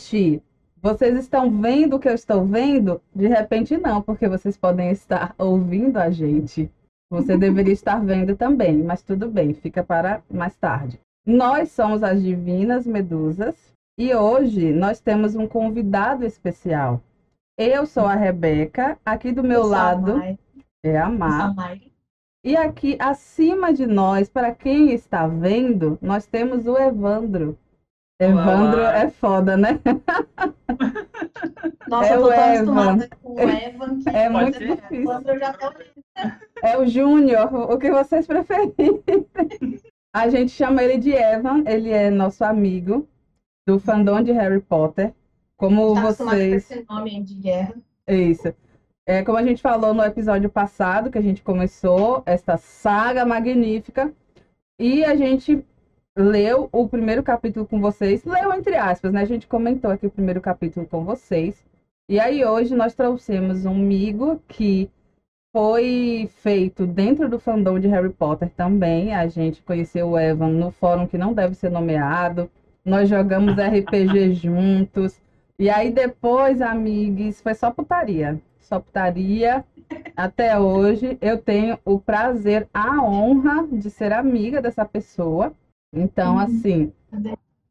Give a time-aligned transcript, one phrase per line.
[0.00, 0.42] Gente,
[0.80, 3.02] vocês estão vendo o que eu estou vendo?
[3.14, 6.70] De repente não, porque vocês podem estar ouvindo a gente.
[7.10, 10.98] Você deveria estar vendo também, mas tudo bem, fica para mais tarde.
[11.26, 13.54] Nós somos as Divinas Medusas
[13.98, 17.02] e hoje nós temos um convidado especial.
[17.58, 20.38] Eu sou a Rebeca, aqui do meu a lado Mai.
[20.82, 21.54] é a Mar.
[21.58, 21.76] a.
[22.42, 27.58] E aqui acima de nós, para quem está vendo, nós temos o Evandro.
[28.20, 28.98] Evandro olá.
[28.98, 29.80] é foda, né?
[31.88, 32.54] Nossa, É eu o tô tão Evan.
[32.54, 34.76] acostumada com o Evan que É muito ser.
[34.76, 35.04] difícil.
[35.04, 35.72] quando eu já tô
[36.62, 39.02] É o Júnior, o que vocês preferirem.
[40.12, 43.08] A gente chama ele de Evan, ele é nosso amigo
[43.66, 45.12] do fandom de Harry Potter.
[45.56, 46.70] Como tá acostumado com vocês.
[46.70, 47.74] esse nome de guerra.
[48.08, 48.52] Isso.
[49.06, 54.12] É, como a gente falou no episódio passado, que a gente começou esta saga magnífica,
[54.78, 55.64] e a gente
[56.16, 59.22] leu o primeiro capítulo com vocês, leu entre aspas, né?
[59.22, 61.64] A gente comentou aqui o primeiro capítulo com vocês.
[62.08, 64.90] E aí hoje nós trouxemos um amigo que
[65.52, 69.14] foi feito dentro do fandom de Harry Potter também.
[69.14, 72.50] A gente conheceu o Evan no fórum que não deve ser nomeado.
[72.84, 75.20] Nós jogamos RPG juntos.
[75.58, 78.40] E aí depois, amigos, foi só putaria.
[78.60, 79.64] Só putaria.
[80.16, 85.52] Até hoje eu tenho o prazer, a honra de ser amiga dessa pessoa.
[85.92, 86.40] Então, Uhum.
[86.40, 86.92] assim,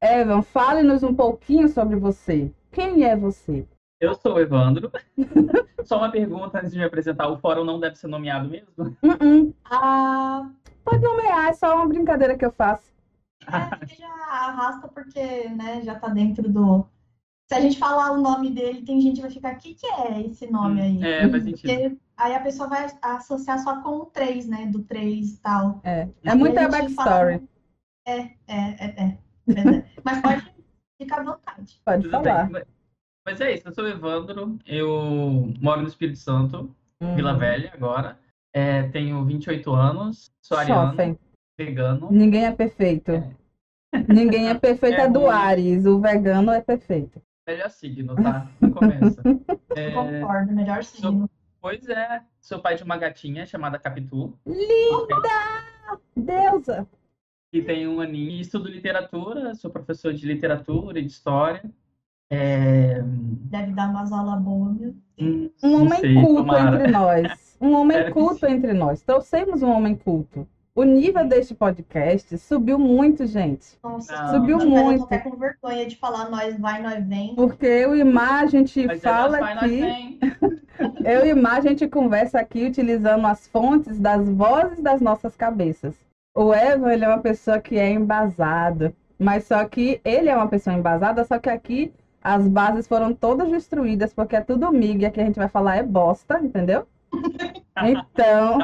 [0.02, 2.52] Evan, fale-nos um pouquinho sobre você.
[2.72, 3.66] Quem é você?
[4.00, 4.92] Eu sou o Evandro.
[5.84, 7.28] Só uma pergunta antes de me apresentar.
[7.30, 8.70] O fórum não deve ser nomeado mesmo?
[8.78, 9.54] Uh-uh.
[9.66, 10.50] Ah,
[10.84, 12.92] Pode nomear, é só uma brincadeira que eu faço.
[13.48, 16.86] é, que já arrasta porque, né, já tá dentro do...
[17.48, 19.86] Se a gente falar o nome dele, tem gente que vai ficar, o que que
[19.88, 21.04] é esse nome aí?
[21.04, 21.62] É, faz sentido.
[21.62, 25.80] Porque aí a pessoa vai associar só com o 3, né, do 3 e tal.
[25.84, 26.94] É, é E muita backstory.
[26.96, 27.42] fala-
[28.10, 29.18] É, é, é, é.
[29.48, 29.86] Verdade.
[30.04, 30.54] Mas pode
[31.02, 31.82] ficar à vontade.
[31.86, 32.50] Pode Tudo falar.
[32.50, 32.64] bem.
[33.26, 34.58] Mas- é isso, eu sou o Evandro.
[34.66, 37.16] Eu moro no Espírito Santo, Hum.
[37.16, 38.18] Vila Velha agora.
[38.54, 41.18] É, tenho 28 anos, sou ariano, Chofem.
[41.58, 42.08] vegano.
[42.12, 43.12] Ninguém é perfeito.
[43.12, 43.32] É.
[44.08, 45.30] Ninguém é perfeito, é, É do ruim.
[45.32, 45.86] Ares.
[45.86, 47.22] O vegano é perfeito.
[47.48, 48.50] Melhor signo, tá?
[48.60, 49.22] Não começa.
[49.76, 51.30] É, Concordo, melhor signo.
[51.62, 56.00] pois é, sou pai de uma gatinha chamada Capitu, Linda!
[56.18, 56.88] Deusa!
[57.52, 61.64] Que tem um aninho e estudo literatura, sou professor de literatura e de história.
[62.32, 64.94] É, Deve dar umas aulas boas, meu.
[65.20, 66.76] hum, Um não homem sei, culto tomara.
[66.76, 67.58] entre nós.
[67.60, 69.02] Um homem culto entre nós.
[69.02, 70.48] Trouxemos um homem culto.
[70.76, 73.78] O nível deste podcast subiu muito, gente.
[73.84, 74.34] Nossa, Não.
[74.34, 75.04] Subiu mas Eu tô muito.
[75.06, 77.36] até com vergonha de falar nós vai, nós vem.
[77.36, 79.82] Porque eu e Mar, a gente Mas é fala nós vai, nós aqui.
[79.82, 80.20] vem.
[81.04, 85.94] Eu e Mar, a gente conversa aqui utilizando as fontes das vozes das nossas cabeças.
[86.36, 88.96] O Evan, ele é uma pessoa que é embasado.
[89.18, 93.50] Mas só que ele é uma pessoa embasada, só que aqui as bases foram todas
[93.50, 96.88] destruídas, porque é tudo miga, que a gente vai falar é bosta, entendeu?
[97.82, 98.60] Então,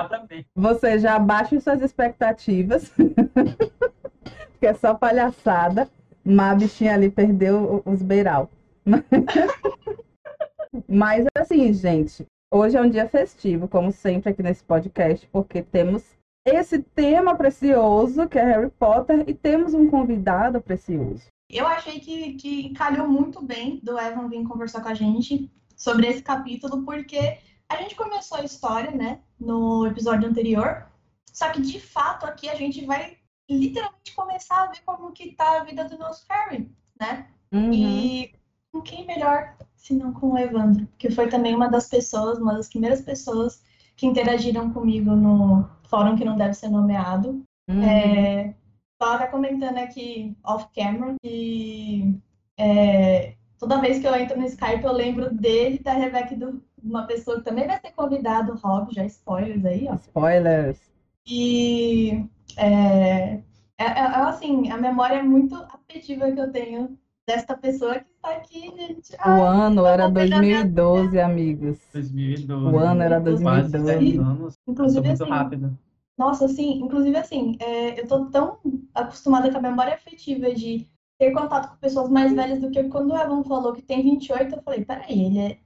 [0.54, 2.92] você já baixa suas expectativas,
[4.52, 5.90] porque é só palhaçada.
[6.22, 8.50] Mas a bichinha ali perdeu os beiral.
[10.90, 16.15] Mas assim, gente, hoje é um dia festivo, como sempre aqui nesse podcast, porque temos
[16.46, 21.24] esse tema precioso que é Harry Potter e temos um convidado precioso.
[21.50, 26.08] Eu achei que, que calhou muito bem do Evan vir conversar com a gente sobre
[26.08, 30.86] esse capítulo, porque a gente começou a história, né, no episódio anterior,
[31.32, 33.18] só que de fato aqui a gente vai
[33.50, 37.28] literalmente começar a ver como que tá a vida do nosso Harry, né?
[37.52, 37.72] Uhum.
[37.74, 38.34] E
[38.72, 42.56] com quem melhor se não com o Evandro, que foi também uma das pessoas, uma
[42.56, 43.62] das primeiras pessoas
[43.96, 47.44] que interagiram comigo no fórum que não deve ser nomeado.
[47.68, 47.84] Uhum.
[47.84, 48.54] É,
[48.98, 52.18] Tava comentando aqui off-camera que
[52.58, 56.64] é, toda vez que eu entro no Skype eu lembro dele, da Rebeca e do,
[56.82, 59.96] uma pessoa que também vai ser convidado, o Rob, já spoilers aí, ó.
[59.96, 60.80] Spoilers.
[61.28, 62.26] E
[62.56, 63.42] é,
[63.78, 68.32] é, é, assim, a memória é muito afetiva que eu tenho desta pessoa que está
[68.32, 69.14] aqui, gente.
[69.14, 71.80] O Ai, ano era vou pegar minha 2012, amigos.
[71.92, 72.76] 2012.
[72.76, 74.00] O ano era Quase 2012.
[74.00, 74.56] 10 anos.
[74.68, 75.78] Inclusive muito assim, rápido.
[76.18, 78.60] Nossa, assim, inclusive assim, é, eu tô tão
[78.94, 83.12] acostumada com a memória afetiva de ter contato com pessoas mais velhas do que quando
[83.12, 85.60] o Evan falou que tem 28, eu falei, peraí, ele é.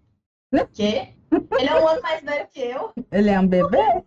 [0.61, 1.13] O quê?
[1.31, 2.91] Ele é um ano mais velho que eu?
[3.11, 4.03] Ele é um bebê?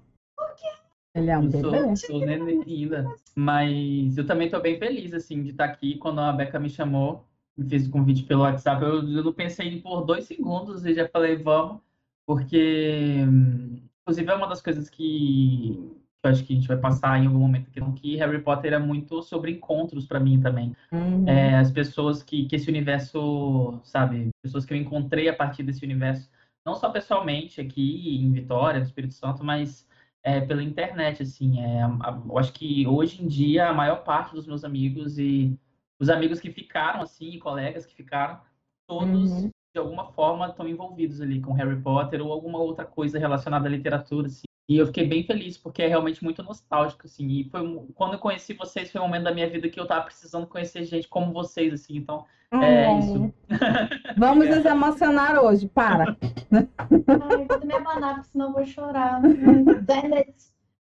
[1.14, 1.96] Ele é um Eu bebê?
[1.96, 3.14] sou, sou neném ainda.
[3.36, 5.98] Mas eu também tô bem feliz, assim, de estar aqui.
[5.98, 7.24] Quando a Beca me chamou,
[7.56, 11.08] me fez o convite pelo WhatsApp, eu, eu não pensei por dois segundos e já
[11.08, 11.80] falei, vamos.
[12.26, 17.20] Porque, hum, inclusive, é uma das coisas que eu acho que a gente vai passar
[17.20, 20.74] em algum momento aqui, que Harry Potter é muito sobre encontros para mim também.
[20.92, 21.28] Uhum.
[21.28, 25.84] É, as pessoas que, que esse universo, sabe, pessoas que eu encontrei a partir desse
[25.84, 26.30] universo,
[26.64, 29.86] não só pessoalmente aqui em Vitória, no Espírito Santo, mas
[30.22, 31.60] é, pela internet, assim.
[31.60, 35.58] É, a, eu acho que hoje em dia a maior parte dos meus amigos e
[36.00, 38.40] os amigos que ficaram, assim, colegas que ficaram,
[38.86, 39.50] todos Uhum.
[39.74, 43.70] de alguma forma estão envolvidos ali com Harry Potter ou alguma outra coisa relacionada à
[43.70, 44.44] literatura, assim.
[44.72, 47.26] E eu fiquei bem feliz, porque é realmente muito nostálgico, assim.
[47.28, 47.60] E foi
[47.94, 50.82] quando eu conheci vocês, foi um momento da minha vida que eu tava precisando conhecer
[50.84, 51.98] gente como vocês, assim.
[51.98, 53.34] Então, é isso.
[54.16, 56.16] Vamos nos emocionar hoje, para.
[56.50, 59.20] Ai, vou me abanar, porque senão eu vou chorar.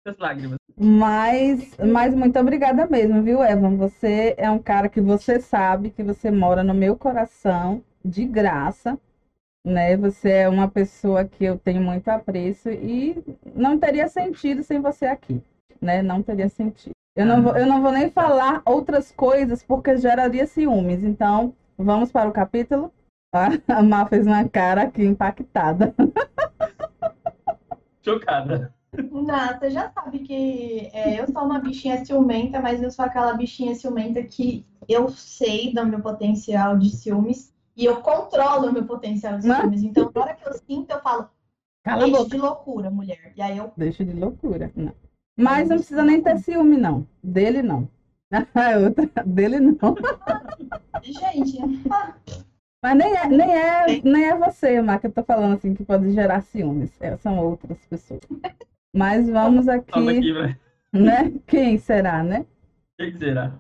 [0.05, 0.58] As lágrimas.
[0.76, 3.76] Mas, mas muito obrigada mesmo, viu, Evan?
[3.76, 8.99] Você é um cara que você sabe que você mora no meu coração de graça,
[9.64, 9.96] né?
[9.96, 13.22] Você é uma pessoa que eu tenho muito apreço e
[13.55, 15.43] não teria sentido sem você aqui,
[15.81, 16.02] né?
[16.02, 16.93] Não teria sentido.
[17.16, 21.02] Eu não vou, eu não vou nem falar outras coisas porque geraria ciúmes.
[21.02, 22.93] Então, vamos para o capítulo.
[23.69, 25.94] A Má fez uma cara aqui impactada.
[28.02, 28.72] Chocada.
[28.96, 33.34] Não, você já sabe que é, eu sou uma bichinha ciumenta, mas eu sou aquela
[33.34, 38.84] bichinha ciumenta que eu sei do meu potencial de ciúmes e eu controlo o meu
[38.84, 39.84] potencial de ciúmes.
[39.84, 41.30] Então, na hora que eu sinto, eu falo,
[41.84, 43.32] Cala deixa de loucura, mulher.
[43.36, 44.72] E aí eu Deixa de loucura.
[44.75, 44.92] Não.
[45.36, 47.06] Mas não precisa nem ter ciúme, não.
[47.22, 47.88] Dele, não.
[49.25, 49.76] Dele, não.
[51.00, 51.58] Gente,
[51.88, 52.14] ah,
[52.82, 55.84] Mas nem é, nem é, nem é você, Mar, que eu tô falando assim, que
[55.84, 56.90] pode gerar ciúmes.
[57.00, 58.20] É, são outras pessoas.
[58.92, 60.58] Mas vamos aqui, aqui, velho.
[60.92, 61.32] né?
[61.46, 62.44] Quem será, né?
[62.98, 63.54] Quem será?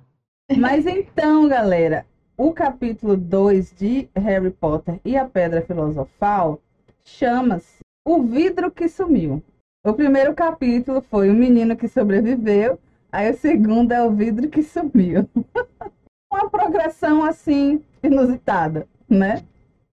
[0.58, 2.04] Mas então, galera,
[2.38, 6.62] o capítulo 2 de Harry Potter e a Pedra Filosofal
[7.04, 9.42] chama-se O Vidro que Sumiu.
[9.84, 12.78] O primeiro capítulo foi o menino que sobreviveu,
[13.10, 15.28] aí o segundo é o vidro que sumiu.
[16.32, 19.44] Uma progressão assim inusitada, né?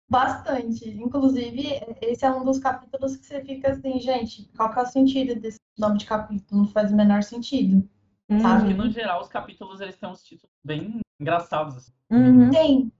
[0.07, 0.87] bastante.
[0.87, 4.85] Inclusive, esse é um dos capítulos que você fica assim, gente, qual que é o
[4.85, 6.61] sentido desse nome de capítulo?
[6.61, 7.87] Não faz o menor sentido.
[8.29, 8.85] Acho que Uhum.
[8.85, 11.75] no geral os capítulos eles têm uns títulos bem engraçados.
[11.77, 11.91] assim.
[12.11, 12.49] Uhum.
[12.51, 12.91] Tem.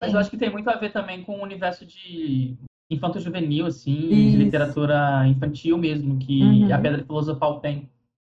[0.00, 2.56] Mas eu acho que tem muito a ver também com o universo de
[2.90, 4.36] infanto-juvenil, assim, Isso.
[4.36, 6.74] de literatura infantil mesmo, que Uhum.
[6.74, 7.88] a Pedra Filosofal tem.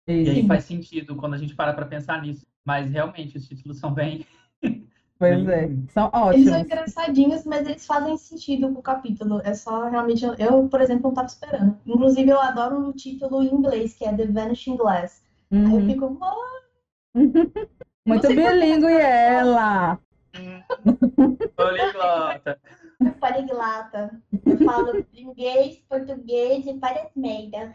[0.09, 0.31] E Isso.
[0.33, 2.45] aí faz sentido quando a gente para pra pensar nisso.
[2.65, 4.25] Mas realmente os títulos são bem.
[5.19, 6.57] Pois é, são Eles são ótimos.
[6.57, 9.43] engraçadinhos, mas eles fazem sentido com o capítulo.
[9.45, 10.25] É só realmente.
[10.39, 11.77] Eu, por exemplo, não tava esperando.
[11.87, 15.23] Inclusive, eu adoro o título em inglês, que é The Vanishing Glass.
[15.51, 15.87] Aí eu Uhum.
[15.87, 17.15] fico, oh,
[18.07, 19.99] Muito bilíngue ela.
[21.57, 22.59] Poliglota.
[23.21, 24.21] poliglata.
[24.45, 27.75] Eu falo inglês, português e várias merda.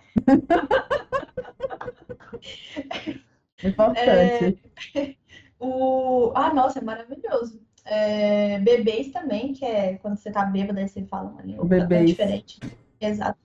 [3.64, 4.62] Importante.
[5.60, 6.32] O...
[6.36, 7.62] Ah, nossa, é maravilhoso.
[7.86, 11.84] É, Bebês também, que é quando você tá bêbado, aí você fala uma língua Bebês.
[11.84, 12.60] totalmente diferente.
[13.00, 13.40] Exato.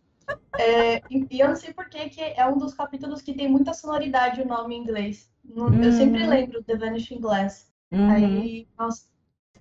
[0.59, 3.49] É, e, e eu não sei por que que é um dos capítulos que tem
[3.49, 5.30] muita sonoridade o nome em inglês.
[5.55, 5.93] Não- Eu Hum.
[5.93, 7.71] sempre lembro The Vanishing Glass.
[7.93, 8.11] Uhum.
[8.11, 9.07] Aí, nossa,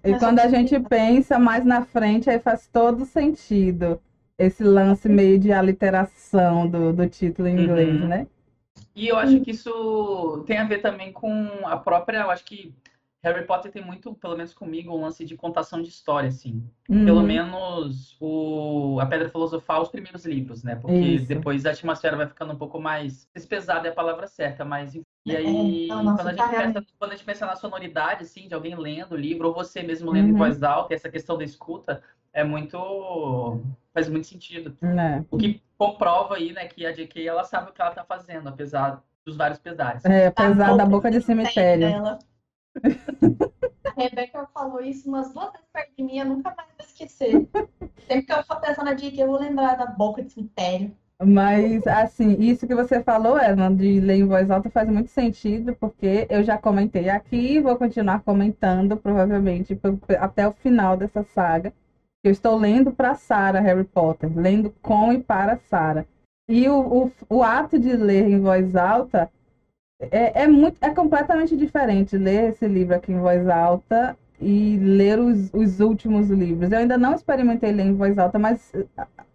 [0.03, 0.79] E quando a gente sei.
[0.79, 3.99] pensa mais na frente, aí faz todo sentido
[4.37, 8.07] esse lance meio de aliteração do, do título em inglês, Uhum.
[8.07, 8.27] né?
[8.95, 12.19] E eu acho que isso tem a ver também com a própria.
[12.19, 12.73] Eu acho que
[13.23, 16.63] Harry Potter tem muito, pelo menos comigo, um lance de contação de história, assim.
[16.87, 17.27] Pelo Uhum.
[17.27, 20.75] menos o, a Pedra Filosofal, os primeiros livros, né?
[20.75, 21.27] Porque Isso.
[21.27, 23.27] depois a atmosfera vai ficando um pouco mais.
[23.49, 24.93] pesada é a palavra certa, mas.
[25.29, 27.55] E É, aí, não, nossa, quando, a gente tá pensa, quando a gente pensa na
[27.55, 30.37] sonoridade, assim, de alguém lendo o livro, ou você mesmo lendo em Uhum.
[30.37, 32.01] voz alta, e essa questão da escuta,
[32.33, 33.61] é muito.
[33.93, 34.75] faz muito sentido.
[34.81, 35.23] Né?
[35.29, 38.49] O que comprova aí, né, que a JK ela sabe o que ela tá fazendo,
[38.49, 40.03] apesar dos vários pesares.
[40.05, 42.17] É, apesar da boca de cemitério.
[43.85, 47.47] A Rebeca falou isso umas duas vezes perto de mim, eu nunca mais vou esquecer.
[48.07, 50.95] Sempre que eu for pensar na que eu vou lembrar da boca de cemitério.
[51.21, 55.75] Mas, assim, isso que você falou, Evan, de ler em voz alta faz muito sentido,
[55.75, 59.77] porque eu já comentei aqui e vou continuar comentando, provavelmente,
[60.17, 61.73] até o final dessa saga.
[62.23, 66.05] Eu estou lendo para Sarah Harry Potter, lendo com e para Sarah.
[66.47, 69.29] E o, o, o ato de ler em voz alta
[69.99, 75.19] é, é, muito, é completamente diferente ler esse livro aqui em voz alta e ler
[75.19, 76.71] os, os últimos livros.
[76.71, 78.71] Eu ainda não experimentei ler em voz alta, mas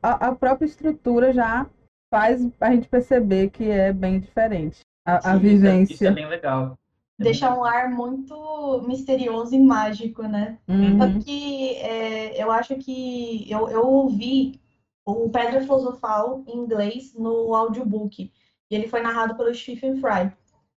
[0.02, 1.66] a, a própria estrutura já
[2.11, 4.80] faz a gente perceber que é bem diferente.
[5.06, 5.94] A, a Sim, isso é- vivência.
[5.94, 6.78] Isso é bem legal.
[7.20, 10.58] É Deixa bem um ar muito misterioso e mágico, né?
[10.66, 10.99] Uhum.
[10.99, 14.61] Tanto que é, eu acho que eu, eu ouvi
[15.06, 18.23] o Pedra Filosofal em inglês no audiobook.
[18.23, 18.32] E
[18.70, 20.32] E ele foi narrado pelo Stephen Fry.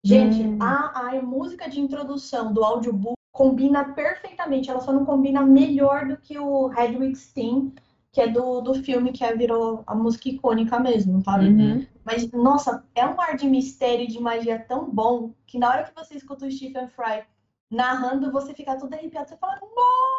[0.04, 0.58] Gente, Hum.
[0.60, 4.70] a, a música de introdução do audiobook combina perfeitamente.
[4.70, 7.74] Ela só não combina melhor do que o Hedwig's Theme,
[8.10, 11.48] que é do, do filme, que é, virou a música icônica mesmo, sabe?
[11.48, 11.86] Uhum.
[12.02, 15.84] Mas, nossa, é um ar de mistério e de magia tão bom que na hora
[15.84, 17.24] que você escuta o Stephen Fry
[17.70, 19.28] narrando, você fica todo arrepiado.
[19.28, 19.58] Você fala,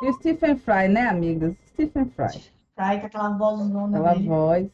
[0.04, 1.56] E o Stephen Fry, né, amigas?
[1.70, 2.40] Stephen Fry.
[2.76, 4.28] Fry, com aquela vozona Aquela dele.
[4.28, 4.70] voz.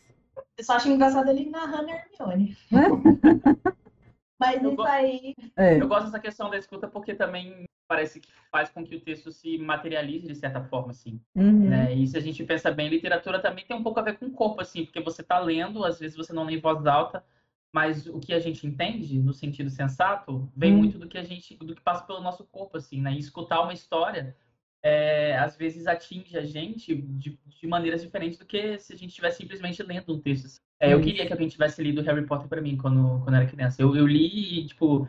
[0.58, 2.58] Eu só acho engraçado ele narrando Hermione.
[4.38, 5.34] Mas Eu isso aí.
[5.56, 5.82] É.
[5.82, 9.32] Eu gosto dessa questão da escuta porque também parece que faz com que o texto
[9.32, 11.20] se materialize de certa forma, assim.
[11.36, 11.70] Uhum.
[11.70, 11.94] né?
[11.94, 14.32] E se a gente pensa bem, literatura também tem um pouco a ver com o
[14.32, 17.24] corpo, assim, porque você está lendo, às vezes você não lê em voz alta,
[17.72, 20.78] mas o que a gente entende, no sentido sensato, vem Hum.
[20.78, 23.12] muito do que a gente, do que passa pelo nosso corpo, assim, né?
[23.14, 24.36] E escutar uma história,
[24.84, 29.10] é, às vezes atinge a gente de, de maneiras diferentes do que se a gente
[29.10, 30.46] estivesse simplesmente lendo um texto.
[30.46, 30.60] assim.
[30.80, 31.08] É, eu Isso.
[31.08, 33.82] queria que alguém tivesse lido Harry Potter para mim quando, quando eu era criança.
[33.82, 35.08] Eu, eu li, tipo,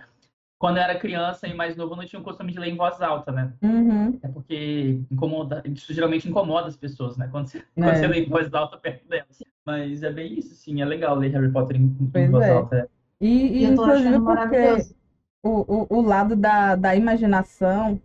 [0.59, 2.77] quando eu era criança e mais novo, eu não tinha o costume de ler em
[2.77, 3.53] voz alta, né?
[3.63, 4.19] Uhum.
[4.23, 7.29] É porque incomoda, isso geralmente incomoda as pessoas, né?
[7.31, 7.63] Quando você, É.
[7.83, 9.43] quando você lê em voz alta perto delas.
[9.67, 10.81] Mas é bem isso, sim.
[10.83, 12.51] É legal ler Harry Potter em, em voz é.
[12.51, 12.91] alta.
[13.21, 14.95] E, e, E eu tô achando maravilhoso.
[15.43, 18.01] o, o, o lado da, da imaginação,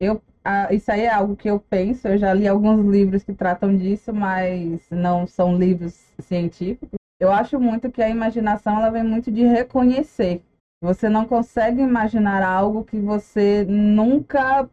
[0.00, 3.32] eu, ah, isso aí é algo que eu penso, eu já li alguns livros que
[3.34, 6.90] tratam disso, mas não são livros científicos.
[7.20, 10.44] Eu acho muito que a imaginação ela vem muito de reconhecer.
[10.80, 14.68] Você não consegue imaginar algo que você nunca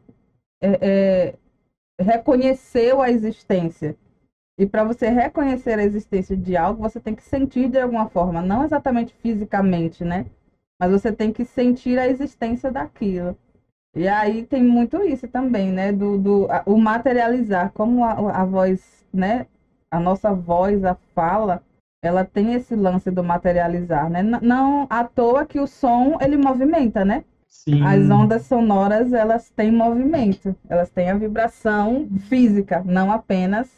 [0.61, 3.95] é, é, reconheceu a existência.
[4.57, 8.41] E para você reconhecer a existência de algo, você tem que sentir de alguma forma,
[8.41, 10.27] não exatamente fisicamente, né?
[10.79, 13.37] Mas você tem que sentir a existência daquilo.
[13.95, 15.91] E aí tem muito isso também, né?
[15.91, 19.47] Do, do a- o materializar, como a, a voz, né?
[19.91, 21.63] A nossa voz, a fala,
[22.07, 24.21] ela tem esse lance do materializar, né?
[24.23, 27.23] Não à toa que o som ele movimenta, né?
[27.47, 27.81] Sim.
[27.83, 33.69] As ondas sonoras, elas têm movimento, elas têm a vibração física, não apenas,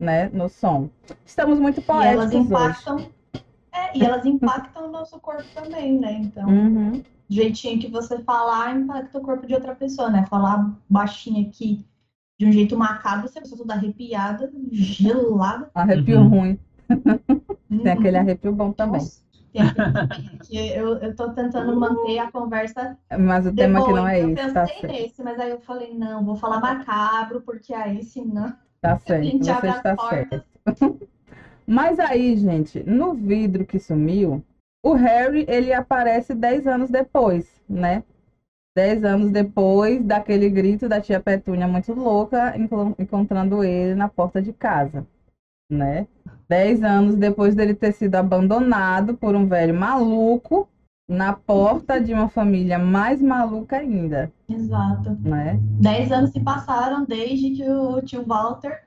[0.00, 0.88] né, no som.
[1.26, 2.46] Estamos muito E elas poéticos hoje.
[2.46, 3.10] impactam.
[3.72, 6.12] É, e elas impactam o nosso corpo também, né?
[6.22, 6.92] Então, Uhum.
[6.92, 10.24] do jeitinho que você falar impacta o corpo de outra pessoa, né?
[10.30, 11.84] Falar baixinho aqui
[12.40, 15.70] de um jeito macabro, você fica toda arrepiada, gelada.
[15.74, 16.28] Arrepio Uhum.
[16.28, 16.58] ruim,
[17.82, 19.02] tem aquele arrepio bom também.
[19.02, 23.78] Nossa, tem aquele também, que eu, eu tô tentando manter a conversa Mas o tema
[23.80, 23.92] aqui boa.
[23.92, 25.06] não é eu esse, tá pensei certo.
[25.08, 29.24] nesse, mas aí eu falei, não, vou falar macabro, porque aí senão Tá a certo,
[29.24, 30.42] gente você abre está portas.
[30.42, 30.44] certo.
[31.66, 34.42] Mas aí, gente, no vidro que sumiu,
[34.82, 38.02] o Harry, ele aparece 10 anos depois, né?
[38.76, 44.42] 10 anos depois daquele grito da tia Petúnia muito louca, enco- encontrando ele na porta
[44.42, 45.06] de casa,
[45.70, 46.06] né?
[46.48, 50.68] 10 anos depois dele ter sido abandonado por um velho maluco
[51.08, 55.16] na porta de uma família mais maluca ainda, Exato.
[55.20, 55.58] né?
[55.80, 58.82] Dez anos se passaram desde que o tio Walter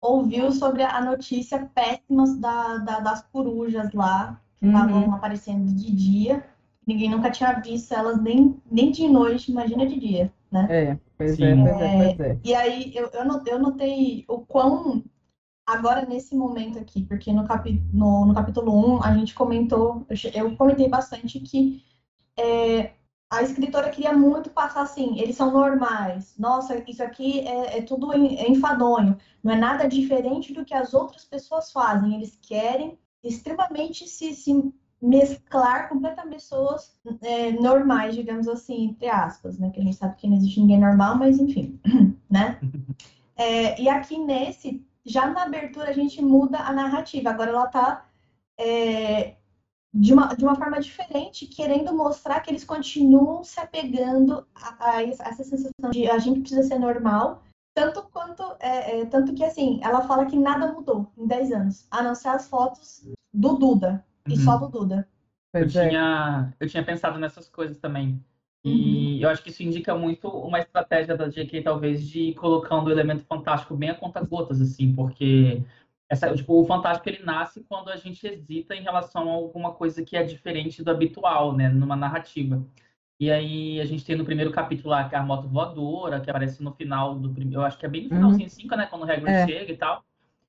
[0.00, 4.72] ouviu sobre a notícia péssima da, da- das corujas lá, que Uhum.
[4.72, 6.44] estavam aparecendo de dia.
[6.86, 10.66] Ninguém nunca tinha visto elas nem, nem de noite, imagina de dia, né?
[10.70, 11.44] É, pois Sim.
[11.44, 12.38] é, pois é, pois é.
[12.44, 15.02] E aí eu, eu, no- eu notei o quão.
[15.66, 20.56] Agora, nesse momento aqui, porque no, capi, no, no capítulo 1 a gente comentou, eu,
[20.56, 21.82] comentei bastante que
[22.38, 22.92] é,
[23.28, 28.12] a escritora queria muito passar assim, eles são normais, nossa, isso aqui é, é tudo
[28.12, 34.06] é enfadonho, não é nada diferente do que as outras pessoas fazem, eles querem extremamente
[34.06, 39.70] se, se mesclar completamente pessoas é, normais, digamos assim, entre aspas, né?
[39.70, 41.80] Que a gente sabe que não existe ninguém normal, mas enfim,
[42.30, 42.60] né?
[43.38, 47.30] É, e aqui nesse, já na abertura a gente muda a narrativa.
[47.30, 48.04] Agora ela tá
[48.58, 49.36] é,
[49.94, 55.02] de, uma, de uma forma diferente, querendo mostrar que eles continuam se apegando a, a
[55.02, 57.42] essa sensação de a gente precisa ser normal.
[57.74, 61.86] Tanto quanto, é, é, tanto que assim, ela fala que nada mudou em 10 anos,
[61.90, 64.44] a não ser as fotos do Duda, e Uhum.
[64.44, 65.08] só do Duda.
[65.54, 68.22] Eu tinha, eu tinha pensado nessas coisas também.
[68.66, 68.72] Uhum.
[68.72, 72.88] E eu acho que isso indica muito uma estratégia da JK, talvez, de ir colocando
[72.88, 75.62] o elemento fantástico bem a conta-gotas, assim, porque
[76.10, 80.04] essa, tipo, o fantástico ele nasce quando a gente hesita em relação a alguma coisa
[80.04, 82.64] que é diferente do habitual, né, numa narrativa.
[83.18, 86.28] E aí a gente tem no primeiro capítulo lá que é a moto voadora, que
[86.28, 89.02] aparece no final do primeiro, eu acho que é bem no finalzinho 5, né, quando
[89.02, 89.46] o Hagrid É.
[89.46, 90.04] chega e tal.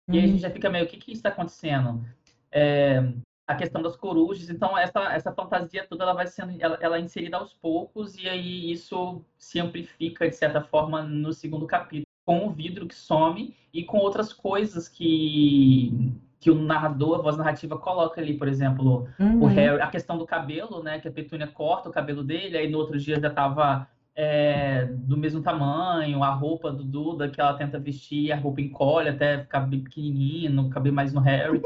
[0.10, 0.32] E aí a Uhum.
[0.32, 2.04] gente já fica meio, o que que está acontecendo?
[2.52, 3.04] É,
[3.48, 7.00] a questão das corujas, então essa, essa fantasia toda ela vai sendo ela, ela é
[7.00, 12.46] inserida aos poucos e aí isso se amplifica de certa forma no segundo capítulo com
[12.46, 17.77] o vidro que some e com outras coisas que que o narrador, a voz narrativa
[17.77, 19.44] coloca ali, por exemplo, Uhum.
[19.44, 21.00] o Harry, a questão do cabelo, né?
[21.00, 25.18] Que a Petúnia corta o cabelo dele, aí no outro dia já tava é, do
[25.18, 29.62] mesmo tamanho, a roupa do Duda que ela tenta vestir, a roupa encolhe até ficar
[29.62, 31.62] bem pequenininha, não caber mais no Harry.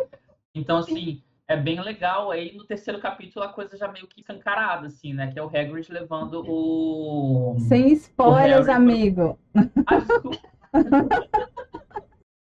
[0.55, 1.21] Então, assim,
[1.53, 2.31] é bem legal.
[2.31, 5.31] Aí no terceiro capítulo a coisa já meio que escancarada, assim, né?
[5.31, 7.55] Que é o Hagrid levando o...
[7.67, 9.37] Sem spoilers, Harry- amigo.
[9.85, 10.37] Ah, desculpa.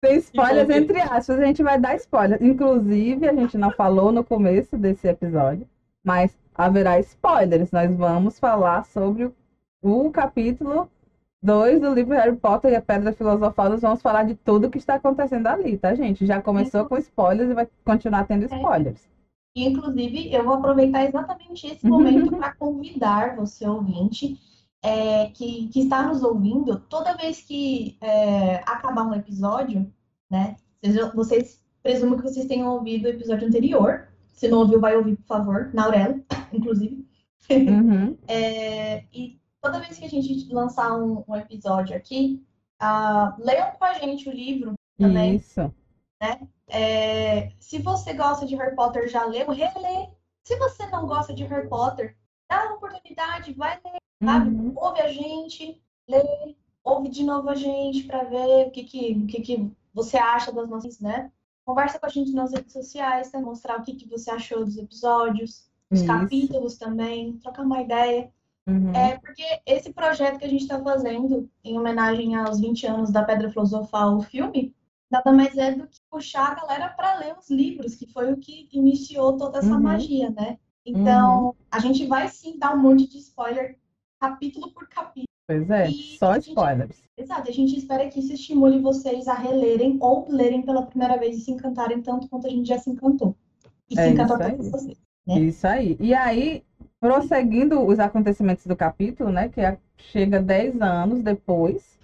[0.06, 2.42] Sem spoilers, entre aspas, a gente vai dar spoilers.
[2.42, 5.68] Inclusive, a gente não falou no começo desse episódio,
[6.06, 7.72] mas haverá spoilers.
[7.72, 9.34] Nós vamos falar sobre o,
[9.82, 10.90] o capítulo
[11.48, 13.70] 2 do livro Harry Potter e a Pedra Filosofal.
[13.70, 16.26] Nós vamos falar de tudo que está acontecendo ali, tá, gente?
[16.26, 19.00] Já começou com spoilers e vai continuar tendo spoilers.
[19.56, 24.38] E, inclusive, eu vou aproveitar exatamente esse momento para convidar você, ouvinte,
[24.84, 29.90] é, que, que está nos ouvindo, toda vez que é, acabar um episódio,
[30.30, 30.58] né?
[30.84, 34.10] Vocês, vocês presumo que vocês tenham ouvido o episódio anterior.
[34.34, 36.20] Se não ouviu, vai ouvir, por favor, na Aurela,
[36.52, 37.08] inclusive.
[37.50, 38.18] Uhum.
[38.28, 42.46] É, e toda vez que a gente lançar um, um episódio aqui,
[42.80, 45.36] ah, leiam com a gente o livro também.
[45.36, 45.74] Isso.
[46.70, 50.10] É, se você gosta de Harry Potter, já leu, relê.
[50.44, 52.18] Se você não gosta de Harry Potter,
[52.50, 54.50] dá uma oportunidade, vai ler, sabe?
[54.50, 54.74] Uhum.
[54.76, 59.28] Ouve a gente, lê, ouve de novo a gente para ver o que, que, o
[59.28, 61.32] que, que você acha das nossas, né?
[61.66, 63.40] Conversa com a gente nas redes sociais, né?
[63.42, 66.08] mostrar o que, que você achou dos episódios, dos Isso.
[66.08, 68.32] capítulos também, trocar uma ideia.
[68.68, 68.92] Uhum.
[68.94, 73.24] É porque esse projeto que a gente está fazendo, em homenagem aos 20 anos da
[73.24, 74.76] Pedra Filosofal, o filme,
[75.10, 78.38] nada mais é do que puxar a galera para ler os livros, que foi o
[78.38, 79.80] que iniciou toda essa Uhum.
[79.82, 80.58] magia, né?
[80.86, 83.78] Então, a gente vai sim dar um monte de spoiler,
[84.20, 85.28] capítulo por capítulo.
[85.48, 87.04] Pois é, E só gente- spoilers.
[87.18, 91.38] Exato, a gente espera que isso estimule vocês a relerem ou lerem pela primeira vez
[91.38, 93.34] e se encantarem tanto quanto a gente já se encantou.
[93.90, 94.56] E É se encantou aí.
[94.58, 94.98] vocês.
[95.26, 95.40] né?
[95.40, 95.98] Isso aí.
[96.00, 96.64] E aí,
[97.00, 99.50] prosseguindo os acontecimentos do capítulo, né?
[99.50, 102.00] Que é- chega 10 anos depois,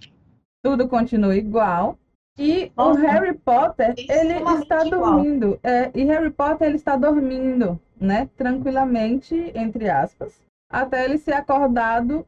[0.62, 1.98] tudo continua igual.
[2.38, 5.58] E o Nossa, Harry Potter, ele está dormindo.
[5.62, 8.28] É, e Harry Potter, ele está dormindo, né?
[8.36, 12.26] Tranquilamente, entre aspas, até ele ser acordado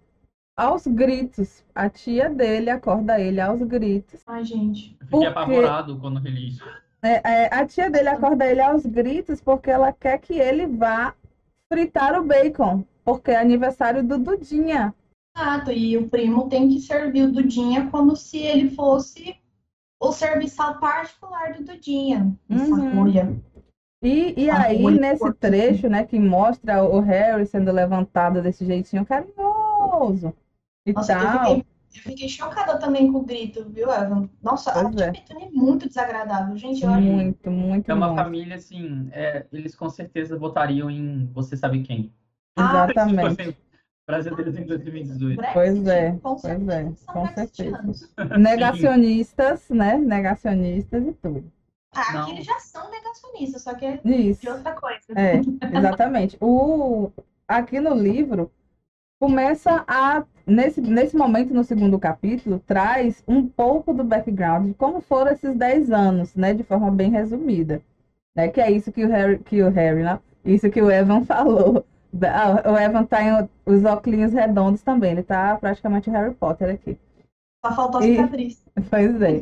[0.56, 1.64] aos gritos.
[1.74, 4.20] A tia dele acorda ele aos gritos.
[4.26, 4.96] Ai, gente.
[5.00, 6.64] Eu Por fiquei apavorado quando isso.
[7.02, 11.14] É, é, a tia dele acorda ele aos gritos porque ela quer que ele vá
[11.72, 14.94] fritar o bacon, porque é aniversário do Dudinha.
[15.36, 19.36] Exato, e o primo tem que servir o Dudinha como se ele fosse
[20.00, 22.34] o serviçal particular do Dudinha.
[22.48, 23.40] Uhum.
[24.02, 29.04] E, e Ah, aí, nesse trecho, né, que mostra o Harry sendo levantado desse jeitinho
[29.04, 30.34] carinhoso
[30.86, 31.56] e Nossa, eu tal.
[31.56, 31.66] fiquei,
[31.96, 34.28] eu fiquei chocada também com o grito, viu, Evan?
[34.42, 35.44] Nossa, a Pois tia é.
[35.44, 36.82] É muito desagradável, gente.
[36.82, 38.22] Eu acho Muito, muito, É uma muito.
[38.22, 42.12] família, assim, é, eles com certeza votariam em Você Sabe Quem.
[42.56, 43.36] Ah, Exatamente.
[43.36, 43.56] fosse
[44.08, 45.36] brasileiros em 2018.
[45.36, 48.14] Brexit, Pois é, com pois certeza é, são com brexitianos.
[48.38, 49.98] Negacionistas, né?
[49.98, 51.52] Negacionistas e tudo.
[51.92, 52.22] Ah, Não.
[52.22, 54.42] aqui eles já são negacionistas, só que é Isso.
[54.42, 55.00] de outra coisa.
[55.16, 55.36] É,
[55.76, 56.36] exatamente.
[56.40, 57.10] O,
[57.48, 58.50] aqui no livro,
[59.18, 65.00] começa a, nesse, nesse momento, no segundo capítulo, traz um pouco do background de como
[65.00, 67.82] foram esses 10 anos, né, de forma bem resumida.
[68.34, 71.24] Né, que é isso que o Harry, que o Harry, né, isso que o Evan
[71.26, 71.84] falou.
[72.22, 76.74] Ah, o Evan tá em os óculos redondos também, ele tá praticamente o Harry Potter
[76.74, 76.98] aqui.
[77.64, 78.64] Só faltou a E- cicatriz.
[78.90, 79.40] Pois é.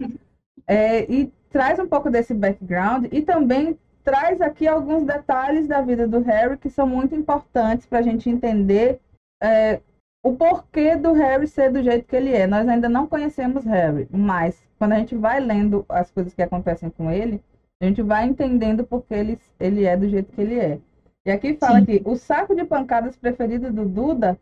[0.67, 6.07] É, E traz um pouco desse background e também traz aqui alguns detalhes da vida
[6.07, 9.01] do Harry que são muito importantes para a gente entender
[9.43, 9.81] é,
[10.24, 12.46] o porquê do Harry ser do jeito que ele é.
[12.46, 16.88] Nós ainda não conhecemos Harry, mas quando a gente vai lendo as coisas que acontecem
[16.88, 17.42] com ele,
[17.80, 20.78] a gente vai entendendo porque ele, ele é do jeito que ele é.
[21.26, 21.84] E aqui fala Sim.
[21.84, 24.38] que o saco de pancadas preferido do Duda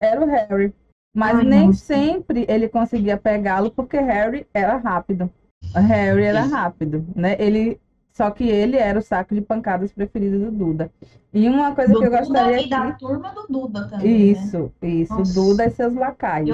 [0.00, 0.72] era o Harry.
[1.12, 1.78] Mas Ai, nem nossa.
[1.84, 5.28] sempre ele conseguia pegá-lo porque Harry era rápido.
[5.74, 7.36] Harry era rápido, né?
[7.38, 7.80] Ele
[8.16, 10.90] só que ele era o saco de pancadas preferido do Duda.
[11.34, 14.06] E uma coisa Do que eu Duda gostaria e da turma do Duda também.
[14.06, 14.16] Né?
[14.16, 15.34] Isso, isso, Nossa.
[15.34, 16.48] Duda e seus lacaios.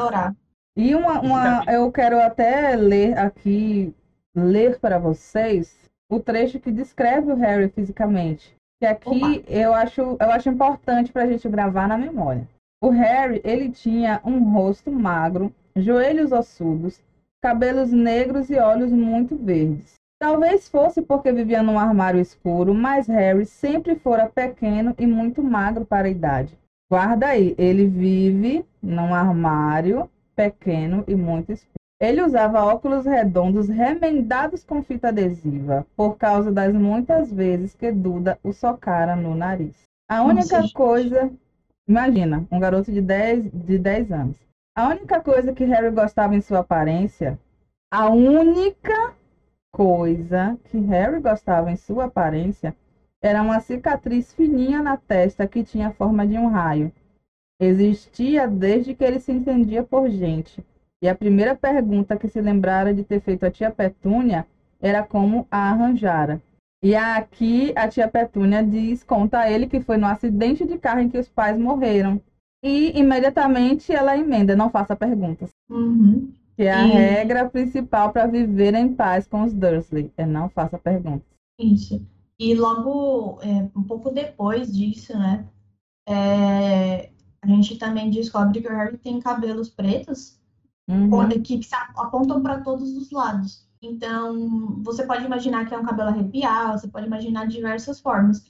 [0.76, 3.94] E uma, uma, eu quero até ler aqui,
[4.34, 8.56] ler para vocês o trecho que descreve o Harry fisicamente.
[8.80, 12.48] Que aqui eu acho, eu acho importante para a gente gravar na memória.
[12.82, 17.00] O Harry, ele tinha um rosto magro, joelhos ossudos,
[17.40, 20.01] cabelos negros e olhos muito verdes.
[20.22, 25.84] Talvez fosse porque vivia num armário escuro, mas Harry sempre fora pequeno e muito magro
[25.84, 26.56] para a idade.
[26.88, 31.74] Guarda aí, ele vive num armário pequeno e muito escuro.
[32.00, 38.38] Ele usava óculos redondos remendados com fita adesiva, por causa das muitas vezes que Duda
[38.44, 39.74] o socara no nariz.
[40.08, 40.72] A única Nossa, gente.
[40.72, 41.32] coisa.
[41.88, 44.36] Imagina, um garoto de 10, de 10 anos.
[44.78, 47.36] A única coisa que Harry gostava em sua aparência.
[47.90, 49.20] A única
[49.72, 52.76] coisa que Harry gostava em sua aparência
[53.22, 56.92] era uma cicatriz fininha na testa que tinha a forma de um raio.
[57.60, 60.64] Existia desde que ele se entendia por gente.
[61.00, 64.46] E a primeira pergunta que se lembrara de ter feito a tia Petúnia
[64.80, 66.42] era como a arranjara.
[66.82, 71.00] E aqui a tia Petúnia diz, conta a ele que foi no acidente de carro
[71.00, 72.20] em que os pais morreram.
[72.62, 75.50] E imediatamente ela emenda, não faça perguntas.
[75.70, 76.32] Uhum.
[76.56, 80.48] Que é a E- regra principal para viver em paz com os Dursley, é não
[80.48, 81.26] faça perguntas.
[81.58, 82.04] Isso.
[82.38, 85.46] E logo, é, um pouco depois disso, né?
[86.08, 87.10] é,
[87.42, 90.40] a gente também descobre que o Harry tem cabelos pretos
[90.88, 91.28] Uhum.
[91.42, 93.66] que se apontam para todos os lados.
[93.80, 98.44] Então, você pode imaginar que é um cabelo arrepiado, você pode imaginar de diversas formas.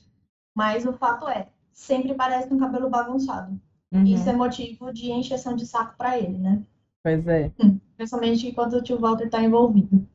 [0.55, 3.61] Mas o fato é, sempre parece um cabelo bagunçado.
[3.93, 4.05] Uhum.
[4.05, 6.63] Isso é motivo de encheção de saco para ele, né?
[7.03, 7.51] Pois é,
[8.03, 10.07] Principalmente enquanto o tio Walter está envolvido.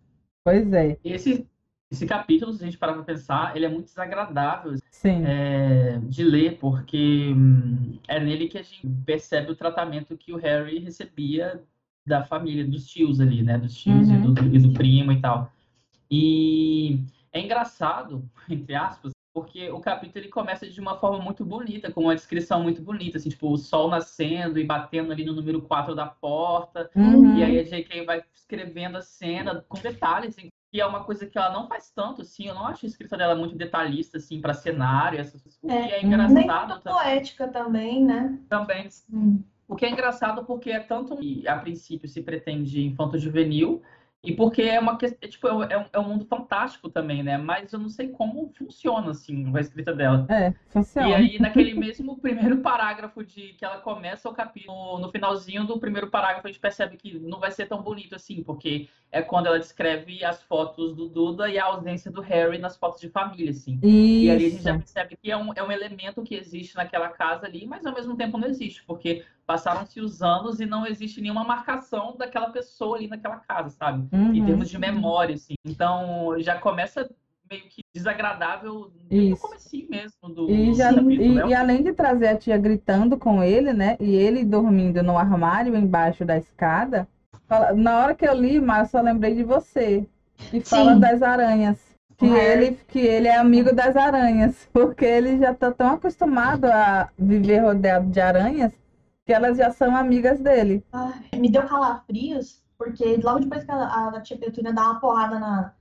[0.44, 1.48] pois é, Esse,
[1.92, 5.24] esse capítulo, se a gente parar pra pensar, ele é muito desagradável sim.
[5.24, 10.38] é, de ler, porque hum, é nele que a gente percebe o tratamento que o
[10.38, 11.64] Harry recebia
[12.06, 13.58] da família, dos tios ali, né?
[13.58, 14.34] Dos tios e, Uhum.
[14.34, 15.52] do, e do primo e tal.
[16.12, 21.92] E é engraçado, entre aspas, porque o capítulo ele começa de uma forma muito bonita,
[21.92, 25.62] com uma descrição muito bonita, assim, tipo, o sol nascendo e batendo ali no número
[25.62, 27.36] 4 da porta, Uhum.
[27.36, 28.04] e aí a J.K.
[28.04, 31.92] vai escrevendo a cena com detalhes, assim, que é uma coisa que ela não faz
[31.92, 32.48] tanto, assim.
[32.48, 35.60] Eu não acho a escrita dela muito detalhista, assim, para cenário, essas coisas.
[35.62, 38.40] O que é Nem engraçado muito tam- poética também, né?
[38.50, 38.90] também.
[39.14, 39.40] Hum.
[39.68, 41.16] O que é engraçado porque é tanto,
[41.48, 43.84] a princípio se pretende infanto-juvenil,
[44.28, 47.38] e porque é uma questão, tipo, é um, é um mundo fantástico também, né?
[47.38, 50.26] Mas eu não sei como funciona, assim, a escrita dela.
[50.30, 51.08] É, funciona.
[51.08, 55.80] E aí, naquele mesmo primeiro parágrafo de que ela começa o capítulo, no finalzinho do
[55.80, 59.46] primeiro parágrafo, a gente percebe que não vai ser tão bonito assim, porque é quando
[59.46, 63.52] ela descreve as fotos do Duda e a ausência do Harry nas fotos de família,
[63.52, 63.80] assim.
[63.82, 64.80] E ali a gente já Isso.
[64.80, 68.18] percebe que é um, é um elemento que existe naquela casa ali, mas ao mesmo
[68.18, 73.08] tempo não existe, porque passaram-se os anos e não existe nenhuma marcação daquela pessoa ali
[73.08, 74.06] naquela casa, sabe?
[74.12, 74.46] Em Uhum.
[74.46, 75.56] termos de memória, assim.
[75.66, 77.10] Então já começa
[77.50, 79.42] meio que desagradável no Isso.
[79.42, 81.48] comecinho mesmo do, E, já, e, né?
[81.48, 83.96] e além de trazer a tia gritando com ele, né?
[84.02, 87.08] E ele dormindo no armário embaixo da escada.
[87.48, 90.06] fala- na hora que eu li, mas eu só lembrei de você.
[90.52, 91.00] E fala Sim.
[91.00, 91.80] das aranhas.
[92.18, 92.66] Que Harry.
[92.66, 94.68] ele, que ele é amigo das aranhas.
[94.74, 98.74] Porque ele já tá tão acostumado a viver rodeado de aranhas
[99.28, 100.82] que elas já são amigas dele.
[101.34, 105.74] Me deu calafrios, porque logo depois que a, a tia Petúnia dá uma porrada na,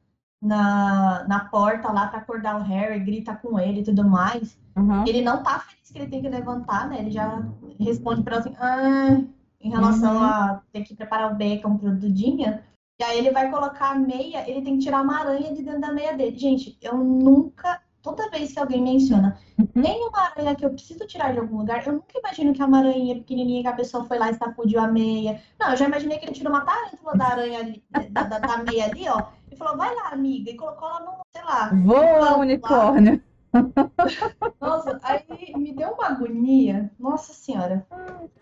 [0.42, 5.06] na, na porta lá pra acordar o Harry, grita com ele e tudo mais, Uhum.
[5.06, 6.98] ele não tá feliz que ele tem que levantar, né?
[6.98, 7.42] Ele já
[7.80, 9.22] responde pra ela assim, ah,
[9.58, 10.22] em relação Uhum.
[10.24, 12.62] a ter que preparar o bacon pro Dudinha.
[13.00, 15.80] E aí ele vai colocar a meia, ele tem que tirar uma aranha de dentro
[15.80, 16.36] da meia dele.
[16.36, 19.82] Gente, eu nunca, toda vez que alguém menciona, Uhum.
[19.82, 22.64] tem uma aranha que eu preciso tirar de algum lugar, eu nunca imagino que é
[22.64, 25.40] uma aranha pequenininha que a pessoa foi lá e sacudiu a meia.
[25.58, 28.58] Não, eu já imaginei que ele tirou uma tarântula da aranha ali, da, da, da
[28.58, 31.70] meia ali, ó, e falou, vai lá, amiga, e colocou ela no, sei lá.
[31.84, 33.22] Voa, unicórnio.
[34.60, 35.24] Nossa, aí
[35.56, 36.90] me deu uma agonia.
[36.98, 37.86] Nossa senhora.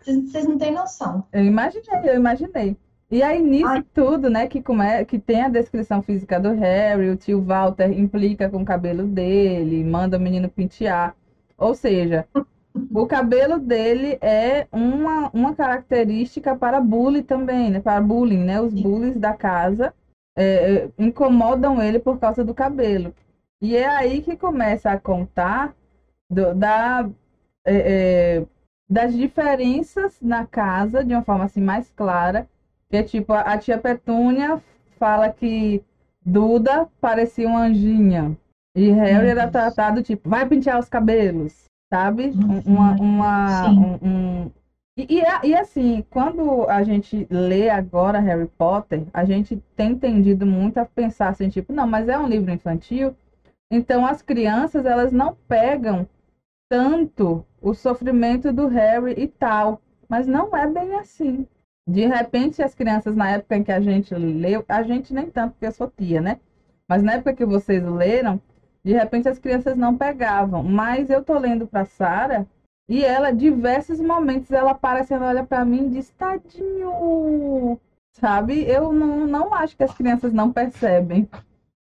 [0.00, 1.24] Vocês vocês não têm noção.
[1.32, 2.76] Eu imaginei, eu imaginei.
[3.14, 3.84] E aí, nisso Ai.
[3.94, 5.04] tudo, né, que, come...
[5.04, 9.84] que tem a descrição física do Harry, o tio Walter implica com o cabelo dele,
[9.84, 11.14] manda o menino pentear.
[11.56, 12.26] Ou seja,
[12.92, 17.78] o cabelo dele é uma, uma característica para bullying também, né?
[17.78, 18.60] Para bullying, né?
[18.60, 19.94] Os bullies da casa
[20.36, 23.14] é, é, incomodam ele por causa do cabelo.
[23.62, 25.72] E é aí que começa a contar
[26.28, 27.08] do- da,
[27.64, 28.46] é, é,
[28.90, 32.48] das diferenças na casa de uma forma assim mais clara.
[32.94, 34.62] Que é tipo, a, tia Petúnia
[35.00, 35.82] fala que
[36.24, 38.38] Duda parecia uma anjinha.
[38.72, 42.30] E Harry era tratado tipo, vai pentear os cabelos, sabe?
[42.64, 43.98] Uma, uma, um,
[44.44, 44.50] um-
[44.96, 50.46] E, e, e assim, quando a gente lê agora Harry Potter, a gente tem entendido
[50.46, 53.12] muito a pensar assim, tipo, não, mas é um livro infantil,
[53.72, 56.06] então as crianças, elas não pegam
[56.68, 61.44] tanto o sofrimento do Harry e tal, mas não é bem assim.
[61.86, 65.52] De repente, as crianças, na época em que a gente leu, a gente nem tanto,
[65.52, 66.40] porque eu sou tia, né?
[66.88, 68.40] Mas na época que vocês leram,
[68.82, 70.62] de repente as crianças não pegavam.
[70.62, 72.46] Mas eu tô lendo para Sara
[72.88, 77.78] e ela, diversos momentos, ela aparecendo, olha para mim e diz: Tadinho,
[78.12, 78.62] sabe?
[78.68, 81.28] Eu não, não acho que as crianças não percebem.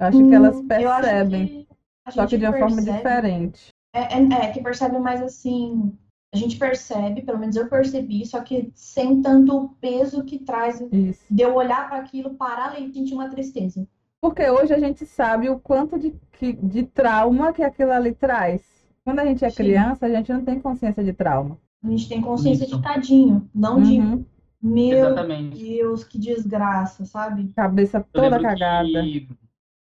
[0.00, 1.66] Eu acho que elas Hum, percebem, que
[2.08, 3.68] só que de uma forma percebe- diferente.
[3.92, 5.96] É, é, é, que percebe mais assim.
[6.32, 10.80] A gente percebe, pelo menos eu percebi, só que sem tanto o peso que traz
[10.92, 11.24] Isso.
[11.30, 13.86] de eu olhar para aquilo, parar ali e sentir uma tristeza.
[14.20, 18.62] Porque hoje a gente sabe o quanto de, que- de trauma que aquilo ali traz.
[19.04, 19.56] Quando a gente é Sim.
[19.56, 21.58] criança, a gente não tem consciência de trauma.
[21.82, 22.76] A gente tem consciência Isso.
[22.76, 24.24] de tadinho, não de Uhum.
[24.62, 25.56] meu Exatamente.
[25.64, 27.50] Deus, que desgraça, sabe?
[27.56, 29.02] Cabeça Eu toda lembro cagada.
[29.02, 29.28] que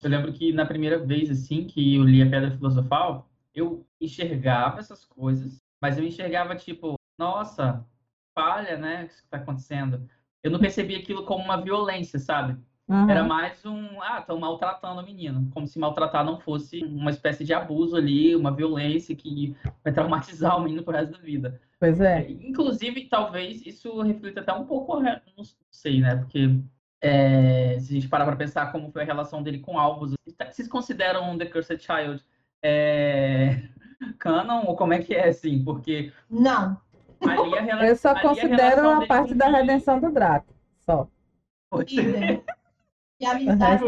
[0.01, 4.80] eu lembro que na primeira vez assim que eu li a Pedra Filosofal, eu enxergava
[4.80, 7.86] essas coisas, mas eu enxergava tipo, nossa,
[8.34, 9.04] falha, né?
[9.04, 10.08] O que está acontecendo?
[10.44, 12.58] Eu não percebia aquilo como uma violência, sabe?
[12.88, 13.10] Uhum.
[13.10, 17.46] Era mais um, ah, estão maltratando o menino, como se maltratar não fosse uma espécie
[17.46, 21.62] de abuso ali, uma violência que vai traumatizar o menino pro resto da vida.
[21.80, 22.30] Pois é.
[22.30, 26.17] Inclusive, talvez isso reflita até um pouco, não sei, né?
[26.17, 26.60] Porque
[27.02, 30.13] é, se a gente parar para pensar como foi a relação dele com Albus,
[30.52, 32.24] vocês consideram The Cursed Child
[32.62, 33.70] é,
[34.21, 35.63] canon ou como é que é assim?
[35.63, 36.79] Porque Não.
[37.21, 40.53] ali a rela- Eu só ali a considero a dele parte da redenção do Draco.
[40.79, 41.07] Só.
[43.19, 43.84] E a amizade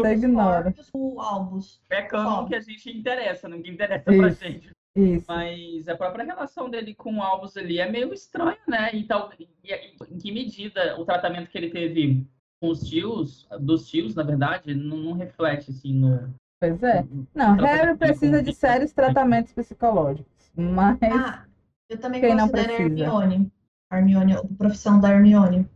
[0.92, 1.80] o Albus.
[1.90, 4.40] É canon que a gente interessa, não que interessa pra Isso.
[4.44, 4.70] gente.
[4.96, 5.24] Isso.
[5.26, 8.94] Mas a própria relação dele com o Albus ali é meio estranha, né?
[8.94, 9.72] E, tal, e, e
[10.08, 12.24] em que medida o tratamento que ele teve
[12.60, 16.32] com os tios, dos tios, na verdade, não, não reflete assim no.
[16.60, 17.02] Pois é.
[17.02, 20.50] no- Não, Harry precisa de sérios tratamentos psicológicos.
[20.56, 21.44] Mas Ah,
[21.88, 22.82] eu também Quem não precisa?
[22.82, 23.52] Hermione.
[23.92, 25.68] Hermione, a profissão da Hermione.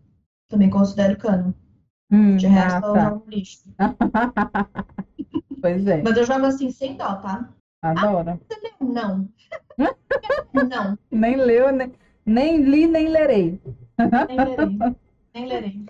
[0.48, 1.52] Também considero canon.
[2.10, 3.10] Hum, De resto, ah, eu tá.
[3.10, 3.62] jogo lixo.
[5.60, 7.48] Pois é, Mas eu jogo assim, sem dó, tá?
[7.82, 8.40] adoro.
[8.80, 9.28] Não.
[10.52, 10.98] Não.
[11.10, 11.92] Nem leu, nem,
[12.24, 13.60] nem li, nem lerei.
[14.28, 14.78] Nem lerei.
[15.34, 15.86] Nem lerei.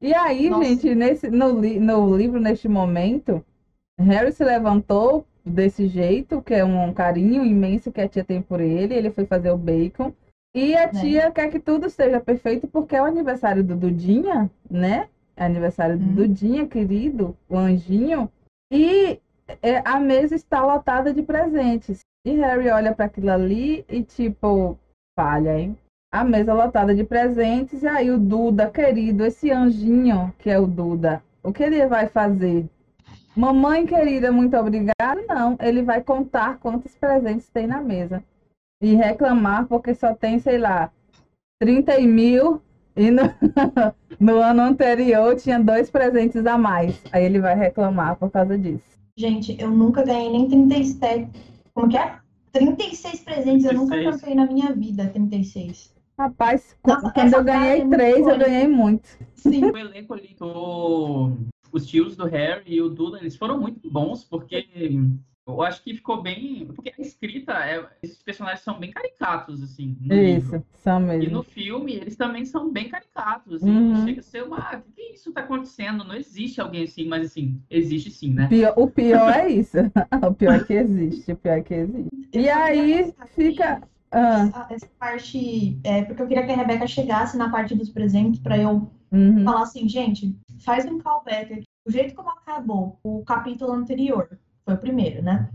[0.00, 0.64] E aí, Nossa.
[0.64, 3.44] gente, nesse, no, no livro, neste momento,
[4.04, 8.60] Harry se levantou desse jeito, que é um carinho imenso que a tia tem por
[8.60, 8.94] ele.
[8.94, 10.12] Ele foi fazer o bacon.
[10.54, 15.08] E a tia quer que tudo esteja perfeito porque é o aniversário do Dudinha, né?
[15.36, 16.14] É aniversário do Hum.
[16.14, 18.30] Dudinha, querido, o anjinho.
[18.72, 19.20] E
[19.62, 22.00] é, a mesa está lotada de presentes.
[22.26, 24.78] E Harry olha para aquilo ali e, tipo,
[25.18, 25.76] falha, hein?
[26.12, 27.82] A mesa lotada de presentes.
[27.82, 32.08] E aí o Duda, querido, esse anjinho que é o Duda, o que ele vai
[32.08, 32.66] fazer?
[33.40, 35.24] Mamãe querida, muito obrigada.
[35.26, 38.22] Não, ele vai contar quantos presentes tem na mesa.
[38.82, 40.90] E reclamar porque só tem, sei lá,
[41.58, 42.60] 30 mil.
[42.94, 43.22] E no,
[44.20, 47.02] no ano anterior tinha dois presentes a mais.
[47.10, 48.84] Aí ele vai reclamar por causa disso.
[49.16, 51.30] Gente, eu nunca ganhei nem 37.
[51.72, 52.18] Como que é?
[52.52, 53.64] 36 presentes.
[53.64, 54.20] Eu nunca 36.
[54.20, 55.94] cantei na minha vida 36.
[56.18, 59.08] Rapaz, Nossa, quando eu ganhei é três, eu ganhei muito.
[59.34, 59.64] Sim.
[59.72, 61.32] O elenco ali, do-
[61.72, 64.66] os tios do Harry e o Duda, eles foram muito bons, porque
[65.46, 66.66] eu acho que ficou bem.
[66.66, 70.56] Porque a escrita, é- esses personagens são bem caricatos, assim, no livro.
[70.56, 71.32] Isso, são E mesmo.
[71.38, 73.54] no filme, eles também são bem caricatos.
[73.56, 74.04] Assim, Uhum.
[74.06, 74.58] Chega a ser uma.
[74.58, 76.04] Ah, o que, que isso tá acontecendo?
[76.04, 78.46] Não existe alguém assim, mas assim, existe sim, né?
[78.48, 79.76] Pior- o pior é isso.
[80.30, 81.32] O pior é que existe.
[81.32, 82.10] O pior é que existe.
[82.32, 83.82] E aí fica.
[84.12, 85.78] Ah, essa- Essa parte.
[85.84, 89.44] É, porque eu queria que a Rebeca chegasse na parte dos presentes pra eu uhum,
[89.44, 91.64] falar assim, gente, faz um callback aqui.
[91.86, 95.50] O jeito como acabou o capítulo anterior, foi o primeiro, né?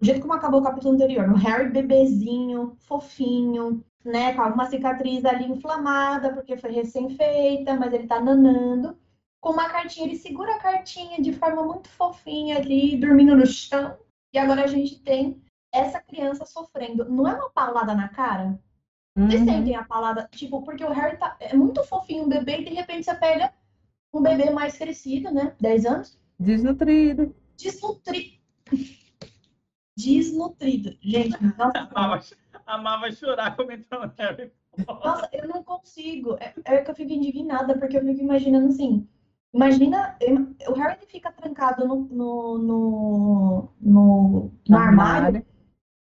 [0.00, 4.32] O jeito como acabou o capítulo anterior, o Harry bebezinho, fofinho, né?
[4.34, 8.96] Com alguma cicatriz ali inflamada, porque foi recém-feita, mas ele tá nanando.
[9.40, 13.96] Com uma cartinha, ele segura a cartinha de forma muito fofinha ali, dormindo no chão.
[14.32, 17.08] E agora a gente tem essa criança sofrendo.
[17.08, 18.58] Não é uma palada na cara?
[19.16, 19.30] Uhum.
[19.30, 22.74] sentem a palavra, tipo, porque o Harry tá, é muito fofinho um bebê e de
[22.74, 23.52] repente você pega
[24.12, 25.54] um bebê mais crescido, né?
[25.60, 27.34] 10 anos, Desnutrido.
[27.56, 28.38] desnutrido.
[29.96, 30.96] Desnutrido.
[31.02, 32.20] Gente, nossa, Amava,
[32.66, 34.52] amava chorar comentando Harry.
[34.88, 36.36] nossa, eu não consigo.
[36.40, 39.06] É, é que eu fico indignada, porque eu fico imaginando assim.
[39.52, 45.44] Imagina, im- o Harry fica trancado no, no, no, no, no armário.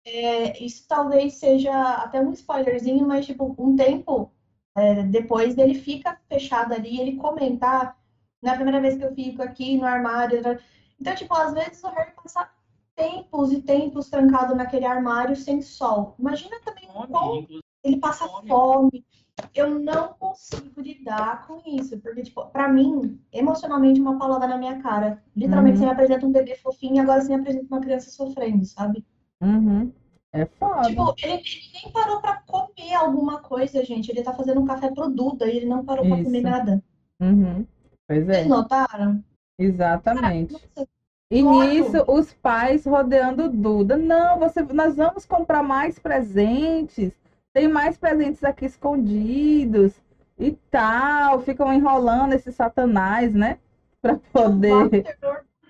[0.07, 4.31] É, isso talvez seja até um spoilerzinho, mas tipo, um tempo
[4.77, 7.99] é, depois ele fica fechado ali, ele comentar,
[8.43, 10.43] não é a primeira vez que eu fico aqui no armário.
[10.43, 10.59] né?
[11.01, 12.51] Então, tipo, às vezes o Harry passa
[12.95, 16.15] tempos e tempos trancado naquele armário sem sol.
[16.19, 17.49] Imagina também Fome, como
[17.83, 18.49] ele passa Fome.
[18.49, 19.07] fome.
[19.55, 24.81] Eu não consigo lidar com isso, porque, tipo, pra mim, emocionalmente, uma paulada na minha
[24.81, 25.23] cara.
[25.35, 25.81] Literalmente, Uhum.
[25.81, 29.05] você me apresenta um bebê fofinho e agora você me apresenta uma criança sofrendo, sabe?
[29.45, 29.93] Uhum.
[30.33, 30.89] É foda.
[30.89, 34.11] Tipo, ele, ele nem parou pra comer alguma coisa, gente.
[34.11, 36.25] Ele tá fazendo um café pro Duda e ele não parou pra Isso.
[36.25, 36.83] comer nada.
[37.21, 37.65] Uhum.
[38.09, 39.25] Pois Vocês é, notaram?
[39.59, 40.53] exatamente.
[40.53, 40.89] Nossa,
[41.31, 43.97] E nisso, os pais rodeando Duda.
[43.97, 47.13] Não, você, nós vamos comprar mais presentes.
[47.53, 49.93] Tem mais presentes aqui escondidos
[50.37, 51.41] e tal.
[51.43, 53.59] Ficam enrolando esse satanás, né?
[54.03, 55.07] Pra poder.
[55.07, 55.17] É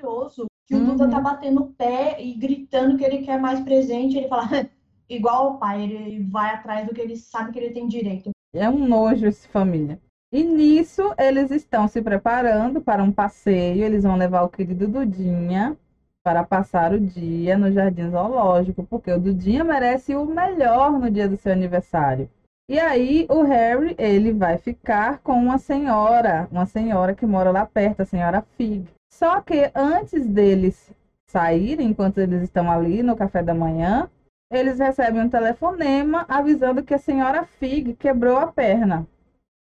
[0.02, 1.10] orgulhoso que o Duda Uhum.
[1.10, 4.16] tá batendo o pé e gritando que ele quer mais presente.
[4.16, 4.48] Ele fala,
[5.08, 8.30] igual o pai, ele vai atrás do que ele sabe que ele tem direito.
[8.54, 9.98] É um nojo essa família.
[10.32, 13.84] E nisso, eles estão se preparando para um passeio.
[13.84, 15.76] Eles vão levar o querido Dudinha
[16.24, 21.28] para passar o dia no Jardim Zoológico, porque o Dudinha merece o melhor no dia
[21.28, 22.30] do seu aniversário.
[22.68, 27.66] E aí, o Harry, ele vai ficar com uma senhora, uma senhora que mora lá
[27.66, 28.86] perto, a senhora Fig.
[29.14, 30.92] Só que antes deles
[31.30, 34.10] saírem, enquanto eles estão ali no café da manhã,
[34.50, 39.06] eles recebem um telefonema avisando que a senhora Fig quebrou a perna.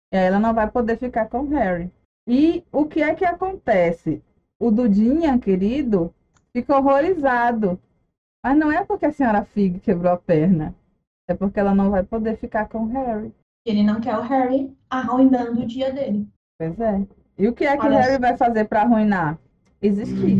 [0.09, 1.91] E aí ela não vai poder ficar com o Harry.
[2.25, 4.23] E o que é que acontece?
[4.57, 6.13] O Dudinha, querido,
[6.53, 7.77] fica horrorizado.
[8.41, 10.73] Mas não é porque a senhora Fig quebrou a perna.
[11.27, 13.33] É porque ela não vai poder ficar com o Harry.
[13.65, 16.25] Ele não quer o Harry arruinando o dia dele.
[16.57, 17.05] Pois é.
[17.41, 19.35] E o que é que Olha Harry vai fazer para arruinar?
[19.81, 20.37] Existir.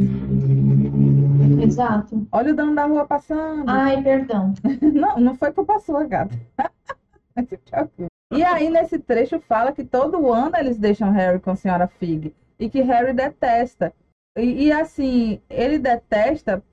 [1.60, 2.28] Exato.
[2.32, 3.68] Olha o dono da rua passando.
[3.68, 4.54] Ai, perdão.
[4.94, 6.38] Não, não foi culpa sua, gata.
[8.34, 12.34] E aí, nesse trecho, fala que todo ano eles deixam Harry com a senhora Fig.
[12.58, 13.92] E que Harry detesta.
[14.38, 16.64] E, e, assim, ele detesta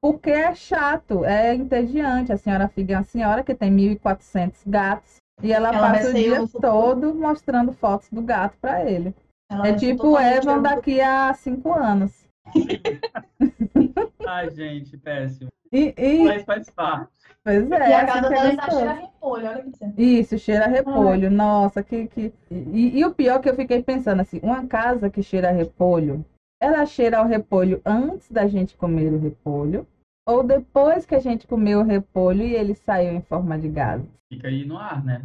[0.00, 2.30] porque é chato, é entediante.
[2.30, 5.16] A senhora Fig é uma senhora que tem 1.400 gatos.
[5.42, 9.12] E ela, Ela passa o dia todo mostrando fotos do gato para ele.
[9.50, 12.28] Ela É tipo o Evan daqui a cinco anos.
[14.26, 15.48] Ai, gente, péssimo.
[15.72, 17.10] E, e- Mas faz parte.
[17.44, 18.78] pois é, E a assim casa que é dela ainda gostoso.
[18.78, 19.92] cheira repolho, olha que você.
[19.98, 21.30] Isso, cheira repolho.
[21.30, 22.32] Nossa, que, que...
[22.50, 26.24] E, e o pior que eu fiquei pensando assim, uma casa que cheira a repolho,
[26.60, 29.86] ela cheira ao repolho antes da gente comer o repolho
[30.26, 34.02] ou depois que a gente comeu o repolho e ele saiu em forma de gás?
[34.32, 35.22] Fica aí no ar, né?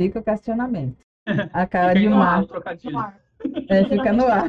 [0.00, 0.96] Fica o questionamento.
[1.52, 2.46] A cara Fica aí de no ar,
[3.68, 4.48] É, fica no ar.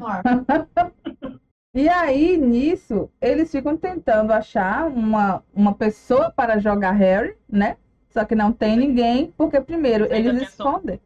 [1.73, 7.77] E aí, nisso, eles ficam tentando achar uma, uma pessoa para jogar Harry, né?
[8.10, 11.01] Só que não tem ninguém, porque primeiro Eles eles pensam- escondem.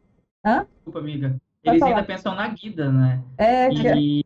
[0.74, 1.28] Desculpa, amiga.
[1.30, 1.40] Pode
[1.76, 1.90] Eles falar.
[1.96, 3.22] ainda pensam na Guida, né?
[3.36, 3.88] É, que...
[3.94, 4.24] E,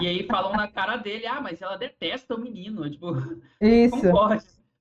[0.00, 2.90] e aí falam na cara dele, ah, mas ela detesta o menino.
[2.90, 3.12] Tipo,
[3.60, 4.12] isso.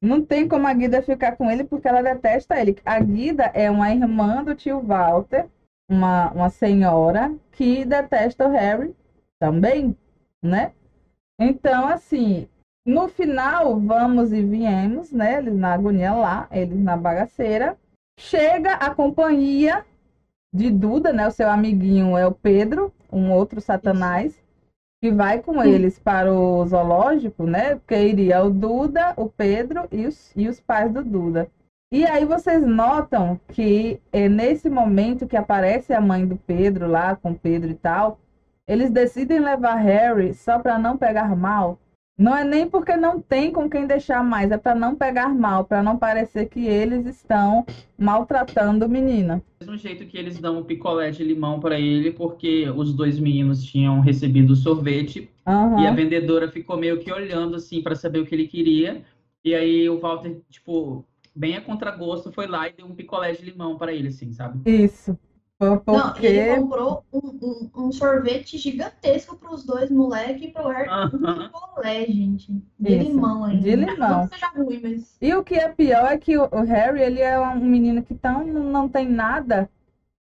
[0.01, 2.75] Não tem como a Guida ficar com ele porque ela detesta ele.
[2.83, 5.47] A Guida é uma irmã do tio Walter,
[5.89, 8.95] uma, uma senhora que detesta o Harry
[9.39, 9.95] também,
[10.41, 10.73] né?
[11.39, 12.47] Então, assim,
[12.85, 15.37] no final, vamos e viemos, né?
[15.37, 17.77] Eles na agonia lá, eles na bagaceira.
[18.19, 19.85] Chega a companhia
[20.53, 21.27] de Duda, né?
[21.27, 24.41] O seu amiguinho é o Pedro, um outro satanás,
[25.01, 27.75] que vai com eles para o zoológico, né?
[27.75, 31.49] Porque iria o Duda, o Pedro e os, e os pais do Duda.
[31.93, 37.15] E aí vocês notam que é nesse momento que aparece a mãe do Pedro lá,
[37.15, 38.19] com o Pedro e tal,
[38.67, 41.79] eles decidem levar Harry só para não pegar mal.
[42.17, 45.65] Não é nem porque não tem com quem deixar mais, é para não pegar mal,
[45.65, 47.63] para não parecer que eles estão
[47.95, 49.43] maltratando o menino.
[49.59, 53.19] Do mesmo jeito que eles dão um picolé de limão para ele, porque os dois
[53.19, 55.83] meninos tinham recebido sorvete Aham.
[55.83, 59.03] e a vendedora ficou meio que olhando assim para saber o que ele queria.
[59.45, 63.43] E aí o Walter, tipo, bem a contragosto, foi lá e deu um picolé de
[63.43, 64.59] limão para ele, assim, sabe?
[64.69, 65.17] Isso.
[65.57, 65.79] Foi Não,
[66.11, 66.25] porque.
[66.25, 70.89] ele comprou um, um, um sorvete gigantesco para os dois moleques e pro Harry.
[70.89, 72.51] Um picolé, gente.
[72.79, 73.61] De Isso, limão ainda.
[73.61, 74.09] de limão.
[74.09, 75.17] Não que seja ruim, mas.
[75.21, 78.13] E o que é pior é que o o Harry, ele é um menino que
[78.15, 79.69] tão, não tem nada,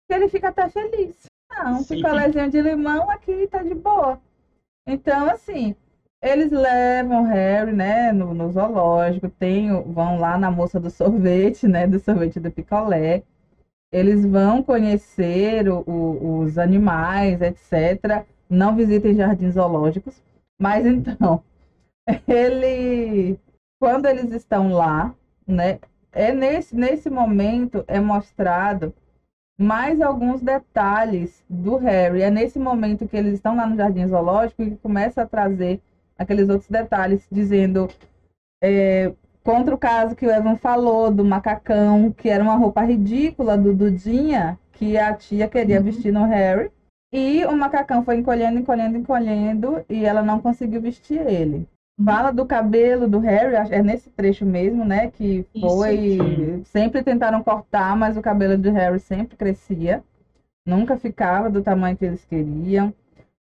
[0.08, 1.26] que ele fica até feliz.
[1.50, 1.96] Ah, um Sim.
[1.96, 4.20] picolézinho de limão aqui tá de boa.
[4.86, 5.74] Então, assim,
[6.22, 11.66] eles levam o Harry, né, no, no zoológico, tem, vão lá na moça do sorvete,
[11.68, 13.22] né, do sorvete do picolé.
[13.92, 18.26] Eles vão conhecer o- o- os animais, etc.
[18.50, 20.22] Não visitem jardins zoológicos.
[20.60, 21.42] Mas então,
[22.28, 23.38] ele,
[23.80, 25.14] quando eles estão lá,
[25.46, 25.78] né,
[26.12, 28.92] é nesse, nesse momento é mostrado
[29.58, 32.22] mais alguns detalhes do Harry.
[32.22, 35.80] É nesse momento que eles estão lá no jardim zoológico que começa a trazer
[36.18, 37.88] aqueles outros detalhes, dizendo
[38.62, 39.12] é,
[39.44, 43.74] contra o caso que o Evan falou do macacão, que era uma roupa ridícula do
[43.74, 45.84] Dudinha, que a tia queria Uhum.
[45.84, 46.70] vestir no Harry.
[47.12, 51.66] E o macacão foi encolhendo, encolhendo, encolhendo, e ela não conseguiu vestir ele.
[52.02, 55.10] Fala do cabelo do Harry, é nesse trecho mesmo, né?
[55.10, 55.66] Que Isso.
[55.68, 56.62] foi.
[56.64, 60.02] Sempre tentaram cortar, mas o cabelo do Harry sempre crescia.
[60.66, 62.94] Nunca ficava do tamanho que eles queriam.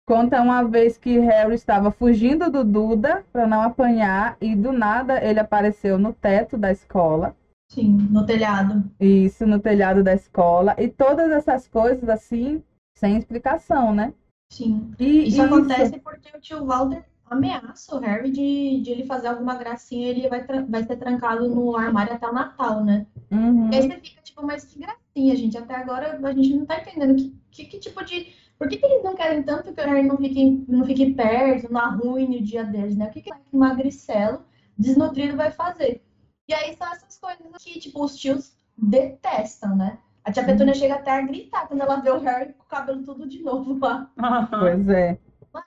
[0.09, 5.23] Conta uma vez que Harry estava fugindo do Duda para não apanhar e do nada
[5.23, 7.37] ele apareceu no teto da escola.
[7.71, 8.91] Sim, no telhado.
[8.99, 10.75] Isso, no telhado da escola.
[10.79, 12.63] E todas essas coisas assim,
[12.97, 14.15] sem explicação, né?
[14.51, 14.91] Sim.
[14.99, 19.57] E Isso, acontece porque o tio Walter ameaça o Harry de, de ele fazer alguma
[19.57, 23.07] gracinha e ele vai, vai ser trancado no armário até o Natal, né?
[23.31, 23.71] Uhum.
[23.71, 25.59] E aí você fica tipo, mas que gracinha, gente.
[25.59, 28.48] Até agora a gente não tá entendendo que, que, que tipo de.
[28.59, 31.73] Por que, que eles não querem tanto que o Harry não fique, não fique perto,
[31.73, 33.07] não arruine o dia deles, né?
[33.07, 34.43] O que, que um magricelo
[34.77, 36.03] desnutrido vai fazer?
[36.49, 39.99] E aí são essas coisas que, tipo, os tios detestam, né?
[40.25, 43.03] A tia Petúnia chega até a gritar quando ela vê o Harry com o cabelo
[43.03, 44.11] tudo de novo lá.
[44.51, 45.19] Pois é.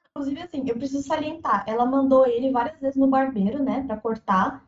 [0.10, 4.66] Inclusive, assim, eu preciso salientar, ela mandou ele várias vezes no barbeiro, né, pra cortar.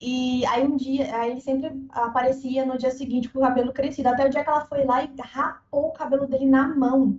[0.00, 4.08] E aí um dia, aí ele sempre aparecia no dia seguinte com o cabelo crescido.
[4.08, 7.18] Até o dia que ela foi lá e rapou o cabelo dele na mão.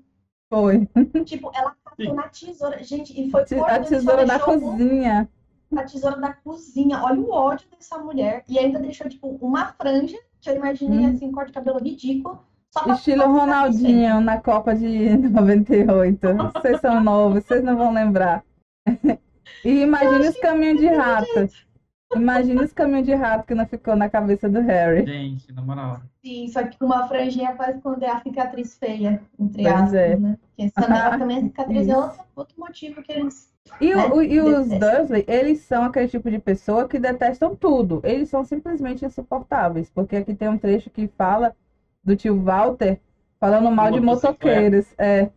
[0.50, 0.88] Foi.
[1.26, 1.78] Tipo, ela Sim.
[1.84, 2.84] catou na tesoura.
[2.84, 5.30] Gente, e foi A tesoura da cozinha.
[5.76, 7.04] A tesoura da cozinha.
[7.04, 8.44] Olha o ódio dessa mulher.
[8.48, 11.14] E ainda deixou, tipo, uma franja, que eu imaginei, Hum.
[11.14, 12.40] assim, corte de cabelo ridículo.
[12.94, 16.20] Estilo Ronaldinho na Copa de 98.
[16.54, 18.44] Vocês são novos, vocês não vão lembrar.
[19.66, 21.50] E imagina os caminhos de rato.
[22.16, 25.06] Imagina os caminhos de rato que não ficou na cabeça do Harry.
[25.06, 26.00] Gente, na moral.
[26.24, 30.16] Sim, só que com uma franjinha pra esconder a cicatriz feia, entre Pois aspas, é.
[30.18, 30.38] né?
[30.56, 32.00] Porque também, ela também a cicatriz é Isso.
[32.00, 33.54] outro, outro motivo que eles.
[33.82, 34.06] E, o- né?
[34.08, 34.68] o- e os.
[34.70, 38.00] Dursley, eles são aquele tipo de pessoa que detestam tudo.
[38.04, 39.90] Eles são simplesmente insuportáveis.
[39.90, 41.54] Porque aqui tem um trecho que fala
[42.04, 43.00] do tio Walter
[43.40, 44.38] falando mal de Motocicleta.
[44.62, 44.94] motoqueiros.
[44.98, 45.30] É.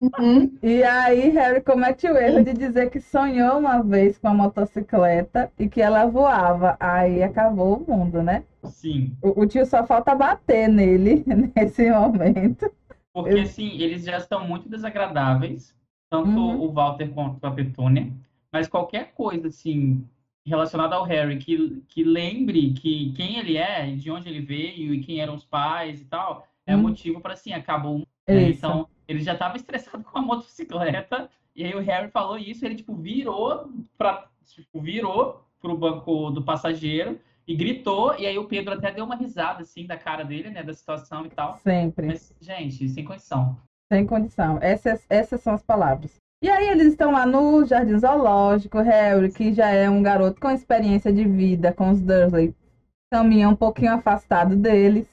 [0.00, 0.58] Uhum.
[0.62, 5.50] E aí Harry comete o erro de dizer que sonhou uma vez com a motocicleta
[5.58, 6.76] e que ela voava.
[6.78, 8.44] Aí acabou o mundo, né?
[8.64, 9.16] Sim.
[9.22, 11.24] O, o tio só falta bater nele
[11.56, 12.70] nesse momento.
[13.12, 15.74] Porque, Eu- assim, eles já estão muito desagradáveis,
[16.10, 16.60] tanto Uhum.
[16.62, 18.12] o Walter quanto a Petúnia,
[18.52, 20.06] mas qualquer coisa, assim,
[20.44, 25.00] relacionada ao Harry, que, que lembre que quem ele é, de onde ele veio e
[25.00, 26.82] quem eram os pais e tal, é Uhum.
[26.82, 28.02] motivo para, assim, acabou.
[28.28, 28.50] né?
[28.50, 28.58] Isso.
[28.58, 32.74] Então, ele já estava estressado com a motocicleta, e aí o Harry falou isso, ele,
[32.74, 38.74] tipo, virou para tipo, virou pro banco do passageiro e gritou, e aí o Pedro
[38.74, 41.56] até deu uma risada, assim, da cara dele, né, da situação e tal.
[41.58, 42.06] Sempre.
[42.06, 43.56] Mas, gente, sem condição.
[43.90, 44.58] Sem condição.
[44.60, 46.16] Essas, essas são as palavras.
[46.42, 50.50] E aí eles estão lá no Jardim Zoológico, Harry, que já é um garoto com
[50.50, 52.54] experiência de vida com os Dursley,
[53.10, 55.08] caminha um pouquinho afastado deles,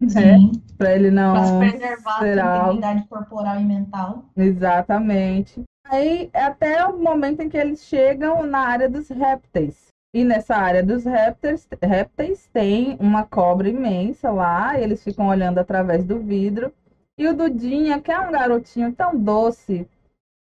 [0.00, 0.08] né?
[0.08, 0.52] Sim.
[0.76, 2.72] Pra ele não preservar a ser sua algo.
[2.72, 4.24] integridade corporal e mental.
[4.36, 5.62] Exatamente.
[5.86, 9.88] Aí até o momento em que eles chegam na área dos répteis.
[10.14, 16.04] E nessa área dos répteis, répteis tem uma cobra imensa lá, eles ficam olhando através
[16.04, 16.72] do vidro.
[17.18, 19.88] E o Dudinha, que é um garotinho tão doce,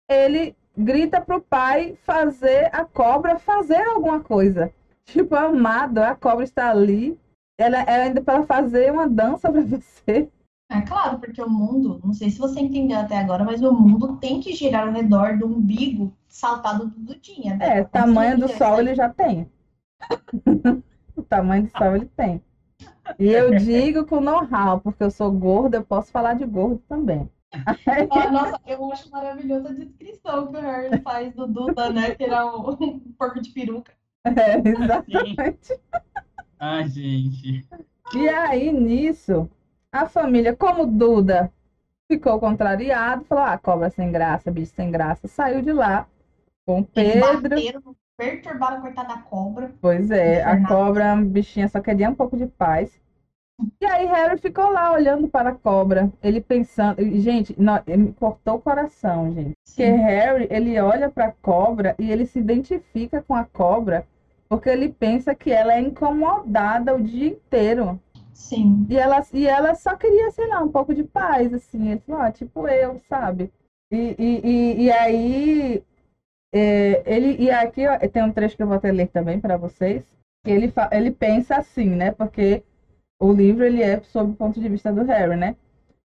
[0.10, 4.72] ele grita pro pai fazer a cobra fazer alguma coisa.
[5.06, 7.18] Tipo, amado, a cobra está ali.
[7.60, 10.30] Ela é ainda para fazer uma dança para você.
[10.72, 14.16] É claro, porque o mundo, não sei se você entendeu até agora, mas o mundo
[14.16, 17.58] tem que girar ao redor do umbigo saltado do Dudinha.
[17.58, 17.80] né?
[17.80, 19.52] É, tamanho do sol ele já tem.
[21.18, 22.42] o tamanho do sol ele tem.
[23.18, 27.30] E eu digo com know-how, porque eu sou gorda, eu posso falar de gordo também.
[28.12, 32.14] Ah, nossa, eu acho maravilhosa a descrição que o Harry faz do Duda, né?
[32.14, 33.92] Que ele é um porco de peruca.
[34.24, 35.80] É, exatamente.
[36.60, 37.66] Ai, gente.
[38.14, 39.50] E aí, nisso,
[39.92, 41.52] a família, como Duda
[42.12, 46.06] ficou contrariado, falou: ah, cobra sem graça, bicho sem graça, saiu de lá
[46.66, 47.50] com Pedro.
[47.50, 49.74] bateram, perturbaram a coitada da cobra.
[49.80, 53.00] Pois é, a cobra, a bichinha, só queria um pouco de paz.
[53.82, 58.14] E aí Harry ficou lá olhando para a cobra, ele pensando, gente, não, ele me
[58.14, 59.54] cortou o coração, gente.
[59.66, 59.98] Porque Sim.
[59.98, 64.08] Harry, ele olha para a cobra e ele se identifica com a cobra
[64.50, 68.02] porque ele pensa que ela é incomodada o dia inteiro.
[68.34, 68.88] Sim.
[68.90, 71.92] E ela, e ela só queria, sei lá, um pouco de paz, assim.
[71.92, 73.52] Ele falou, ah, tipo eu, sabe?
[73.92, 75.84] E, e, e, e aí,
[76.54, 79.58] é, ele, e aqui ó, tem um trecho que eu vou até ler também para
[79.58, 80.04] vocês.
[80.44, 82.12] Que ele, ele pensa assim, né?
[82.12, 82.64] Porque
[83.22, 85.56] o livro ele é sob o ponto de vista do Harry, né?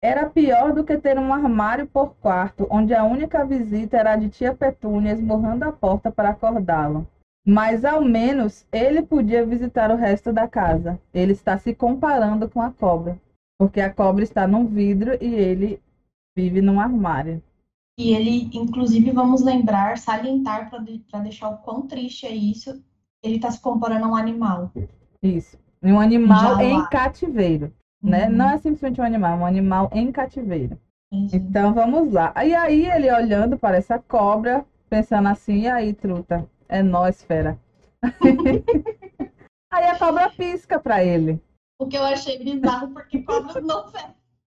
[0.03, 4.17] Era pior do que ter um armário por quarto, onde a única visita era a
[4.17, 7.07] de tia Petúnia esmurrando a porta para acordá-lo.
[7.47, 10.99] Mas ao menos ele podia visitar o resto da casa.
[11.13, 13.21] Ele está se comparando com a cobra,
[13.59, 15.81] porque a cobra está num vidro e ele
[16.35, 17.43] vive num armário.
[17.99, 22.83] E ele, inclusive, vamos lembrar, salientar para deixar o quão triste é isso.
[23.23, 24.73] Ele tá se comparando a um animal.
[25.23, 25.57] Isso.
[25.83, 26.87] Um animal Já em lá.
[26.89, 27.73] cativeiro,
[28.03, 28.27] né?
[28.27, 28.33] Uhum.
[28.35, 30.79] Não é simplesmente um animal, é um animal em cativeiro.
[31.33, 32.33] Então vamos lá.
[32.45, 36.49] E aí ele olhando para essa cobra, pensando assim, e aí, truta?
[36.69, 37.59] É nós, fera.
[39.71, 41.41] aí a cobra pisca para ele.
[41.79, 44.15] O que eu achei bizarro, porque cobra não fera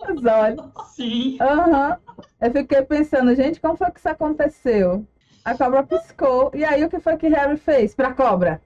[0.09, 0.71] os olhos.
[0.93, 1.37] Sim.
[1.41, 1.89] Aham.
[1.89, 2.23] Uhum.
[2.39, 5.05] Eu fiquei pensando, gente, como foi que isso aconteceu?
[5.43, 6.51] A cobra piscou.
[6.53, 8.61] E aí, o que foi que Harry fez pra cobra?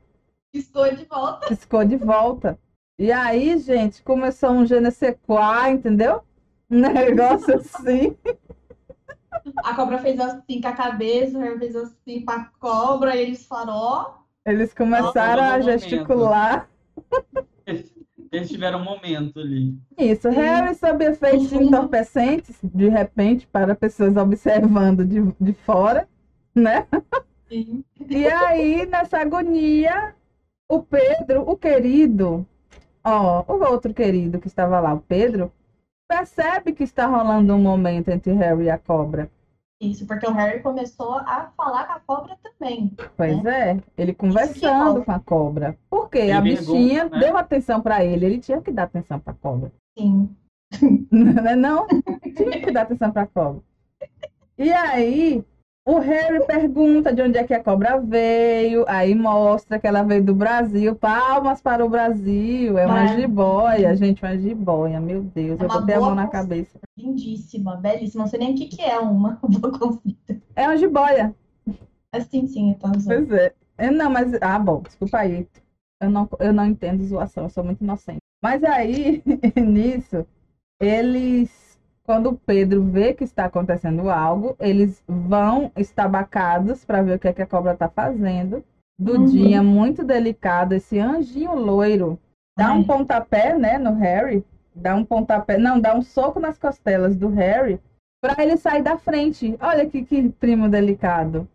[0.52, 1.48] Piscou de volta.
[1.48, 2.60] Piscou de volta.
[3.00, 6.22] E aí, gente, começou um genesequá, entendeu?
[6.70, 8.18] Um negócio assim.
[9.58, 13.22] A cobra fez assim com a cabeça, o Harry fez assim com a cobra, e
[13.22, 14.14] eles falaram, ó.
[14.46, 16.70] Eles começaram a gesticular.
[18.32, 19.78] Eles tiveram um momento ali.
[19.98, 26.08] Isso, Harry sob efeitos entorpecentes, de repente, para pessoas observando de, de fora,
[26.56, 26.88] né?
[27.50, 27.84] Sim.
[28.10, 30.16] E aí, nessa agonia,
[30.70, 32.48] o Pedro, o querido,
[33.04, 35.52] ó, o outro querido que estava lá, o Pedro,
[36.12, 39.32] percebe que está rolando um momento entre Harry e a cobra.
[39.80, 42.94] Isso, porque o Harry começou a falar com a cobra também.
[43.18, 43.72] Pois né?
[43.72, 45.78] é, ele conversando com a cobra.
[45.90, 47.20] Porque ele a bichinha né?
[47.20, 49.72] deu atenção para ele, ele tinha que dar atenção para a cobra.
[49.98, 50.36] Sim.
[51.10, 51.88] não, é não?
[52.36, 53.64] Tinha que dar atenção para a cobra.
[54.58, 55.44] E aí,
[55.84, 60.24] o Harry pergunta de onde é que a cobra veio, aí mostra que ela veio
[60.24, 60.96] do Brasil.
[60.96, 62.78] Palmas para o Brasil.
[62.78, 65.00] É uma jiboia, gente, uma jiboia.
[65.00, 66.80] Meu Deus, é eu botei a mão na cabeça.
[66.98, 68.24] Lindíssima, belíssima.
[68.24, 69.40] Não sei nem o que, que é uma.
[69.42, 70.18] Vou conferir.
[70.56, 71.36] É uma jiboia.
[72.14, 72.92] Assim, sim, então.
[72.92, 73.54] Pois é.
[73.78, 73.90] é.
[73.90, 74.34] Não, mas.
[74.42, 75.48] Ah, bom, desculpa aí.
[76.00, 78.20] Eu não, eu não entendo zoação, eu sou muito inocente.
[78.44, 79.24] Mas aí,
[79.56, 80.26] nisso,
[80.80, 81.61] eles
[82.12, 87.30] quando o Pedro vê que está acontecendo algo, eles vão estabacados para ver o que,
[87.30, 88.62] é que a cobra está fazendo.
[89.00, 89.68] Dudinha, uhum.
[89.68, 92.20] muito delicado, esse anjinho loiro,
[92.58, 92.78] dá Ai.
[92.78, 94.44] um pontapé, né, no Harry,
[94.76, 97.80] dá um pontapé, não, dá um soco nas costelas do Harry
[98.22, 99.56] para ele sair da frente.
[99.62, 101.48] Olha que, que primo delicado.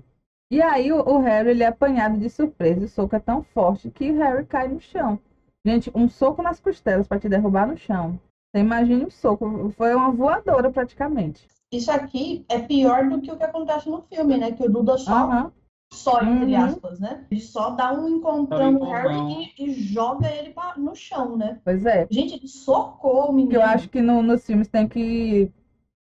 [0.50, 2.86] E aí o, o, Harry ele é apanhado de surpresa.
[2.86, 5.20] O soco é tão forte que o Harry cai no chão.
[5.66, 8.18] Gente, um soco nas costelas para te derrubar no chão.
[8.56, 9.70] Você imagina o soco.
[9.76, 11.46] Foi uma voadora praticamente.
[11.70, 14.52] Isso aqui é pior do que o que acontece no filme, né?
[14.52, 15.50] Que o Duda só, uhum.
[15.92, 16.64] só entre uhum.
[16.64, 17.26] aspas, né?
[17.30, 21.60] Ele só dá um encontrão no Harry e, e, joga ele pra, no chão, né?
[21.62, 22.06] Pois é.
[22.10, 23.56] Gente, ele socou o menino.
[23.56, 25.52] Eu acho que no, nos filmes tem que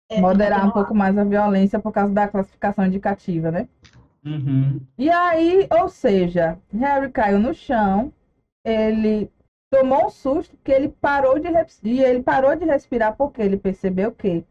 [0.08, 3.68] é, moderar um pouco mais a violência por causa da classificação indicativa, né?
[4.24, 4.82] Uhum.
[5.00, 8.14] E aí, ou seja, Harry caiu no chão,
[8.64, 9.32] ele
[9.76, 12.10] tomou um susto que ele parou de respirar.
[12.10, 14.44] Ele parou de respirar porque ele percebeu que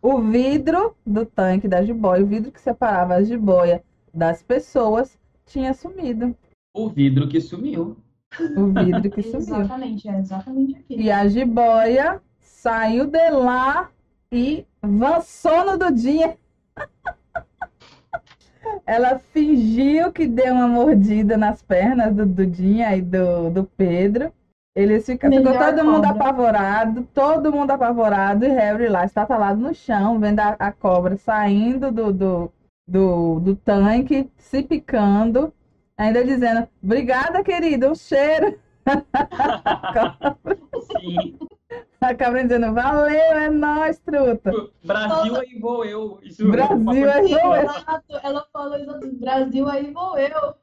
[0.00, 5.74] o vidro do tanque da jiboia, o vidro que separava a jiboia das pessoas, tinha
[5.74, 6.34] sumido.
[6.74, 7.96] O vidro que sumiu.
[8.56, 9.60] O vidro que sumiu.
[9.60, 11.02] Exatamente, é exatamente aquilo.
[11.02, 13.90] E a jiboia saiu de lá
[14.32, 16.38] e avançou no Dudinha.
[18.86, 24.32] Ela fingiu que deu uma mordida nas pernas do Dudinha e do, do Pedro.
[24.74, 25.84] Eles ficam, ficou todo cobra.
[25.84, 31.16] mundo apavorado, todo mundo apavorado, e Harry lá estatalado no chão, vendo a, a cobra
[31.16, 32.52] saindo do, do,
[32.86, 35.54] do, do, tanque, se picando,
[35.96, 38.58] ainda dizendo, obrigada, querido, um cheiro.
[40.98, 41.38] Sim.
[42.00, 44.52] A cobra dizendo, valeu, é nóis, truta.
[44.84, 46.18] Brasil, aí vou eu.
[46.22, 47.68] Isso Brasil, aí vou eu.
[48.22, 50.54] Ela falou isso, Brasil, aí vou eu.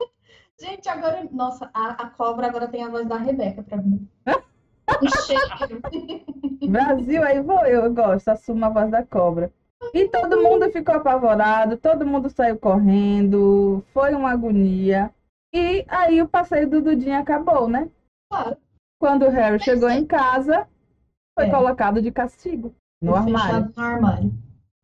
[0.62, 1.28] Gente, agora.
[1.32, 4.08] Nossa, a, a cobra agora tem a voz da Rebeca pra mim.
[6.70, 9.52] Brasil, aí vou eu, eu gosto, assumo a voz da cobra.
[9.92, 15.12] E todo mundo ficou apavorado, todo mundo saiu correndo, foi uma agonia.
[15.52, 17.90] E aí o passeio do Dudinho acabou, né?
[18.32, 18.56] Claro.
[19.00, 20.68] Quando o Harry chegou em casa,
[21.38, 21.52] foi é.
[21.52, 23.74] colocado de castigo no armário.
[23.76, 24.32] no armário.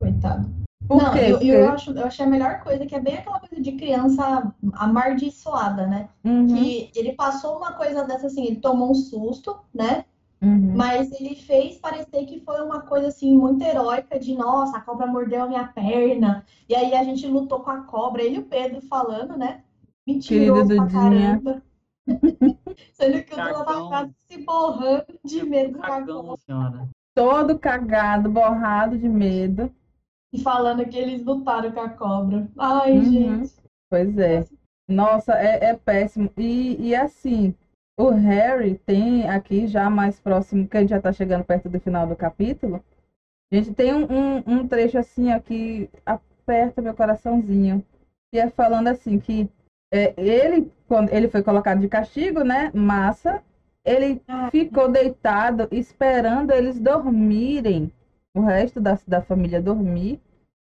[0.02, 0.67] Coitado.
[0.88, 1.20] Por não, quê?
[1.20, 4.54] Eu, eu, acho, eu achei a melhor coisa, que é bem aquela coisa de criança
[4.74, 6.10] amardiçoada, né?
[6.24, 6.48] Uhum.
[6.48, 10.06] Que ele passou uma coisa dessa assim, ele tomou um susto, né?
[10.42, 10.74] Uhum.
[10.76, 15.08] Mas ele fez parecer que foi uma coisa assim muito heróica de nossa, a cobra
[15.08, 16.46] mordeu a minha perna.
[16.70, 19.64] E aí a gente lutou com a cobra, ele e o Pedro falando, né?
[20.06, 21.62] Mentiroso pra caramba.
[22.94, 26.90] Sendo que o Dudu tava se borrando de medo Cagão, com a cobra.
[27.14, 29.70] Todo cagado, borrado de medo
[30.38, 32.48] e falando que eles lutaram com a cobra.
[32.58, 33.04] Ai, uhum.
[33.12, 33.54] gente.
[33.90, 34.46] Pois é.
[34.88, 36.32] Nossa, é, é péssimo.
[36.38, 37.54] E, e assim,
[37.98, 41.80] o Harry tem aqui já mais próximo, que a gente já tá chegando perto do
[41.80, 42.84] final do capítulo.
[43.52, 47.84] A gente tem um, um, um trecho assim aqui, aperta meu coraçãozinho.
[48.32, 49.50] Que é falando assim que
[49.92, 52.72] é, ele, quando ele foi colocado de castigo, né?
[52.74, 53.42] Massa,
[53.86, 54.50] ele ah.
[54.52, 57.92] ficou deitado esperando eles dormirem
[58.36, 60.20] o resto da, da família dormir,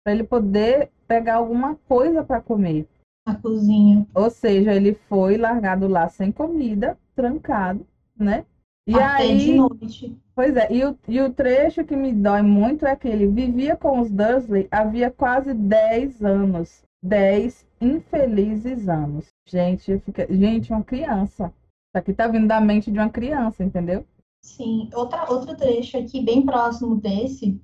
[0.07, 2.87] para ele poder pegar alguma coisa para comer.
[3.27, 4.07] Na cozinha.
[4.15, 7.85] Ou seja, ele foi largado lá sem comida, trancado,
[8.17, 8.47] né?
[8.87, 10.17] E Até aí, de noite.
[10.33, 13.75] pois é, e o, e o trecho que me dói muito é que ele vivia
[13.75, 16.85] com os Dursley havia quase 10 anos.
[17.03, 19.27] 10 infelizes anos.
[19.45, 21.47] Gente, eu fiquei- gente, uma criança.
[21.47, 24.07] Isso aqui tá vindo da mente de uma criança, entendeu?
[24.41, 27.61] Sim, outra, outro trecho aqui, bem próximo desse,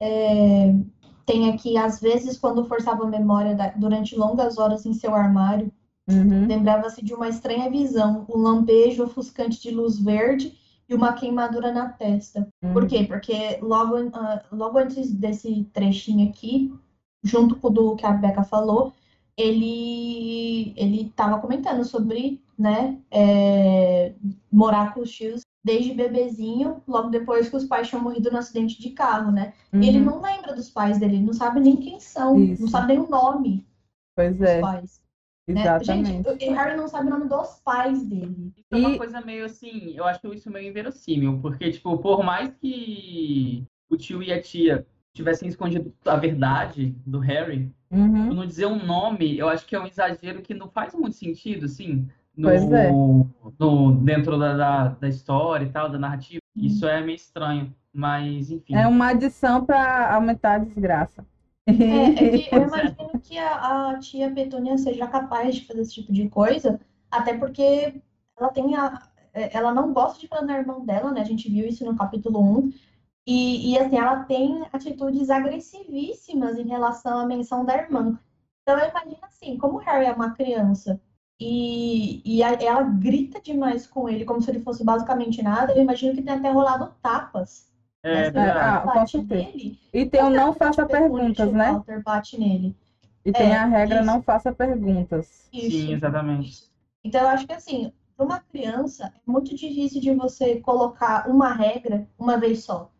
[0.00, 0.72] é,
[1.26, 5.72] tem aqui, às vezes, quando forçava a memória da- durante longas horas em seu armário,
[6.08, 6.46] Uhum.
[6.46, 10.54] lembrava-se de uma estranha visão, um lampejo ofuscante de luz verde
[10.88, 12.46] e uma queimadura na testa.
[12.72, 12.88] Por uhum.
[12.88, 13.04] quê?
[13.04, 16.72] Porque logo, ah, logo antes desse trechinho aqui,
[17.22, 18.92] junto com o do que a Beca falou,
[19.36, 24.14] ele ele estava comentando sobre, né, é,
[24.52, 28.78] morar com os tios desde bebezinho, logo depois que os pais tinham morrido no acidente
[28.80, 29.54] de carro, né?
[29.72, 30.04] E ele Uhum.
[30.04, 32.62] não lembra dos pais dele, ele não sabe nem quem são, Isso.
[32.62, 33.66] não sabe nem o nome
[34.14, 35.00] Pois dos é, pais.
[35.48, 35.60] né?
[35.62, 36.28] exatamente.
[36.28, 38.52] Gente, o Harry não sabe o nome dos pais dele.
[38.56, 42.22] Isso é uma E- coisa meio assim, eu acho isso meio inverossímil, porque, tipo, por
[42.22, 48.34] mais que o tio e a tia tivessem escondido a verdade do Harry, Uhum.
[48.34, 51.66] não dizer um nome, eu acho que é um exagero que não faz muito sentido,
[51.66, 52.90] assim, no, Pois é.
[52.92, 56.40] no- dentro da, da, da história e tal, da narrativa.
[56.56, 58.74] Isso é meio estranho, mas enfim.
[58.74, 61.24] É uma adição para aumentar a desgraça.
[61.66, 65.94] É, é que eu imagino que a, a tia Petúnia seja capaz de fazer esse
[65.94, 66.80] tipo de coisa,
[67.10, 68.00] até porque
[68.38, 71.20] ela tem a, é, ela não gosta de falar na irmã dela, né?
[71.20, 72.72] A gente viu isso no capítulo 1.
[73.26, 78.18] E, e assim, ela tem atitudes agressivíssimas em relação à menção da irmã.
[78.62, 81.00] Então eu imagino assim, como o Harry é uma criança
[81.46, 85.82] e, e a- ela grita demais com ele, como se ele fosse basicamente nada, eu
[85.82, 87.72] imagino que tem até rolado tapas.
[88.02, 88.50] É né?
[88.50, 89.78] Ah, Bate nele.
[89.92, 91.72] E tem o não faça perguntas, né?
[91.72, 92.74] Walter bate nele.
[93.24, 94.06] E tem É, a regra isso.
[94.06, 95.48] não faça perguntas.
[95.52, 95.70] Isso.
[95.78, 96.48] Sim, exatamente.
[96.50, 96.70] Isso.
[97.02, 101.52] Então, eu acho que assim, para uma criança, é muito difícil de você colocar uma
[101.52, 102.90] regra uma vez só,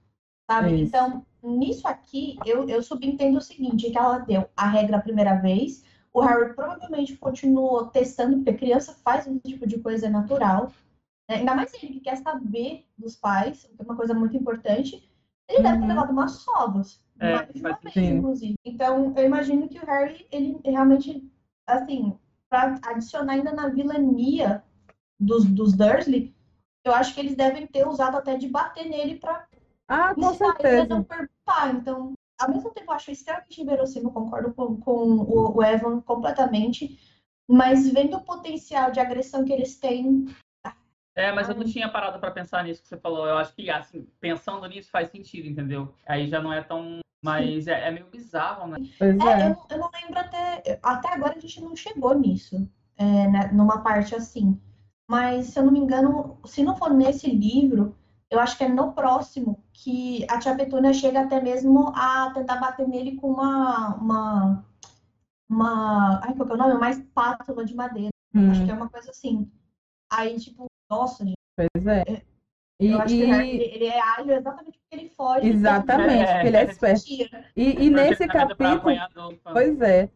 [0.51, 0.74] sabe?
[0.74, 0.84] Isso.
[0.84, 5.34] Então, nisso aqui, eu, eu subentendo o seguinte, que ela deu a regra a primeira
[5.36, 5.84] vez,
[6.14, 10.72] o Harry provavelmente continuou testando, porque criança faz esse tipo de coisa natural,
[11.28, 11.36] né?
[11.36, 15.10] Ainda mais ele que quer saber dos pais, que é uma coisa muito importante,
[15.48, 15.88] ele deve ter Uhum.
[15.88, 18.54] levado umas sovas, É, mais de uma vez, inclusive.
[18.64, 21.30] Então, eu imagino que o Harry, ele realmente,
[21.66, 24.62] assim, para adicionar ainda na vilania
[25.18, 26.34] dos, dos Dursley,
[26.84, 29.46] eu acho que eles devem ter usado até de bater nele para
[29.88, 31.02] Ah, com a não certeza.
[31.04, 31.74] perguntar.
[31.74, 36.99] Então, ao mesmo tempo, eu acho extremamente inverossímil, concordo com, com o, o Evan completamente,
[37.49, 40.26] mas vendo o potencial de agressão que eles têm,
[41.16, 43.26] É, mas eu não tinha parado pra pensar nisso que você falou.
[43.26, 45.95] Eu acho que, assim, pensando nisso faz sentido, entendeu?
[46.07, 46.99] Aí já não é tão.
[47.22, 48.78] Mas é, é meio bizarro, né?
[48.99, 49.49] Pois É, é.
[49.49, 50.78] eu, eu não lembro até.
[50.82, 54.61] Até agora a gente não chegou nisso, é, né, numa parte assim.
[55.09, 57.97] Mas, se eu não me engano, se não for nesse livro,
[58.28, 62.57] eu acho que é no próximo que a tia Petúnia chega até mesmo a tentar
[62.57, 63.97] bater nele com uma.
[63.97, 64.64] Uma.
[65.51, 66.75] uma ai, qual que é o nome?
[66.75, 68.11] Uma espátula de madeira.
[68.35, 69.51] Acho Hum, que é uma coisa assim.
[70.11, 72.22] Aí, tipo, nossa, gente, pois é.
[72.81, 75.49] E, eu acho que e- ele, ele é ágil exatamente porque ele foge.
[75.49, 76.33] exatamente, É.
[76.35, 77.05] porque ele é esperto.
[77.57, 78.95] E, e nesse tá capítulo,
[79.53, 80.09] pois é.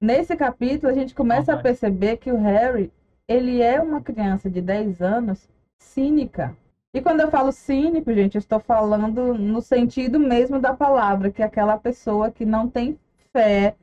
[0.00, 2.90] Nesse capítulo, a gente começa a perceber que o Harry,
[3.28, 5.46] ele é uma criança de 10 anos
[5.78, 6.56] cínica.
[6.92, 11.40] E quando eu falo cínico, gente, eu estou falando no sentido mesmo da palavra, que
[11.40, 12.98] é aquela pessoa que não tem
[13.32, 13.76] fé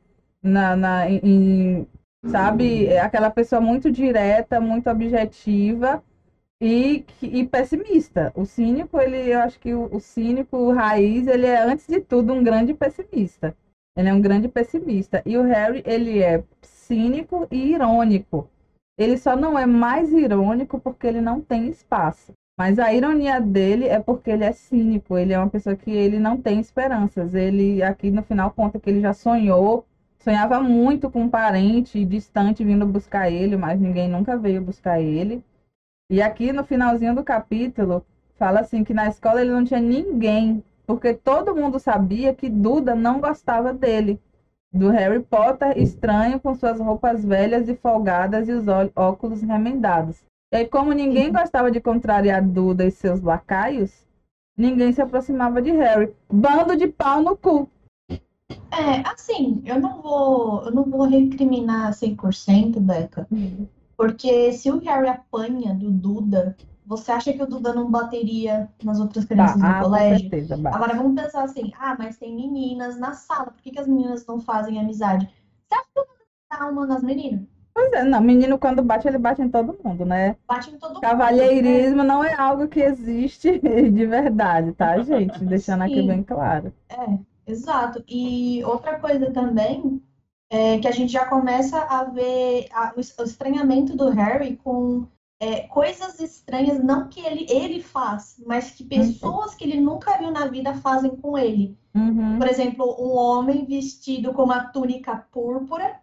[0.44, 1.88] na, na em,
[2.26, 6.04] sabe, é aquela pessoa muito direta, muito objetiva
[6.62, 8.32] e, e pessimista.
[8.36, 12.02] O cínico, ele, eu acho que o, o cínico o raiz, ele é antes de
[12.02, 13.56] tudo um grande pessimista.
[13.96, 15.24] Ele é um grande pessimista.
[15.26, 18.50] E o Harry, ele é cínico e irônico.
[18.98, 22.34] Ele só não é mais irônico porque ele não tem espaço.
[22.58, 25.18] Mas a ironia dele é porque ele é cínico.
[25.18, 27.36] Ele é uma pessoa que ele não tem esperanças.
[27.36, 29.86] Ele aqui no final conta que ele já sonhou,
[30.20, 35.44] sonhava muito com um parente distante vindo buscar ele, mas ninguém nunca veio buscar ele.
[36.10, 38.04] E aqui no finalzinho do capítulo
[38.38, 42.96] fala assim que na escola ele não tinha ninguém, porque todo mundo sabia que Duda
[42.96, 44.20] não gostava dele.
[44.74, 50.27] Do Harry Potter estranho com suas roupas velhas e folgadas e os óculos remendados.
[50.52, 54.06] E aí, como ninguém gostava de contrariar Duda e seus lacaios,
[54.58, 56.14] ninguém se aproximava de Harry.
[56.32, 57.70] Bando de pau no cu.
[58.72, 63.28] É, assim, eu não vou, eu não vou recriminar 100%, Beca,
[63.98, 66.56] porque se o Harry apanha do Duda
[66.88, 70.22] você acha que o Duda não bateria nas outras crianças ah, do com colégio?
[70.22, 70.76] certeza, bate.
[70.78, 74.26] Agora vamos pensar assim, ah, mas tem meninas na sala, por que, que as meninas
[74.26, 75.28] não fazem amizade?
[75.68, 77.42] Você acha que o Duda dá uma nas meninas?
[77.78, 80.36] Pois é, não, menino quando bate, ele bate em todo mundo, né?
[80.48, 81.02] Bate em todo mundo.
[81.02, 85.38] Cavalheirismo não é algo que existe de verdade, tá, gente?
[85.46, 86.08] Deixando aqui Sim.
[86.08, 86.74] bem claro.
[86.90, 88.04] É, exato.
[88.08, 90.02] E outra coisa também
[90.50, 94.56] é que a gente já começa a ver a- o es- o estranhamento do Harry
[94.58, 95.06] com
[95.40, 100.32] é, coisas estranhas, não que ele, ele faz, mas que pessoas que ele nunca viu
[100.32, 101.78] na vida fazem com ele.
[101.96, 106.00] Uhum, Por exemplo, um homem vestido com uma túnica púrpura.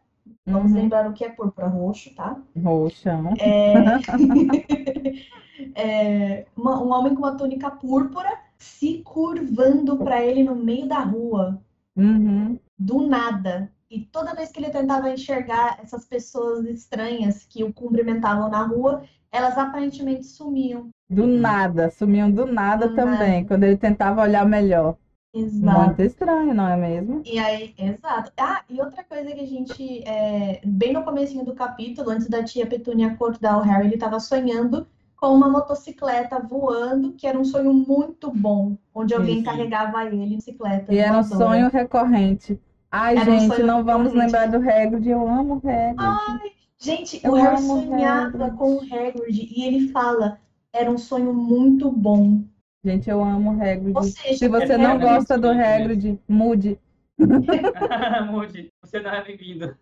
[0.47, 0.78] Vamos uhum.
[0.82, 2.40] lembrar o que é púrpura roxo, tá?
[2.57, 3.34] Roxão.
[3.38, 3.74] É,
[5.74, 11.01] é, uma- um homem com uma túnica púrpura se curvando para ele no meio da
[11.01, 11.61] rua,
[11.97, 12.59] Uhum.
[12.78, 13.72] do nada.
[13.90, 19.05] E toda vez que ele tentava enxergar essas pessoas estranhas que o cumprimentavam na rua,
[19.30, 20.88] elas aparentemente sumiam.
[21.09, 23.49] Do nada, sumiam do nada Do também, nada.
[23.49, 24.97] quando ele tentava olhar melhor.
[25.35, 25.97] Exato.
[25.97, 27.26] Muito estranho, não é mesmo?
[27.26, 28.32] E aí, exato.
[28.37, 32.43] Ah, e outra coisa que a gente, é, bem no comecinho do capítulo, antes da
[32.45, 37.45] tia Petúnia acordar o Harry, ele estava sonhando com uma motocicleta voando, que era um
[37.45, 39.45] sonho muito bom, onde alguém Isso.
[39.45, 40.93] carregava ele em bicicleta.
[40.93, 41.37] E era um voadora.
[41.45, 42.61] sonho recorrente.
[42.91, 44.14] Ai, Era um gente, sonho não vamos recorrente.
[44.14, 45.09] lembrar do Hagrid.
[45.09, 46.53] Eu amo o Hagrid.
[46.78, 48.57] Gente, Eu o Harry sonhava Hagrid.
[48.57, 50.41] com o Hagrid e ele fala,
[50.72, 52.45] era um sonho muito bom.
[52.85, 53.97] Gente, eu amo o Hagrid.
[53.97, 56.78] Ou seja, Se você é não gosta do Hagrid, mude.
[58.30, 59.76] Mude, você não é bem-vindo.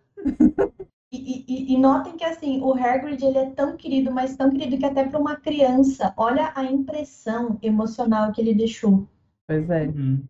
[1.11, 4.77] E, e- e- notem que assim, o Hagrid ele é tão querido, mas tão querido
[4.77, 9.07] que até para uma criança, olha a impressão emocional que ele deixou.
[9.47, 9.85] Pois é.
[9.87, 10.23] Uhum.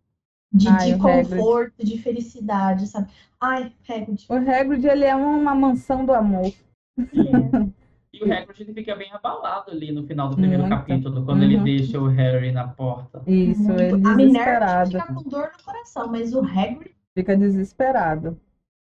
[0.52, 1.36] De, Ai, de o Hagrid.
[1.36, 3.10] conforto, de felicidade, sabe?
[3.40, 4.26] Ai, Hagrid.
[4.28, 6.52] O Hagrid, ele é uma mansão do amor.
[8.14, 10.76] E o Hagrid ele fica bem abalado ali no final do primeiro Muito.
[10.76, 11.64] capítulo, quando ele Uhum.
[11.64, 13.22] deixa o Harry na porta.
[13.26, 13.82] Isso, Muito.
[13.96, 14.90] ele a Minerva desesperado.
[14.90, 18.36] fica com dor no coração, mas o Hagrid, Fica desesperado.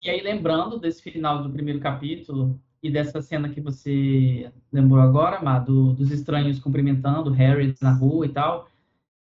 [0.02, 5.42] E aí, lembrando desse final do primeiro capítulo e dessa cena que você lembrou agora,
[5.42, 8.68] Má, do- dos estranhos cumprimentando o Harry na rua e tal,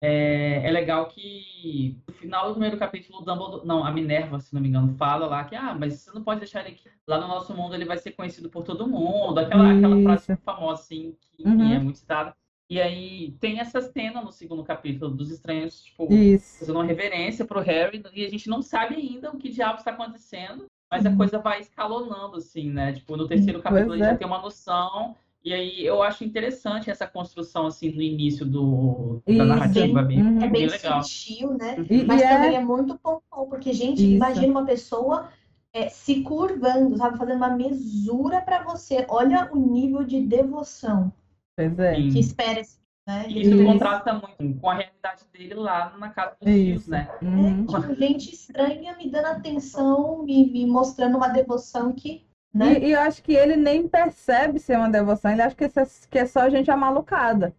[0.02, 4.54] é, é legal que no final do primeiro capítulo, o Dumbledore, não, a Minerva, se
[4.54, 6.90] não me engano, fala lá que, ah, mas você não pode deixar ele aqui.
[7.08, 9.40] Lá no nosso mundo ele vai ser conhecido por todo mundo.
[9.40, 11.72] Aquela, aquela frase famosa, assim, que Uhum.
[11.74, 12.36] é muito citada.
[12.70, 16.60] E aí tem essa cena no segundo capítulo dos estranhos, tipo, Isso.
[16.60, 19.92] fazendo uma reverência pro Harry e a gente não sabe ainda o que diabo está
[19.92, 21.18] acontecendo, mas a Uhum.
[21.18, 22.92] coisa vai escalonando, assim, né?
[22.92, 24.12] Tipo, no terceiro Pois capítulo a gente é.
[24.12, 29.22] já tem uma noção, e aí eu acho interessante essa construção, assim, no início do,
[29.26, 29.44] da Isso.
[29.46, 30.38] narrativa, bem, Uhum.
[30.38, 31.04] é bem bem legal.
[31.04, 31.76] sutil, né?
[31.90, 34.16] E, Mas e é- também é muito pontual, porque, gente, Isso.
[34.16, 35.30] imagina uma pessoa
[35.74, 37.18] é, se curvando, sabe?
[37.18, 39.06] Fazendo uma mesura para você.
[39.10, 41.14] Olha o nível de devoção
[41.56, 41.96] Pois é.
[41.96, 42.78] Que espera esse,
[43.08, 43.26] né?
[43.28, 43.64] E isso Isso.
[43.64, 46.90] contrasta muito com a realidade dele lá na casa dos Isso.
[46.90, 47.10] né?
[47.22, 47.64] Uhum.
[47.66, 52.80] É, tipo, gente estranha me dando atenção, me, me mostrando uma devoção que, né?
[52.80, 55.80] E, e eu acho que ele nem percebe ser uma devoção, ele acha que, isso
[55.80, 57.54] é, que é só gente amalucada.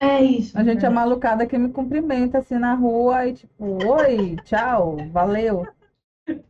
[0.00, 0.56] É isso.
[0.56, 5.66] A gente é malucada que me cumprimenta assim na rua e tipo, oi, tchau, valeu.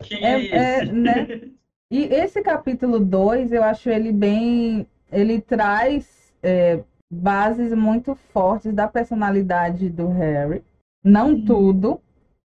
[0.00, 0.92] Que É- é, isso?
[0.92, 1.26] né?
[1.90, 4.86] E esse capítulo 2, eu acho ele bem.
[5.10, 6.80] Ele traz é,
[7.10, 10.62] bases muito fortes da personalidade do Harry.
[11.02, 11.44] Não Sim.
[11.46, 11.98] tudo,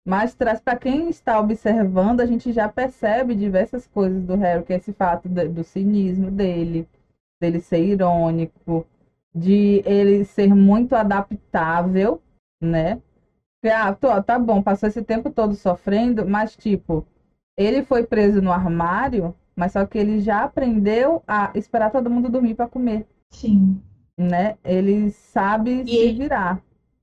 [0.08, 4.72] mas traz para quem está observando, a gente já percebe diversas coisas do Harry, que
[4.72, 6.88] é esse fato de- do cinismo dele,
[7.38, 8.86] dele ser irônico,
[9.34, 12.22] de ele ser muito adaptável,
[12.58, 12.98] né?
[13.62, 17.06] Que, ah, tô, tá bom, passou esse tempo todo sofrendo, mas tipo,
[17.56, 22.30] ele foi preso no armário, mas só que ele já aprendeu a esperar todo mundo
[22.30, 23.78] dormir para comer, Sim.
[24.18, 24.56] né?
[24.64, 26.62] Ele sabe E se ele- virar.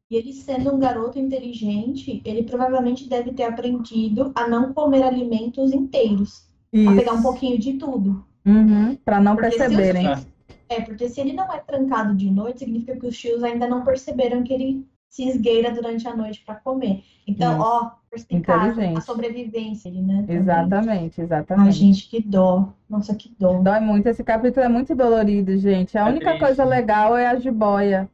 [0.10, 5.74] E ele sendo um garoto inteligente, ele provavelmente deve ter aprendido a não comer alimentos
[5.74, 6.48] inteiros,
[6.88, 7.24] a pegar um Isso.
[7.24, 8.24] pouquinho de tudo.
[8.46, 10.06] Uhum, para não Porque os perceberem.
[10.14, 10.28] tios-
[10.70, 13.84] É, porque se ele não é trancado de noite, significa que os tios ainda não
[13.84, 17.04] perceberam que ele se esgueira durante a noite para comer.
[17.28, 17.62] Então, Isso.
[17.64, 18.98] ó, perspicaz, Inteligente.
[18.98, 20.18] a sobrevivência, né?
[20.22, 20.36] também.
[20.38, 21.72] Exatamente, Ai, exatamente.
[21.78, 22.70] gente, que dó.
[22.90, 23.60] Nossa, que dó.
[23.62, 25.98] Dói muito, esse capítulo é muito dolorido, gente.
[25.98, 26.40] A É única triste.
[26.46, 28.08] coisa legal é a jiboia.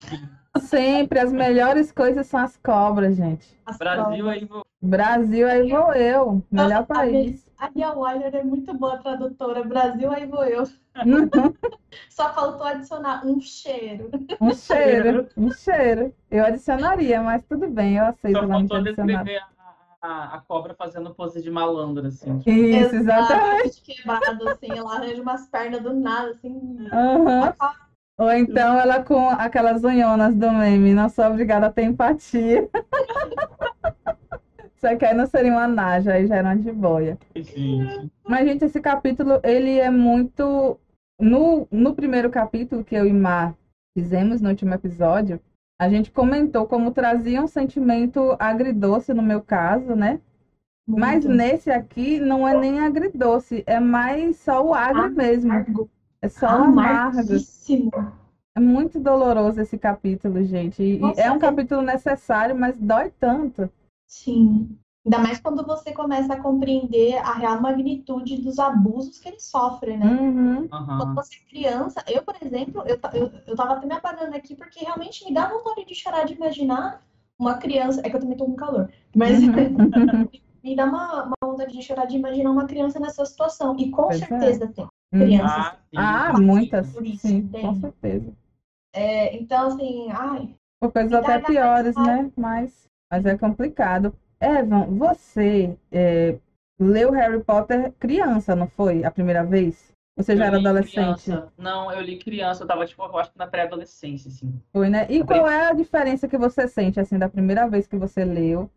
[0.60, 3.58] Sempre as melhores coisas são as cobras, gente.
[3.66, 4.28] As Brasil provas.
[4.28, 6.42] aí, vou- Brasil, aí vou eu.
[6.50, 7.46] Melhor Nossa, país.
[7.58, 9.64] A Lia Wyler é muito boa tradutora.
[9.64, 10.64] Brasil, aí vou eu.
[12.10, 14.10] Só faltou adicionar um cheiro.
[14.40, 16.14] Um cheiro, um cheiro.
[16.30, 19.48] Eu adicionaria, mas tudo bem, eu aceito Só lá faltou descrever a,
[20.00, 22.38] a, a cobra fazendo pose de malandro, assim.
[22.46, 22.96] Isso, exatamente.
[22.96, 23.82] Exatamente.
[23.82, 24.78] Quebrado, assim.
[24.78, 26.76] Ela arranja umas pernas do nada, assim.
[26.92, 27.54] Aham.
[28.18, 32.68] Ou então ela com aquelas unhonas do meme, não sou obrigada a ter empatia.
[34.76, 37.18] Só que aí não seria uma naja, aí já era uma jiboia.
[37.34, 38.10] Gente.
[38.28, 40.78] Mas, gente, esse capítulo, ele é muito...
[41.20, 43.54] No, no primeiro capítulo que eu e Mar
[43.96, 45.40] fizemos no último episódio,
[45.80, 50.20] a gente comentou como trazia um sentimento agridoce no meu caso, né?
[50.86, 51.36] Mas Muito.
[51.36, 55.52] nesse aqui não é nem agridoce, é mais só o agro mesmo.
[56.20, 57.18] É só amargo.
[58.56, 60.98] É muito doloroso esse capítulo, gente.
[60.98, 63.70] Nossa, é um é- capítulo necessário, mas dói tanto.
[64.06, 64.76] Sim.
[65.06, 69.96] Ainda mais quando você começa a compreender a real magnitude dos abusos que ele sofre,
[69.96, 70.06] né?
[70.06, 70.68] Uhum.
[70.68, 71.14] Quando Aham.
[71.14, 74.80] você é criança, eu, por exemplo, eu, eu, eu tava até me apagando aqui porque
[74.84, 77.02] realmente me dá vontade de chorar de imaginar
[77.38, 78.00] uma criança.
[78.04, 79.48] É que eu também tô com calor, mas Uhum.
[80.64, 83.76] me dá uma, uma vontade de chorar de imaginar uma criança nessa situação.
[83.78, 84.26] E com Pois é.
[84.26, 84.90] certeza tem Uhum.
[85.10, 85.56] Crianças.
[85.56, 85.96] Ah, sim.
[85.96, 86.92] Ah, muitas.
[86.92, 87.62] por isso, Sim, tem.
[87.62, 88.32] com certeza.
[88.92, 92.30] É, então, assim, ai, Por coisas até ainda mais piores, né?
[92.36, 94.12] Mas, mas é complicado.
[94.40, 96.38] Evan, você é,
[96.78, 99.04] leu Harry Potter criança, não foi?
[99.04, 99.92] A primeira vez?
[100.16, 101.24] Você já Eu era adolescente?
[101.24, 101.52] criança.
[101.56, 104.60] Não, eu li criança, eu tava, tipo, eu acho que na pré-adolescência, assim.
[104.72, 105.06] Foi, né?
[105.08, 108.68] E qual é a diferença que você sente, assim, da primeira vez que você leu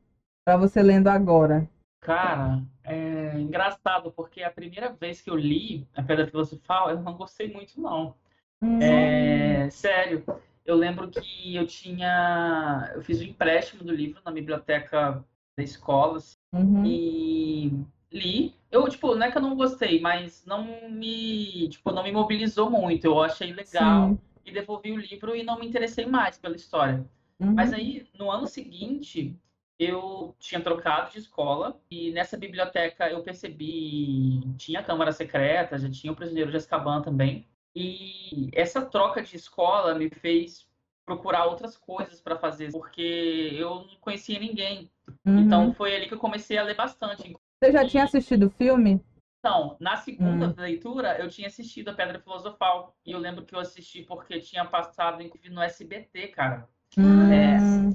[0.46, 1.68] para você lendo agora?
[2.02, 7.14] Cara, é engraçado, porque a primeira vez que eu li a Pedra Filosofal, eu não
[7.14, 8.16] gostei muito, não.
[8.62, 10.26] Hum, É, sério,
[10.66, 12.92] eu lembro que eu tinha.
[12.96, 15.24] Eu fiz um empréstimo do livro na biblioteca
[15.56, 16.84] da escola, assim, uhum.
[16.86, 18.56] e li.
[18.72, 22.70] Eu, tipo, não é que eu não gostei, mas não me, tipo, não me mobilizou
[22.70, 23.06] muito.
[23.06, 24.20] Eu achei legal Sim.
[24.46, 27.06] e devolvi o livro e não me interessei mais pela história.
[27.40, 27.54] Uhum.
[27.54, 29.36] Mas aí, no ano seguinte,
[29.82, 36.14] eu tinha trocado de escola e nessa biblioteca eu percebi, tinha Câmara Secreta, já tinha
[36.14, 37.48] o Prisioneiro de Azkaban também.
[37.76, 40.68] E essa troca de escola me fez
[41.04, 44.88] procurar outras coisas para fazer, porque eu não conhecia ninguém.
[45.26, 45.40] Uhum.
[45.40, 47.36] Então foi ali que eu comecei a ler bastante.
[47.64, 49.02] Você já tinha assistido o filme?
[49.40, 50.54] Então, na segunda Hum.
[50.56, 52.96] leitura, eu tinha assistido a Pedra Filosofal.
[53.04, 56.70] E eu lembro que eu assisti porque tinha passado, no SBT, cara.
[56.96, 57.32] Hum,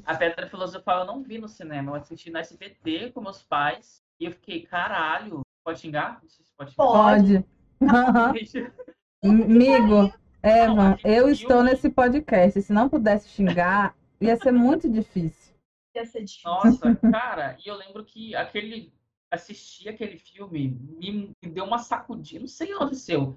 [0.05, 4.03] A Pedra Filosofal eu não vi no cinema, eu assisti no SBT com meus pais
[4.21, 6.21] e eu fiquei, caralho, pode xingar?
[6.23, 6.87] Não sei se pode xingar.
[6.87, 7.45] pode.
[9.25, 12.63] Amigo, Evan, eu estou nesse podcast.
[12.63, 15.55] Se não pudesse xingar, ia ser muito difícil.
[15.95, 16.51] ia ser difícil.
[16.51, 18.93] Nossa, cara, e eu lembro que aquele
[19.31, 23.37] assistir aquele filme me, me deu uma sacudida, não sei o que aconteceu.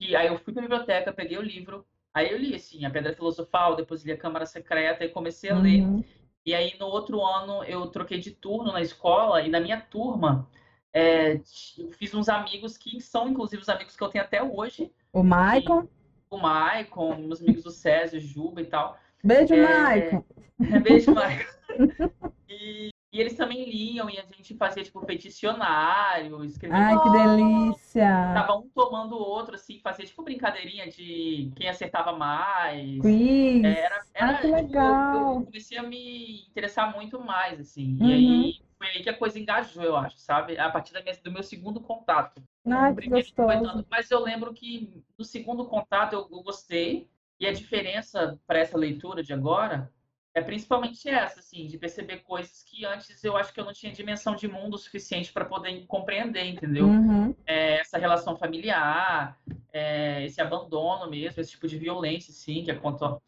[0.00, 1.86] E aí eu fui pra biblioteca, peguei o livro,
[2.16, 5.58] aí eu li assim, a Pedra Filosofal, depois li a Câmara Secreta e comecei a
[5.58, 5.82] ler.
[5.82, 6.02] Uhum.
[6.46, 10.48] E aí, no outro ano, eu troquei de turno na escola, e na minha turma,
[10.92, 11.34] é,
[11.76, 14.90] eu fiz uns amigos que são, inclusive, os amigos que eu tenho até hoje.
[15.12, 15.86] O Maicon.
[16.30, 18.96] O Maicon, meus amigos do Césio, Juba e tal.
[19.22, 20.24] Beijo, É, Maicon.
[20.82, 21.52] Beijo, Maicon.
[22.48, 28.32] E, e eles também liam, e a gente fazia, tipo, peticionário, escrevia Ai, que delícia.
[28.34, 33.00] Tava um tomando o outro, assim, fazia, tipo, brincadeirinha de quem acertava mais.
[33.00, 33.64] Quiz.
[33.64, 34.94] É, Era, era, Ai, que tipo, legal.
[35.14, 37.96] Eu, eu comecei a me interessar muito mais, assim.
[38.00, 38.08] Uhum.
[38.08, 40.58] E aí foi aí que a coisa engajou, eu acho, sabe?
[40.58, 42.42] A partir da minha- do meu segundo contato.
[42.68, 43.62] Ai, que gostoso.
[43.62, 47.08] tanto, Mas eu lembro que no segundo contato eu, eu gostei.
[47.38, 49.92] E a diferença para essa leitura de agora
[50.36, 53.90] é principalmente essa, assim, de perceber coisas que antes eu acho que eu não tinha
[53.90, 56.88] dimensão de mundo suficiente para poder compreender, entendeu?
[56.88, 57.34] Uhum.
[57.46, 59.38] é, essa relação familiar,
[59.72, 62.70] é, esse abandono mesmo, esse tipo de violência, sim, que,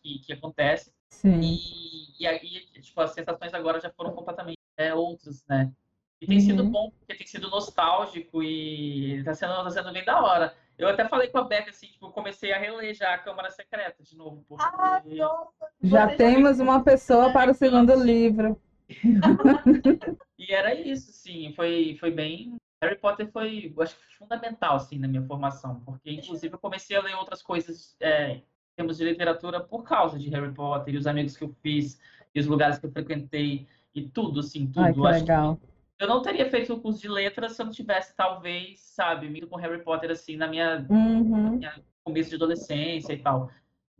[0.02, 0.92] que, que acontece.
[1.08, 1.40] Sim.
[1.40, 5.72] E, e aí, tipo, as sensações agora já foram completamente é, outras, né?
[6.20, 6.70] E tem sido Uhum.
[6.70, 10.54] bom, porque tem sido nostálgico e tá sendo, tá sendo bem da hora.
[10.78, 13.50] Eu até falei com a Beca, assim, tipo, eu comecei a reler já a Câmara
[13.50, 14.64] Secreta de novo, porque...
[14.64, 18.60] Ah, nossa, Já temos uma pessoa para o segundo livro.
[20.38, 22.56] E era isso, sim, foi, foi bem...
[22.80, 26.96] Harry Potter foi, eu acho que fundamental, assim, na minha formação, porque, inclusive, eu comecei
[26.96, 28.44] a ler outras coisas é, em
[28.76, 32.00] termos de literatura por causa de Harry Potter, e os amigos que eu fiz,
[32.32, 34.84] e os lugares que eu frequentei, e tudo, assim, tudo.
[34.84, 35.60] Ai, que acho legal.
[35.98, 39.40] Eu não teria feito o curso de letras se eu não tivesse, talvez, sabe, me
[39.42, 41.60] com Harry Potter, assim, na minha Uhum.
[42.04, 43.50] começo de adolescência e tal.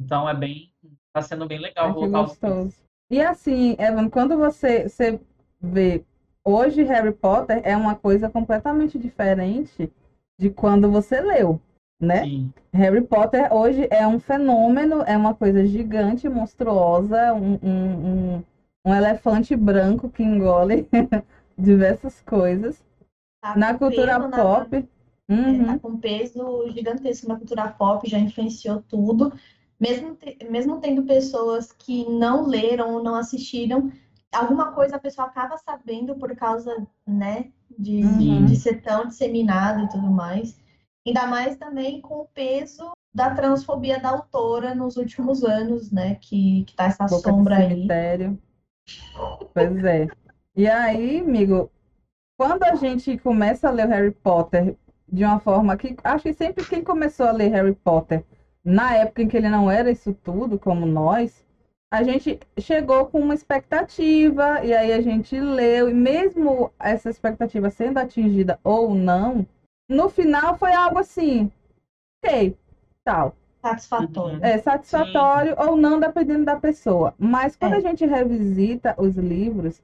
[0.01, 0.73] Então, é bem...
[1.13, 2.77] Tá sendo bem legal que voltar gostoso.
[3.11, 5.19] E assim, Evan, quando você, você
[5.61, 6.05] vê
[6.45, 9.91] hoje Harry Potter é uma coisa completamente diferente
[10.39, 11.61] de quando você leu,
[12.01, 12.23] né?
[12.25, 12.53] Sim.
[12.73, 18.45] Harry Potter hoje é um fenômeno, é uma coisa gigante, monstruosa, um, um, um,
[18.85, 20.87] um elefante branco que engole
[21.59, 22.83] diversas coisas.
[23.41, 24.87] tá Na cultura peso na- pop, é,
[25.33, 29.33] uhum, tá com peso gigantesco na cultura pop, já influenciou tudo.
[29.81, 33.93] mesmo, te, mesmo tendo pessoas que não leram ou não assistiram,
[34.33, 38.45] alguma coisa a pessoa acaba sabendo por causa, né, de, Uhum.
[38.47, 40.57] de ser tão disseminado e tudo mais.
[41.07, 46.65] Ainda mais também com o peso da transfobia da autora nos últimos anos, né, que,
[46.65, 47.87] que tá essa Boca sombra aí.
[49.55, 50.09] Pois é.
[50.59, 51.71] E aí, amigo,
[52.37, 54.75] quando a gente começa a ler o Harry Potter
[55.07, 58.25] de uma forma que acho que sempre quem começou a ler Harry Potter
[58.65, 61.47] na época em que ele não era isso tudo, como nós,
[61.93, 67.71] a gente chegou com uma expectativa e aí a gente leu, e mesmo essa expectativa
[67.71, 69.47] sendo atingida ou não,
[69.89, 71.53] no final foi algo assim,
[72.25, 72.59] ok,
[73.05, 73.33] tal.
[73.63, 74.41] Satisfatório.
[74.43, 77.15] É satisfatório ou não, dependendo da pessoa.
[77.17, 77.77] Mas quando É.
[77.77, 79.81] a gente revisita os livros,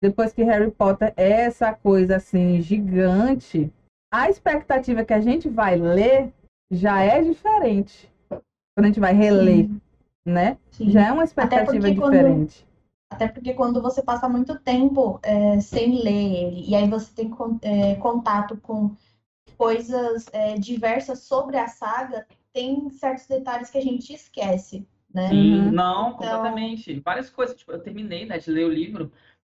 [0.00, 3.72] depois que Harry Potter é essa coisa assim gigante,
[4.12, 6.32] a expectativa que a gente vai ler
[6.70, 8.10] já é diferente.
[8.28, 9.80] Quando a gente vai reler, Sim,
[10.26, 10.56] né?
[10.70, 10.90] sim.
[10.90, 12.66] Já é uma expectativa quando- diferente.
[13.10, 17.30] Até porque quando você passa muito tempo é, sem ler ele, e aí você tem
[17.62, 18.94] é, contato com
[19.56, 25.28] coisas é, diversas sobre a saga, tem certos detalhes que a gente esquece, né?
[25.30, 25.72] Sim, Uhum.
[25.72, 27.00] não, Então- completamente.
[27.00, 29.10] Várias coisas, tipo, eu terminei, né, de ler o livro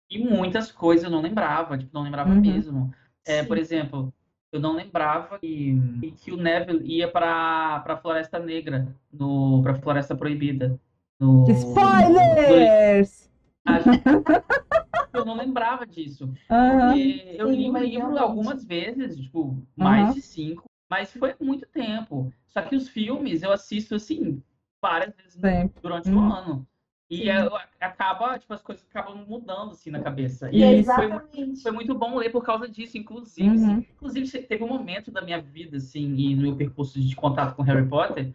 [0.09, 2.41] e muitas coisas eu não lembrava, tipo, não lembrava Uhum.
[2.41, 2.93] mesmo.
[3.25, 4.13] É, por exemplo,
[4.51, 10.15] eu não lembrava que, que o Neville ia para para Floresta Negra, no para Floresta
[10.15, 10.79] Proibida.
[11.19, 13.29] No, Spoilers!
[15.13, 16.33] Eu não lembrava disso.
[16.67, 20.13] Porque eu li o livro algumas vezes, tipo, mais Aham.
[20.15, 22.33] de cinco, mas foi muito tempo.
[22.47, 24.41] Só que os filmes eu assisto assim,
[24.81, 25.81] várias vezes Sempre.
[25.81, 26.17] durante Uhum.
[26.17, 26.67] o ano.
[27.21, 27.29] E
[27.79, 30.49] acaba, tipo, as coisas acabam mudando assim na cabeça.
[30.51, 31.09] E foi,
[31.61, 33.49] foi muito bom ler por causa disso, inclusive.
[33.49, 33.55] Uhum.
[33.55, 33.85] assim.
[33.95, 37.61] inclusive, teve um momento da minha vida, assim, e no meu percurso de contato com
[37.63, 38.33] Harry Potter,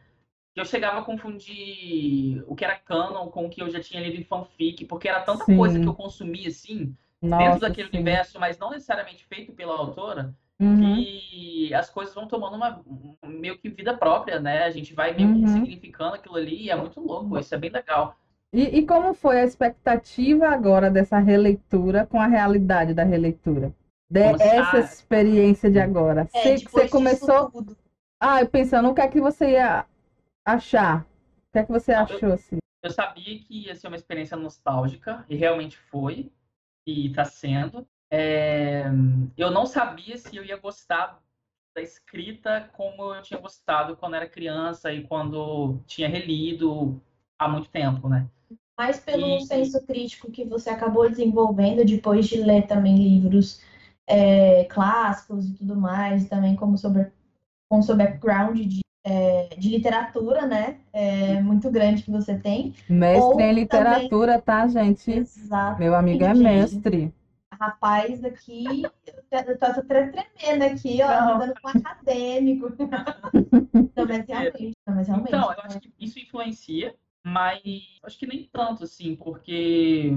[0.54, 4.00] que eu chegava a confundir o que era canon com o que eu já tinha
[4.02, 5.56] lido em fanfic, porque era tanta Sim.
[5.56, 7.96] coisa que eu consumia, assim, dentro Nossa, daquele sim.
[7.96, 10.76] universo, mas não necessariamente feito pela autora, Uhum.
[11.04, 12.84] que as coisas vão tomando uma
[13.24, 14.64] meio que vida própria, né?
[14.64, 15.40] A gente vai meio que Uhum.
[15.42, 18.16] ressignificando aquilo ali e é muito louco, isso é bem legal.
[18.52, 23.74] E, e como foi a expectativa agora dessa releitura com a realidade da releitura?
[24.10, 26.26] De Como se- essa ah, experiência de agora.
[26.32, 27.50] É, Você, você começou.
[27.50, 27.76] tudo.
[28.20, 29.84] Ah, eu pensando, o que é que você ia
[30.46, 31.02] achar?
[31.02, 32.56] O que é que você Não, eu- achou assim?
[32.82, 36.30] Eu sabia que ia ser uma experiência nostálgica, e realmente foi,
[36.86, 37.86] e está sendo.
[38.10, 38.84] É,
[39.36, 41.20] Eu não sabia se eu ia gostar
[41.76, 47.00] da escrita como eu tinha gostado quando era criança e quando tinha relido
[47.38, 48.26] há muito tempo, né?
[48.76, 53.60] Mas pelo E- senso crítico que você acabou desenvolvendo depois de ler também livros
[54.06, 57.10] é, clássicos e tudo mais, também como sobre,
[57.68, 60.80] com seu background de, é, de literatura, né?
[60.92, 62.74] É, muito grande que você tem.
[62.88, 65.10] Mestre Ou em literatura, tá, gente?
[65.10, 65.80] Exato.
[65.80, 67.12] Meu amigo é mestre.
[67.60, 71.38] Rapaz, aqui, eu tô até tremendo aqui, ó, Não.
[71.40, 72.68] dando com um acadêmico.
[73.96, 75.28] Não, mas realmente, não, mas realmente.
[75.34, 76.94] Então, eu acho que isso influencia,
[77.32, 80.10] mas acho que nem tanto, assim, porque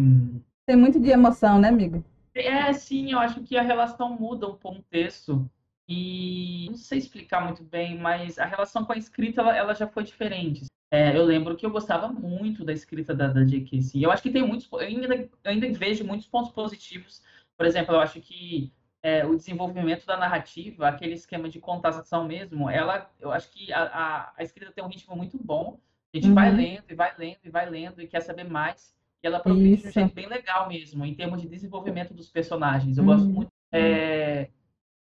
[0.65, 2.03] Tem muito de emoção, né, amigo?
[2.33, 5.49] É, sim, eu acho que a relação muda um pouco o texto.
[5.87, 9.87] E não sei explicar muito bem, mas a relação com a escrita ela, ela já
[9.87, 10.65] foi diferente.
[10.89, 13.79] É, eu lembro que eu gostava muito da escrita da, da J.K.
[14.01, 17.21] Eu acho que tem muitos, eu ainda, eu ainda vejo muitos pontos positivos.
[17.57, 18.71] Por exemplo, eu acho que
[19.03, 23.83] é, o desenvolvimento da narrativa, aquele esquema de contação mesmo, ela, eu acho que a,
[23.83, 25.79] a, a escrita tem um ritmo muito bom.
[26.13, 26.57] A gente vai Uhum.
[26.57, 28.93] lendo e vai lendo e vai lendo e quer saber mais.
[29.23, 32.97] E ela progride de um jeito bem legal mesmo, em termos de desenvolvimento dos personagens.
[32.97, 33.09] Eu Uhum.
[33.09, 33.51] gosto muito.
[33.71, 34.49] é,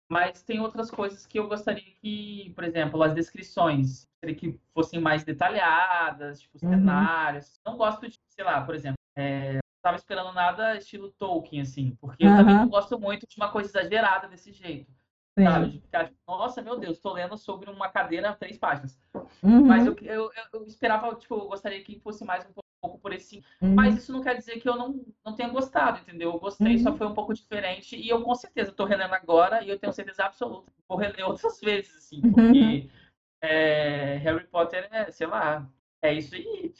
[0.09, 4.05] Mas tem outras coisas que eu gostaria que, por exemplo, as descrições,
[4.37, 6.69] que fossem mais detalhadas, tipo Uhum.
[6.69, 7.59] cenários.
[7.65, 11.95] Não gosto de, sei lá, por exemplo, é, não estava esperando nada estilo Tolkien, assim,
[11.99, 14.91] porque eu também não gosto muito de uma coisa exagerada desse jeito,
[15.37, 15.79] sabe?
[15.79, 18.99] Tipo, nossa, meu Deus, estou lendo sobre uma cadeira três páginas.
[19.43, 19.65] Uhum.
[19.65, 22.51] Mas eu, eu, eu esperava, tipo, eu gostaria que fosse mais um
[22.81, 23.75] pouco por esse Uhum.
[23.75, 26.31] mas isso não quer dizer que eu não, não tenha gostado, entendeu?
[26.33, 26.97] Eu gostei, só Uhum.
[26.97, 27.95] foi um pouco diferente.
[27.95, 31.25] E eu com certeza estou relendo agora e eu tenho certeza absoluta que vou reler
[31.29, 32.31] outras vezes, assim, Uhum.
[32.33, 32.89] porque
[33.41, 35.67] é, Harry Potter é, sei lá,
[36.01, 36.73] é isso aí.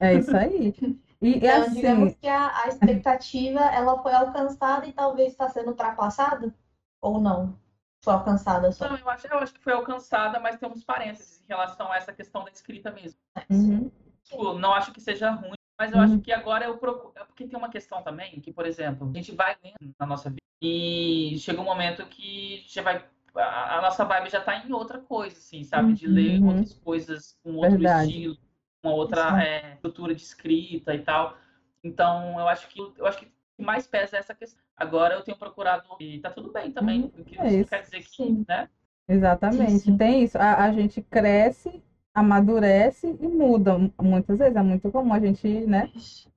[0.00, 0.74] É isso aí.
[1.20, 5.48] E, e Então, assim, digamos que a, a expectativa ela foi alcançada e talvez está
[5.48, 6.54] sendo ultrapassada?
[7.00, 7.58] Ou não?
[8.02, 8.86] Foi alcançada só?
[8.86, 11.96] Então, eu acho, eu acho que foi alcançada, mas tem uns parênteses em relação a
[11.96, 13.18] essa questão da escrita mesmo.
[13.50, 13.90] uhum.
[14.24, 16.04] Tipo, não acho que seja ruim, mas eu Uhum.
[16.04, 17.12] acho que agora eu procuro.
[17.16, 20.28] é Porque tem uma questão também que, por exemplo, a gente vai lendo na nossa
[20.30, 23.04] vida e chega um momento que já vai.
[23.34, 25.92] A nossa vibe já tá em outra coisa, assim, sabe?
[25.92, 26.48] De ler Uhum.
[26.48, 28.10] outras coisas com outro Verdade.
[28.10, 28.36] estilo.
[28.82, 31.36] uma outra é, estrutura de escrita e tal.
[31.82, 34.62] Então, eu acho que eu acho que mais pesa é essa questão.
[34.78, 38.16] Agora eu tenho procurado e tá tudo bem também, Hum, é isso quer dizer que,
[38.16, 38.44] Sim.
[38.48, 38.68] né?
[39.08, 39.78] Exatamente.
[39.80, 39.96] Sim.
[39.96, 40.38] Tem isso.
[40.38, 41.82] A, a gente cresce,
[42.14, 43.76] amadurece e muda.
[44.00, 45.90] Muitas vezes é muito comum a gente, né,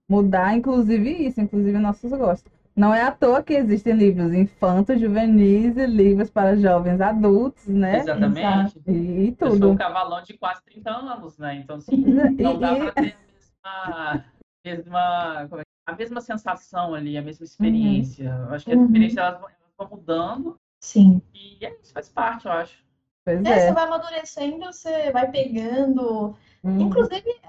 [0.10, 2.52] mudar, inclusive isso, inclusive nossos gostos.
[2.76, 8.00] Não é à toa que existem livros infantos, juvenis e livros para jovens adultos, né?
[8.00, 8.82] Exatamente.
[8.88, 9.72] E, Eu sou tudo.
[9.72, 11.56] um cavalão de quase 30 anos, né?
[11.56, 13.18] Então, assim, E- não dá e- pra ter
[13.66, 14.26] a mesma,
[14.66, 18.26] mesma, como é a mesma sensação ali, a mesma experiência.
[18.48, 18.86] Eu acho que as Uhum.
[18.86, 21.22] experiências elas vão, elas vão mudando Sim.
[21.34, 22.84] e é isso faz parte, eu acho.
[23.26, 23.60] Pois É, é.
[23.60, 26.36] você vai amadurecendo, você vai pegando.
[26.64, 26.82] Uhum.
[26.82, 27.40] Inclusive,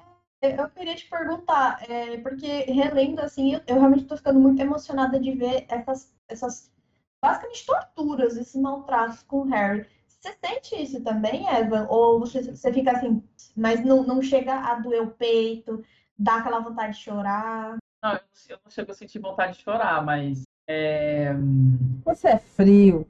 [0.42, 4.60] é, eu queria te perguntar, é, porque relendo assim, eu, eu realmente tô ficando muito
[4.60, 6.70] emocionada de ver essas, essas
[7.22, 9.86] basicamente torturas, esses maltratos com o Harry.
[10.08, 11.86] Você sente isso também, Eva?
[11.88, 13.22] Ou você, você fica assim,
[13.56, 15.84] mas não, não chega a doer o peito,
[16.18, 17.76] dá aquela vontade de chorar?
[18.02, 18.12] Não,
[18.48, 21.32] eu, não- chego a sentir vontade de chorar, mas é...
[22.04, 23.06] Você é frio.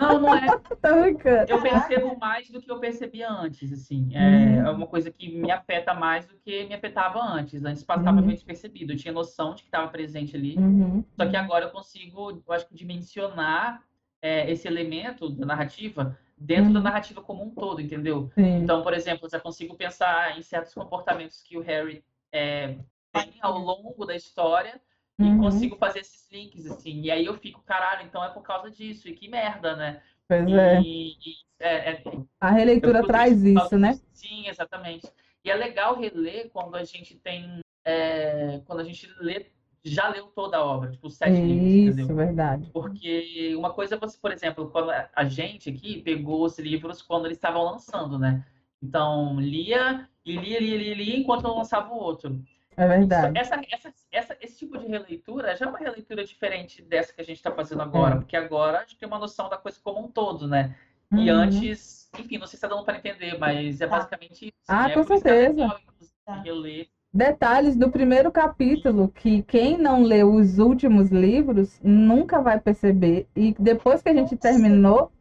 [0.00, 0.46] não, não é.
[1.48, 4.10] Eu percebo mais do que eu percebia antes, assim.
[4.12, 4.66] É, Uhum.
[4.66, 7.64] é uma coisa que me afeta mais do que me afetava antes.
[7.64, 8.22] Antes passava Uhum.
[8.26, 8.92] meio despercebido.
[8.92, 10.56] Eu tinha noção de que estava presente ali.
[10.56, 11.04] Uhum.
[11.16, 13.82] Só que agora eu consigo, eu acho que dimensionar
[14.20, 16.84] é, esse elemento da narrativa dentro da Uhum.
[16.84, 18.30] narrativa como um todo, entendeu?
[18.34, 18.62] Sim.
[18.62, 22.76] Então, por exemplo, eu já consigo pensar em certos comportamentos que o Harry é,
[23.12, 24.80] tem ao longo da história
[25.18, 25.38] e Uhum.
[25.38, 27.02] consigo fazer esses links, assim.
[27.02, 29.08] E aí eu fico, caralho, então é por causa disso.
[29.08, 30.02] E que merda, né?
[30.26, 30.80] Pois E, é.
[30.80, 31.16] e-
[31.60, 32.02] é- é-
[32.40, 33.90] A releitura traz isso, né?
[33.92, 34.04] disso.
[34.12, 35.06] Sim, exatamente.
[35.44, 37.60] E é legal reler quando a gente tem.
[37.84, 39.46] é, quando a gente lê,
[39.82, 42.14] já leu toda a obra, tipo, os sete livros, Isso, entendeu?
[42.14, 42.70] verdade.
[42.72, 47.02] Porque uma coisa é você, por exemplo, quando a a gente aqui pegou os livros
[47.02, 48.46] quando eles estavam lançando, né?
[48.80, 52.40] Então, lia e lia, lia, lia, lia enquanto não lançava o outro.
[52.76, 53.38] É verdade.
[53.38, 57.24] Essa, essa, essa, esse tipo de releitura já é uma releitura diferente dessa que a
[57.24, 58.18] gente está fazendo agora, É.
[58.18, 60.74] porque agora a gente tem uma noção da coisa como um todo, né?
[61.12, 61.36] E Uhum.
[61.36, 63.96] antes, enfim, não sei se está dando para entender, mas é Tá.
[63.96, 64.52] basicamente isso.
[64.66, 65.76] Ah, é com é certeza.
[66.24, 66.40] Tá.
[66.40, 66.88] reler.
[67.12, 73.28] Detalhes do primeiro capítulo que quem não leu os últimos livros nunca vai perceber.
[73.36, 74.36] E depois que a gente Nossa.
[74.38, 75.12] terminou,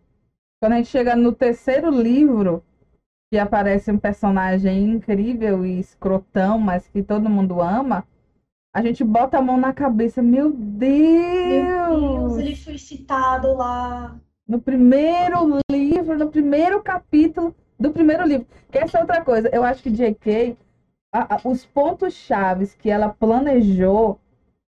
[0.61, 2.63] quando a gente chega no terceiro livro,
[3.31, 8.05] que aparece um personagem incrível e escrotão, mas que todo mundo ama,
[8.75, 10.21] a gente bota a mão na cabeça.
[10.21, 12.37] Meu Meu Deus, Deus!
[12.39, 14.19] ele foi citado lá.
[14.45, 18.45] No primeiro livro, no primeiro capítulo do primeiro livro.
[18.69, 19.49] Que essa é outra coisa.
[19.53, 20.57] Eu acho que J.K.,
[21.13, 24.19] a- a- os pontos chaves que ela planejou,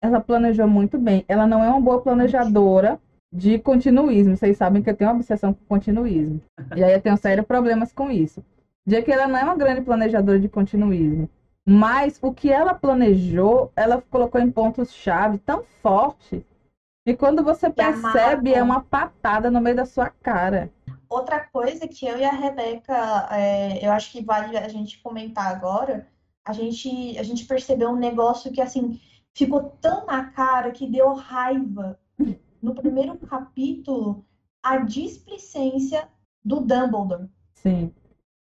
[0.01, 1.25] ela planejou muito bem.
[1.27, 3.01] Ela não é uma boa planejadora
[3.35, 4.37] de continuismo.
[4.37, 6.41] Vocês sabem que eu tenho uma obsessão com continuismo.
[6.77, 8.43] E aí eu tenho sérios problemas com isso.
[8.87, 9.13] J.K.
[9.13, 11.29] ela não é uma grande planejadora de continuismo.
[11.67, 16.45] Mas o que ela planejou, ela colocou em pontos-chave tão forte
[17.05, 20.71] que quando você Que percebe, é uma patada no meio da sua cara.
[21.09, 25.47] Outra coisa que eu e a Rebeca, é, eu acho que vale a gente comentar
[25.47, 26.07] agora,
[26.45, 29.01] a gente, a gente percebeu um negócio que, assim,
[29.35, 31.99] ficou tão na cara que deu raiva.
[32.65, 34.25] No primeiro capítulo,
[34.63, 36.09] a displicência
[36.43, 37.29] do Dumbledore.
[37.57, 37.93] Sim.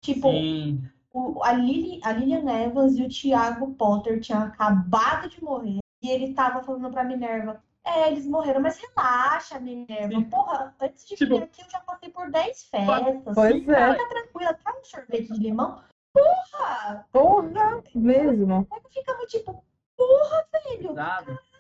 [0.03, 0.87] Tipo, Sim.
[1.15, 6.11] o, a, Lily, a Lilian Evans e o Tiago Potter tinham acabado de morrer e
[6.11, 7.63] ele tava falando pra Minerva.
[7.83, 10.15] É, eles morreram, mas relaxa, Minerva.
[10.15, 10.25] Sim.
[10.25, 13.35] Porra, antes de Tipo, vir aqui eu já passei por 10 festas.
[13.35, 13.93] Pois é.
[13.95, 15.83] Fica tranquila, quer um sorvete de limão?
[16.13, 17.07] Porra!
[17.11, 18.69] Porra mesmo.
[18.71, 19.65] Aí eu ficava tipo,
[19.97, 21.52] porra, velho, Exato.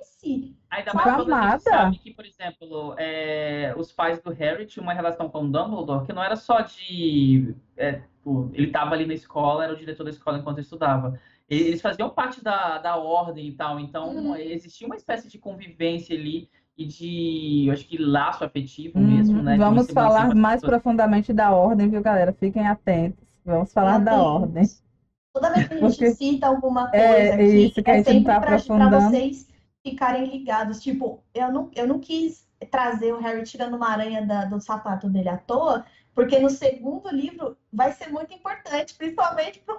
[0.00, 0.56] Esse?
[0.70, 4.82] Ainda mais quando a gente sabe que, por exemplo, é, os pais do Harry tinham
[4.84, 7.54] uma relação com o Dumbledore que não era só de.
[7.76, 11.18] é, tipo, ele estava ali na escola, era o diretor da escola enquanto estudava.
[11.48, 14.36] Eles faziam parte da, da ordem e tal, então Uhum.
[14.36, 19.06] existia uma espécie de convivência ali e de, eu acho que laço afetivo Uhum.
[19.06, 19.56] mesmo, né?
[19.56, 22.32] Vamos falar mais pessoa- profundamente da ordem, viu, galera?
[22.32, 23.24] Fiquem atentos.
[23.44, 24.26] Vamos falar da Atentos.
[24.32, 24.64] ordem.
[25.32, 27.96] Toda vez que a gente Porque- cita alguma coisa É, aqui, isso, que a é
[27.98, 29.00] gente não sempre tá pra, pra aprofundando.
[29.10, 29.48] vocês
[29.90, 30.82] ficarem ligados.
[30.82, 35.08] Tipo, eu não, eu não quis trazer o Harry tirando uma aranha da- do sapato
[35.08, 35.84] dele à toa,
[36.14, 39.78] porque no segundo livro vai ser muito importante, principalmente pro,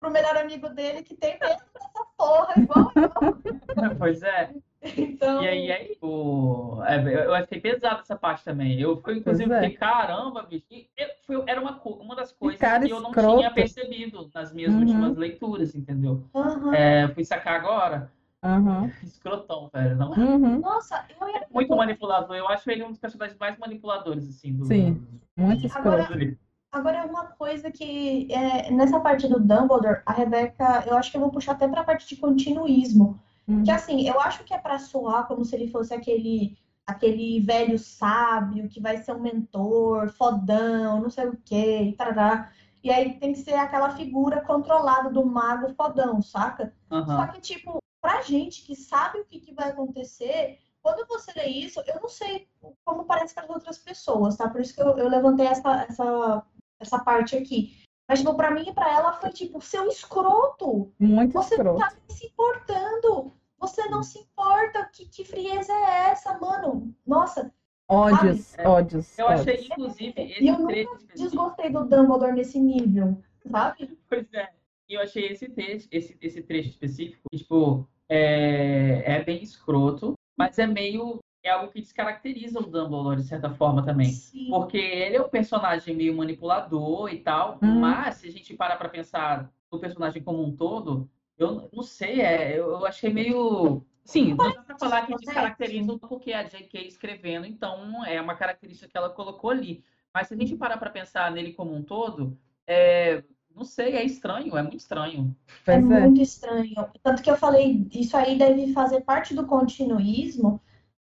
[0.00, 3.96] pro melhor amigo dele que tem medo dessa porra, igual eu.
[3.98, 4.50] Pois é.
[4.96, 6.80] Então, E aí, aí o...
[6.84, 8.78] é, eu achei pesado essa parte também.
[8.80, 9.62] Eu fui, inclusive, Pois é.
[9.62, 10.64] fiquei, caramba, bicho.
[10.96, 13.38] Eu- foi- era uma, uma das coisas cara que eu não escroto.
[13.38, 14.80] tinha percebido nas minhas Uhum.
[14.80, 16.22] últimas leituras, entendeu?
[16.34, 16.74] aham.
[16.74, 18.12] É, fui sacar agora.
[18.46, 18.90] Aham.
[19.02, 19.96] Escrotão, velho.
[19.96, 20.60] Não Uhum.
[20.60, 22.36] Nossa, eu ia muito manipulador.
[22.36, 24.64] Eu acho ele um dos personagens mais manipuladores, assim, do.
[24.66, 25.02] Sim,
[25.36, 25.88] muito escroto.
[25.88, 26.36] Agora-
[26.72, 31.20] Agora, uma coisa que, é, nessa parte do Dumbledore, a Rebecca, eu acho que eu
[31.22, 33.18] vou puxar até pra parte de continuismo.
[33.48, 33.62] Hum.
[33.62, 37.78] Que assim, eu acho que é pra soar como se ele fosse aquele, aquele velho
[37.78, 42.50] sábio que vai ser um mentor, fodão, não sei o quê, e tarará.
[42.84, 46.74] E aí tem que ser aquela figura controlada do mago fodão, saca?
[46.90, 47.28] Só Aham.
[47.28, 51.82] que, tipo, pra gente que sabe o que, que vai acontecer, quando você lê isso,
[51.88, 52.46] eu não sei
[52.84, 54.48] como parece para outras pessoas, tá?
[54.48, 56.46] Por isso que eu, eu levantei essa, essa,
[56.78, 57.82] essa parte aqui.
[58.08, 61.78] Mas, tipo, pra mim e pra ela foi tipo, seu escroto, Muito você não escroto.
[61.80, 63.32] tá nem se importando.
[63.58, 64.88] Você não se importa.
[64.92, 66.94] Que, que frieza é essa, mano?
[67.04, 67.52] Nossa,
[67.88, 69.18] Ódios, É, ódios.
[69.18, 69.40] Eu ódios.
[69.48, 71.18] achei, inclusive, E esse eu nunca trecho específico.
[71.22, 73.20] desgostei do Dumbledore nesse nível,
[73.50, 73.98] sabe?
[74.08, 74.50] Pois é.
[74.88, 80.14] E eu achei esse trecho, esse, esse trecho específico, que, tipo, é, é bem escroto,
[80.36, 81.20] mas é meio.
[81.42, 84.10] É algo que descaracteriza o Dumbledore, de certa forma, também.
[84.10, 84.48] Sim.
[84.50, 87.78] Porque ele é um personagem meio manipulador e tal, Uhum.
[87.78, 91.08] mas se a gente parar pra pensar no personagem como um todo,
[91.38, 93.84] eu não sei, é, eu, eu achei meio.
[94.04, 96.80] Sim, não dá pra falar que descaracteriza porque é a J.K.
[96.86, 99.84] escrevendo, então é uma característica que ela colocou ali.
[100.12, 103.22] Mas se a gente parar pra pensar nele como um todo, é,
[103.56, 105.34] não sei, é estranho, é muito estranho.
[105.66, 105.78] É é.
[105.78, 106.74] muito estranho.
[107.02, 110.60] Tanto que eu falei, isso aí deve fazer parte do continuismo,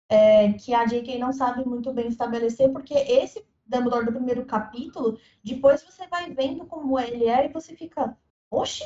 [0.08, 1.18] é, que a J.K.
[1.18, 6.64] não sabe muito bem estabelecer, porque esse Dumbledore do primeiro capítulo, depois você vai vendo
[6.64, 8.16] como ele é e você fica,
[8.50, 8.82] oxe,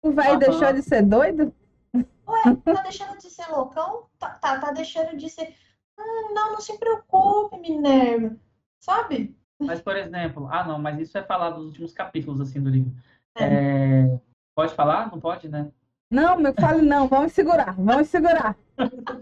[0.00, 0.38] O velho Aham.
[0.38, 1.52] deixou de ser doido?
[1.92, 4.06] ué, tá deixando de ser loucão?
[4.16, 5.54] Tá, tá, tá deixando de ser.
[5.98, 8.36] Hum, não, não se preocupe, Minerva.
[8.78, 9.36] Sabe?
[9.66, 12.92] Mas, por exemplo, ah, não, mas isso é falar dos últimos capítulos, assim, do livro.
[13.38, 14.18] É,
[14.54, 15.10] Pode falar?
[15.10, 15.70] Não pode, né?
[16.10, 17.08] Não, meu, fale não.
[17.08, 18.54] Vamos segurar, vamos segurar.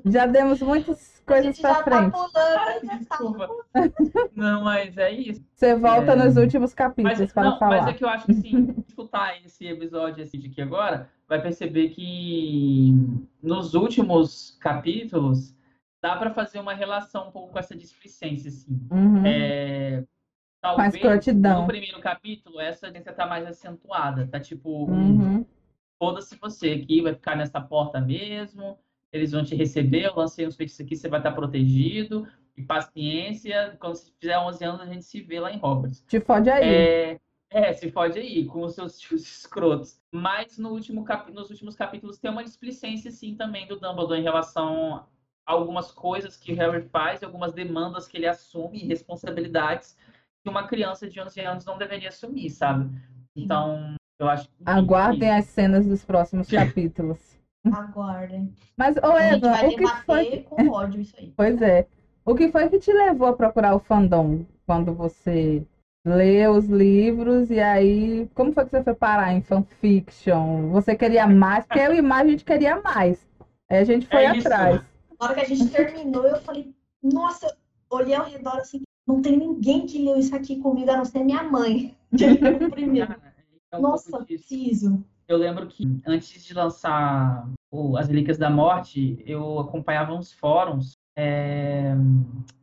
[0.05, 2.11] Já demos muitas coisas já tá frente.
[2.11, 3.49] pulando, já tá Desculpa.
[4.35, 5.41] Não, mas é isso.
[5.55, 6.17] Você volta É.
[6.17, 7.89] nos últimos Mas, capítulos para não, mas falar.
[7.91, 11.91] é que eu acho que sim, escutar esse episódio assim, de aqui agora, vai perceber
[11.91, 12.93] que
[13.41, 15.55] nos últimos capítulos
[16.03, 18.81] dá pra fazer uma relação um pouco com essa displicência, assim.
[18.91, 19.23] Uhum.
[19.25, 20.03] É,
[20.61, 21.63] Talvez escrotidão.
[21.63, 25.45] no primeiro capítulo essa agência tá mais acentuada, tá tipo, Uhum.
[25.99, 28.79] foda-se você aqui, vai ficar nessa porta mesmo,
[29.13, 33.77] eles vão te receber, eu lancei uns feitiços aqui, você vai estar protegido, e paciência,
[33.81, 36.05] quando você fizer 11 anos a gente se vê lá em Hogwarts.
[36.07, 36.65] Te fode aí.
[36.65, 37.21] É,
[37.51, 39.99] é, se fode aí, com os seus tios escrotos.
[40.13, 44.25] Mas no último capi- nos últimos capítulos tem uma displicência, sim, também do Dumbledore em
[44.25, 45.07] relação a
[45.53, 49.97] algumas coisas que o Harry faz algumas demandas que ele assume, e responsabilidades
[50.49, 52.91] uma criança de 11 anos não deveria assumir, sabe?
[53.37, 54.55] Então, eu acho que...
[54.65, 57.19] Aguardem as cenas dos próximos capítulos.
[57.67, 58.55] Aguardem.
[58.77, 61.33] Mas, ô A gente Eva, vai o que foi com ódio isso aí.
[61.37, 61.87] Pois é.
[62.25, 65.67] O que foi que te levou a procurar o fandom quando você
[66.05, 70.71] leu os livros e aí como foi que você foi parar em fanfiction?
[70.71, 71.67] Você queria mais?
[71.67, 73.27] Porque eu e mais a gente queria mais.
[73.71, 74.83] Aí a gente foi É atrás.
[75.19, 77.55] Na hora que a gente terminou, eu falei, nossa,
[77.91, 81.25] olhei ao redor assim, não tem ninguém que leu isso aqui comigo, a não ser
[81.25, 81.97] minha mãe.
[82.71, 83.15] Primeiro.
[83.73, 85.05] É um Nossa, preciso.
[85.29, 90.99] Eu lembro que antes de lançar o As Relíquias da Morte, eu acompanhava uns fóruns
[91.17, 91.95] é,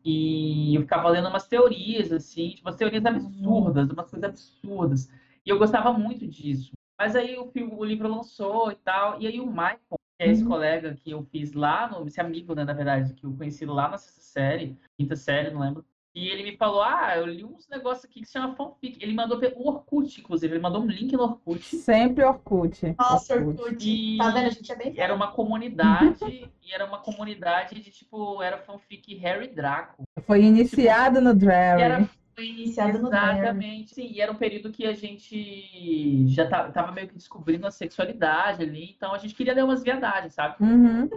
[0.04, 5.10] e eu ficava lendo umas teorias, assim, tipo, umas teorias absurdas, umas coisas absurdas.
[5.46, 6.72] E eu gostava muito disso.
[7.00, 10.30] Mas aí o, filme, o livro lançou e tal, e aí o Michael, que é
[10.30, 10.50] esse Uhum.
[10.50, 13.88] colega que eu fiz lá, no, esse amigo, né, na verdade, que eu conheci lá
[13.88, 15.86] na sexta série, quinta série, não lembro.
[16.18, 18.98] E ele me falou, ah, eu li uns negócios aqui que se chama fanfic.
[19.00, 21.64] Ele mandou o Orkut, inclusive, ele mandou um link no Orkut.
[21.64, 22.96] Sempre Orkut.
[22.98, 23.88] Nossa, Orkut.
[23.88, 24.48] E Tá vendo?
[24.48, 26.26] A gente é bem era uma comunidade,
[26.60, 30.02] e era uma comunidade de tipo, era fanfic Harry Draco.
[30.24, 32.10] Foi iniciado no E era.
[32.34, 33.40] Foi iniciado no Drarry.
[33.40, 37.72] exatamente, sim, e era um período que a gente já tava meio que descobrindo a
[37.72, 40.56] sexualidade ali, então a gente queria ler umas viadagens, sabe?
[40.60, 41.10] Uhum.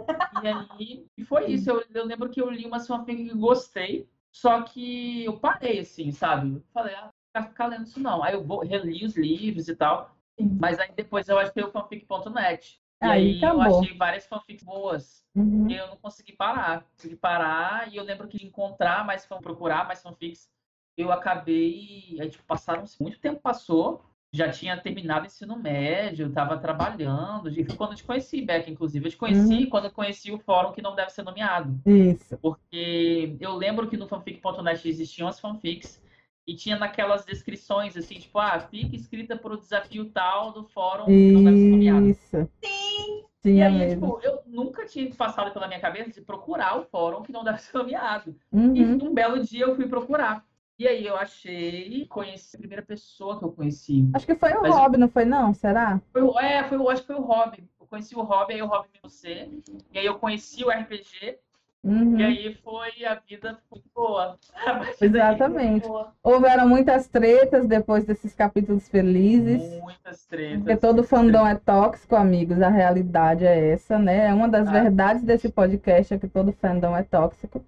[0.43, 1.69] E aí, e foi isso.
[1.69, 6.11] Eu, eu lembro que eu li uma fanfic que gostei, só que eu parei, assim,
[6.11, 6.55] sabe?
[6.55, 8.23] Eu falei, ah, não ficar lendo isso não.
[8.23, 10.57] Aí eu vou, reli os livros e tal, Sim.
[10.59, 12.81] mas aí depois eu achei o fanfic.net.
[13.01, 15.25] E Aí aí eu achei várias fanfics boas.
[15.35, 15.67] Uhum.
[15.69, 16.85] E eu não consegui parar.
[16.91, 20.49] Consegui parar e eu lembro que de encontrar mais procurar mais fanfics,
[20.95, 22.17] eu acabei.
[22.19, 24.05] Aí, tipo, passaram muito tempo passou.
[24.33, 27.49] Já tinha terminado o ensino médio, eu tava trabalhando.
[27.49, 29.05] E quando eu te conheci, Beck, inclusive.
[29.05, 31.77] Eu te conheci quando eu conheci o fórum que não deve ser nomeado.
[31.85, 32.37] Isso.
[32.37, 36.01] Porque eu lembro que no fanfic.net existiam as fanfics
[36.47, 41.05] e tinha naquelas descrições assim, tipo, ah, fique escrita por o desafio tal do fórum
[41.05, 42.07] que não deve ser nomeado.
[42.07, 42.49] Isso.
[42.63, 43.23] Sim.
[43.43, 44.01] E Tinha aí, mesmo.
[44.17, 47.59] tipo, eu nunca tinha passado pela minha cabeça de procurar o fórum que não deve
[47.61, 48.33] ser nomeado.
[48.53, 49.09] E Uhum.
[49.09, 50.45] um belo dia eu fui procurar.
[50.81, 54.09] E aí eu achei, conheci a primeira pessoa que eu conheci.
[54.15, 55.53] Acho que foi o Mas- Rob, não foi não?
[55.53, 56.01] Será?
[56.11, 57.63] Foi, é, foi, acho que foi o Rob.
[57.79, 59.47] Eu conheci o Rob, aí o Rob me você.
[59.93, 61.37] E aí eu conheci o RPG.
[61.83, 62.17] Uhum.
[62.19, 64.39] E aí foi a vida muito boa.
[64.99, 65.87] Exatamente.
[65.87, 66.15] Boa.
[66.23, 69.61] Houveram muitas tretas depois desses capítulos felizes.
[69.83, 70.63] Muitas tretas.
[70.63, 72.59] Porque todo fandom é tóxico, amigos.
[72.59, 74.29] A realidade é essa, né?
[74.29, 74.71] É uma das Ah.
[74.71, 77.63] verdades desse podcast é que todo fandom é tóxico.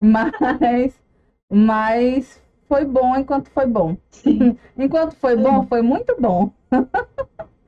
[0.02, 0.98] Mas,
[1.50, 3.96] mas foi bom enquanto foi bom.
[4.10, 6.52] Sim, Enquanto foi bom, foi muito bom.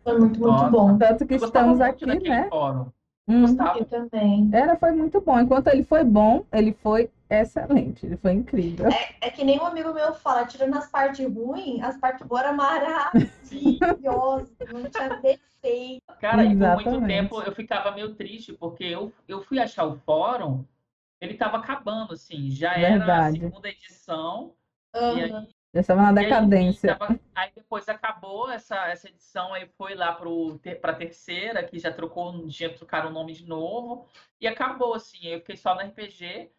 [0.05, 0.71] foi muito, muito Nossa.
[0.71, 0.99] bom.
[0.99, 2.49] Tanto que estamos muito aqui, né?
[2.49, 2.87] fórum.
[3.29, 3.45] Hum.
[3.77, 4.49] Eu também.
[4.53, 5.39] Era, foi muito bom.
[5.39, 8.07] Enquanto ele foi bom, ele foi excelente.
[8.07, 8.89] Ele foi incrível.
[9.21, 12.57] É que nem um amigo meu fala, tirando as partes ruins, as partes boas eram
[12.57, 16.03] maravilhosas, não tinha defeito.
[16.21, 19.99] Cara, e por muito tempo eu ficava meio triste, porque eu, eu fui achar o
[19.99, 20.65] fórum,
[21.21, 23.41] ele tava acabando, assim, já era a Verdade.
[23.41, 24.55] segunda edição,
[24.95, 25.23] e Aham.
[25.23, 26.97] aí, Já estava na e aí, decadência.
[26.97, 31.79] tava- aí depois acabou essa, essa edição, aí foi lá pro, ter, pra terceira, que
[31.79, 34.07] já trocou, já trocaram o nome de novo,
[34.41, 36.51] e acabou, assim, aí eu fiquei só no RPG,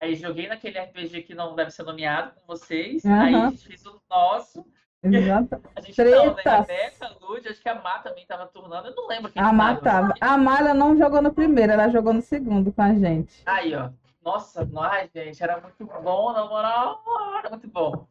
[0.00, 3.86] aí joguei naquele RPG que não deve ser nomeado com vocês, aí a gente fez
[3.86, 4.64] o nosso,
[5.02, 5.58] Exato.
[5.74, 6.62] a gente não, né, a.
[6.62, 9.46] Beca, a Lud, acho que a Má também tava turnando, eu não lembro quem A
[9.46, 9.54] tava.
[9.56, 13.42] Mata, a Mala não jogou no primeiro, ela jogou no segundo com a gente.
[13.46, 13.88] Aí, ó.
[14.30, 17.02] Nossa, nós, gente, era muito bom, na moral,
[17.40, 18.06] era muito bom.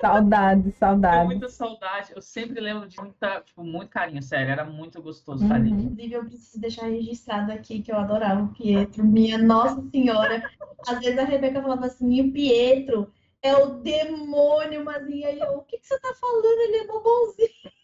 [0.00, 1.26] Saudade, saudade.
[1.26, 2.12] muita saudade.
[2.14, 4.52] Eu sempre lembro de muita, tipo, muito carinho, sério.
[4.52, 5.72] Era muito gostoso estar ali.
[5.72, 5.80] Uhum.
[5.80, 9.04] Inclusive, eu preciso deixar registrado aqui que eu adorava o Pietro.
[9.04, 10.48] Minha Nossa Senhora.
[10.86, 13.12] Às vezes a Rebeca falava assim, e o Pietro
[13.42, 16.44] é o demônio, mas e aí eu, o que, que você tá falando?
[16.44, 17.74] Ele é bonzinho.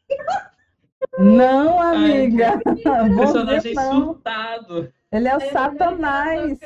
[1.18, 2.60] Não, amiga.
[2.64, 4.05] Personagem Você não.
[4.05, 4.93] surtado.
[5.12, 6.59] Ele é o Satanás.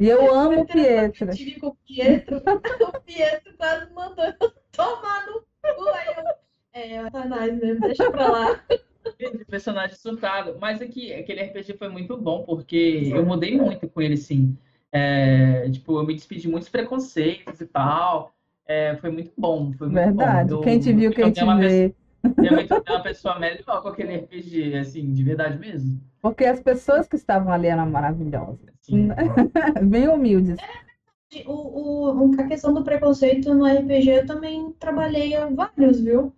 [0.00, 1.30] E eu amo o Pietro.
[1.30, 2.40] Eu tive com o Pietro.
[2.96, 5.88] O Pietro quase mandou eu tomar no cu.
[5.90, 6.24] Aí eu,
[6.72, 8.64] é, Satanás mesmo, deixa pra lá.
[9.18, 10.56] De personagem surtado.
[10.58, 14.56] Mas aqui, aquele RPG foi muito bom, porque eu mudei muito com ele, sim.
[14.90, 18.32] É, tipo, eu me despedi de muitos preconceitos e tal.
[18.66, 19.72] É, foi muito bom.
[19.72, 20.48] Foi muito Verdade.
[20.50, 20.56] bom.
[20.56, 21.46] Eu- Quem te viu, quem te tenho
[22.22, 22.48] vê.
[22.48, 26.00] Eu uma pessoa melhor com aquele RPG, assim, de verdade mesmo.
[26.20, 28.60] Porque as pessoas que estavam ali eram maravilhosas.
[28.80, 29.08] Assim,
[29.88, 30.58] Bem humildes.
[31.46, 36.32] O, o, a questão do preconceito no RPG eu também trabalhei vários, viu?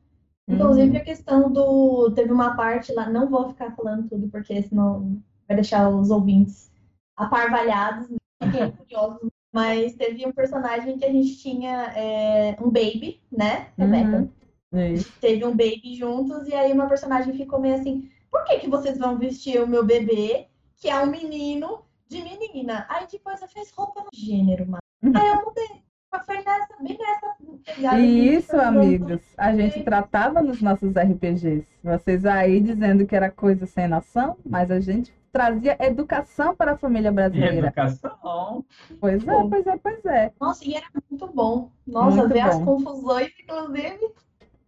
[0.46, 2.10] Inclusive a questão do.
[2.10, 6.70] Teve uma parte lá, não vou ficar falando tudo, porque senão vai deixar os ouvintes
[7.16, 8.18] aparvalhados, né?
[8.76, 9.30] Curiosos.
[9.52, 14.18] Mas teve um personagem que a gente tinha é, um baby, né, Rebeca?
[14.18, 14.30] Uhum.
[14.72, 15.12] Isso.
[15.20, 18.98] Teve um baby juntos, e aí uma personagem ficou meio assim: por que, que vocês
[18.98, 20.46] vão vestir o meu bebê,
[20.76, 22.86] que é um menino, de menina?
[22.88, 24.82] Aí depois eu fiz roupa no gênero, mano.
[25.14, 25.82] Aí eu mudei.
[26.26, 27.34] Foi nessa, bem nessa
[27.64, 27.98] pegada.
[27.98, 31.66] E isso, amigos, a gente tratava nos nossos RPGs.
[31.82, 36.76] Vocês aí dizendo que era coisa sem noção, mas a gente trazia educação para a
[36.76, 37.68] família brasileira.
[37.68, 38.64] Educação.
[39.00, 40.32] Pois é, pois é, pois é.
[40.38, 41.70] Nossa, e era muito bom.
[41.86, 42.64] Nossa, Muito ver as bom.
[42.66, 44.12] confusões, inclusive.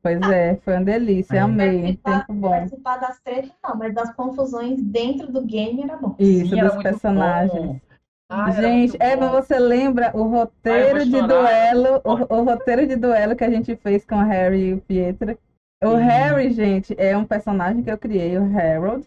[0.05, 1.39] Pois é, foi uma delícia, É.
[1.41, 1.97] amei.
[1.97, 2.51] Participar, Tempo bom.
[2.51, 6.15] participar das tretas, não, mas das confusões dentro do game era bom.
[6.19, 7.81] Isso, Sim, dos personagens.
[8.29, 12.97] Ah, Gente, Eva, você lembra o roteiro Ai, eu de duelo, o, o roteiro de
[12.97, 15.39] duelo que a gente fez com o Harry e o Pietro?
[15.83, 16.03] O Sim.
[16.03, 19.07] Harry, gente, é um personagem que eu criei, o Harold,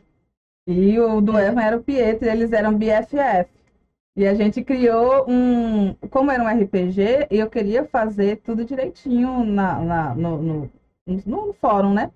[0.68, 3.50] e o do Evan era o Pietro, e eles eram BFF.
[4.16, 5.94] E a gente criou um.
[6.10, 10.72] Como era um RPG, eu queria fazer tudo direitinho na, na- no, no,
[11.26, 12.12] no- fórum, né?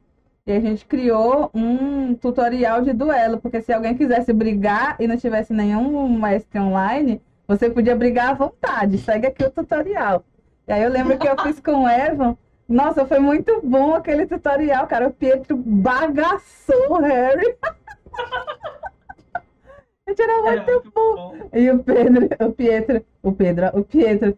[0.45, 5.15] E a gente criou um tutorial de duelo, porque se alguém quisesse brigar e não
[5.17, 8.97] tivesse nenhum mestre online, você podia brigar à vontade.
[8.97, 10.23] Segue aqui o tutorial.
[10.67, 12.35] E aí eu lembro que eu fiz com o Evan.
[12.67, 15.07] Nossa, foi muito bom aquele tutorial, cara.
[15.07, 17.55] O Pietro bagaçou o Harry.
[20.07, 21.35] Gente, era Era muito muito bom.
[21.53, 24.37] e o Pedro, o Pietro, o Pedro, o Pietro,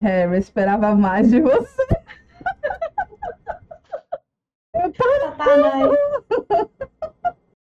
[0.00, 1.86] Harry, esperava mais de você.
[5.20, 5.90] Satanás.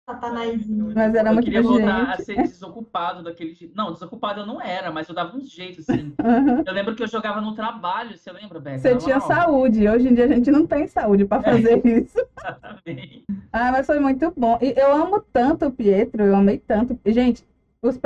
[0.09, 0.93] Satanazinho.
[0.95, 2.23] Mas era eu muito queria voltar a gente.
[2.23, 3.75] ser desocupado daquele jeito.
[3.75, 6.13] Não, desocupado eu não era, mas eu dava uns jeitos, assim.
[6.27, 6.63] Uhum.
[6.65, 8.79] Eu lembro que eu jogava no trabalho, você lembra, Beca?
[8.79, 12.17] Você tinha saúde, hoje em dia a gente não tem saúde para fazer isso.
[12.37, 13.23] Exatamente.
[13.51, 14.57] Ah, mas foi muito bom.
[14.61, 16.99] E eu amo tanto o Pietro, eu amei tanto.
[17.05, 17.45] Gente,
[17.81, 17.99] os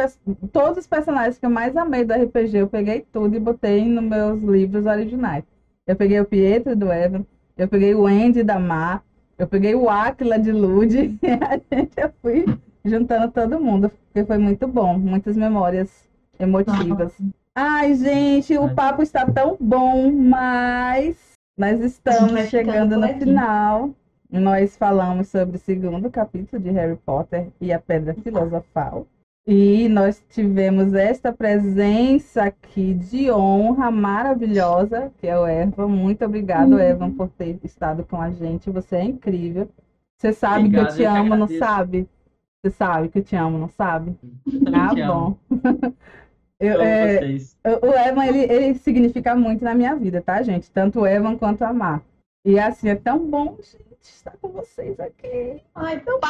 [0.52, 4.04] todos os personagens que eu mais amei do RPG, eu peguei tudo e botei nos
[4.04, 5.44] meus livros originais.
[5.88, 7.26] Eu peguei o Pietro do Evan,
[7.62, 9.04] eu peguei o Andy da Mar,
[9.38, 12.44] eu peguei o Aquila de Lud, e a gente eu fui
[12.84, 16.10] juntando todo mundo, porque foi muito bom, muitas memórias
[16.40, 17.14] emotivas.
[17.54, 23.92] Ai, gente, o papo está tão bom, mas nós estamos chegando no final.
[24.32, 29.06] Nós falamos sobre o segundo capítulo de Harry Potter e a Pedra Filosofal.
[29.48, 35.88] E nós tivemos esta presença aqui de honra maravilhosa, que é o Evan.
[35.88, 36.80] Muito obrigado, Uhum.
[36.80, 38.70] Evan, por ter estado com a gente.
[38.70, 39.68] Você é incrível.
[40.18, 42.08] Você sabe Obrigado, que eu te eu amo, não sabe?
[42.64, 44.16] Você sabe que eu te amo, não sabe?
[44.74, 45.40] Ah, te amo.
[45.50, 45.92] bom.
[46.64, 47.58] Eu, é, vocês.
[47.66, 50.70] o Evan, ele, ele significa muito na minha vida, tá, gente?
[50.70, 52.04] Tanto o Evan quanto a Mar.
[52.46, 55.60] E assim, é tão bom, gente, estar com vocês aqui.
[55.74, 56.22] Ai, para!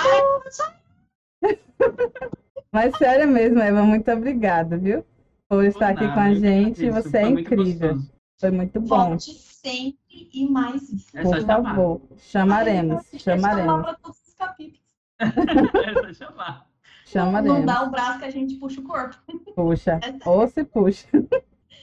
[2.71, 5.05] Mas sério mesmo, Evan, muito obrigada, viu?
[5.49, 6.85] Por estar aqui Nada, com a gente.
[6.85, 7.09] agradeço.
[7.09, 7.93] Você é Foi incrível.
[7.95, 8.11] gostoso.
[8.39, 8.95] Foi muito bom.
[9.09, 11.13] Volte sempre e mais vezes.
[11.13, 11.63] É Por chamar.
[11.75, 14.81] favor, chamaremos, chamar chamaremos, pra todos os capítulos.
[15.19, 16.65] É só chamar.
[17.13, 17.65] Não chamaremos.
[17.65, 19.17] dá o braço que a gente puxa o corpo.
[19.53, 21.07] Puxa, ou se puxa.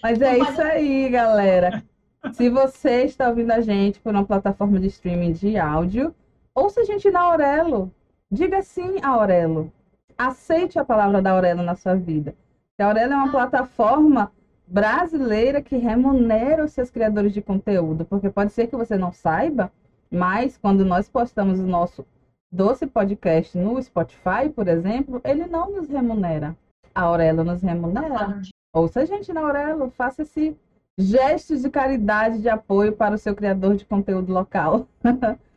[0.02, 1.84] Mas é isso aí, galera.
[2.32, 6.14] Se você está ouvindo a gente por uma plataforma de streaming de áudio,
[6.54, 7.92] ouça a gente na Aurelo.
[8.30, 9.70] Diga sim a Aurelo.
[10.18, 12.34] Aceite a palavra da Aurelo na sua vida.
[12.76, 14.32] A Aurelo é uma plataforma
[14.66, 19.72] brasileira que remunera os seus criadores de conteúdo, porque pode ser que você não saiba,
[20.10, 22.04] mas quando nós postamos o nosso
[22.50, 26.56] doce podcast no Spotify, por exemplo, ele não nos remunera.
[26.92, 28.40] A Aurelo nos remunera.
[28.74, 30.56] Ouça a gente na Aurelo, faça esse
[30.98, 34.88] gesto de caridade, de apoio para o seu criador de conteúdo local.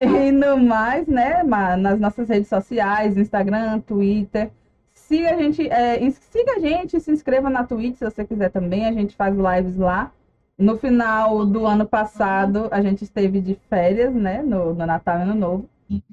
[0.00, 4.50] e no mais, né, nas nossas redes sociais, Instagram, Twitter.
[4.94, 8.86] Siga a gente, é, siga a gente, se inscreva na Twitch se você quiser também.
[8.86, 10.12] A gente faz lives lá.
[10.58, 15.22] No final do ano passado, a gente esteve de férias, né, no, no Natal e
[15.22, 15.70] Ano Novo.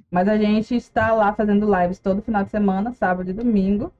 [0.09, 3.91] Mas a gente está lá fazendo lives todo final de semana, sábado e domingo.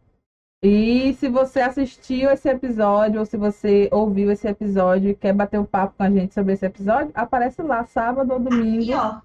[0.64, 5.60] E se você assistiu esse episódio, ou se você ouviu esse episódio e quer bater
[5.60, 8.94] um papo com a gente sobre esse episódio, aparece lá, sábado ou Aqui, domingo.
[8.94, 9.22] ó.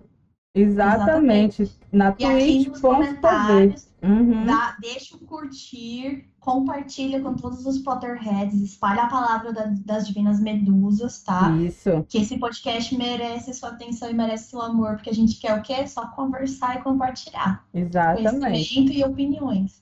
[0.54, 1.70] Exatamente.
[1.92, 2.80] Na E aqui nos twitch.tv.
[2.80, 4.46] comentários, Uhum.
[4.46, 10.40] dá, deixa o curtir, compartilha com todos os Potterheads, espalha a palavra da- das divinas
[10.40, 11.50] medusas, tá?
[11.58, 12.04] Isso.
[12.08, 15.62] Que esse podcast merece sua atenção e merece seu amor, porque a gente quer o
[15.62, 15.86] quê?
[15.86, 18.40] Só conversar e compartilhar Exatamente.
[18.40, 19.80] conhecimento e opiniões.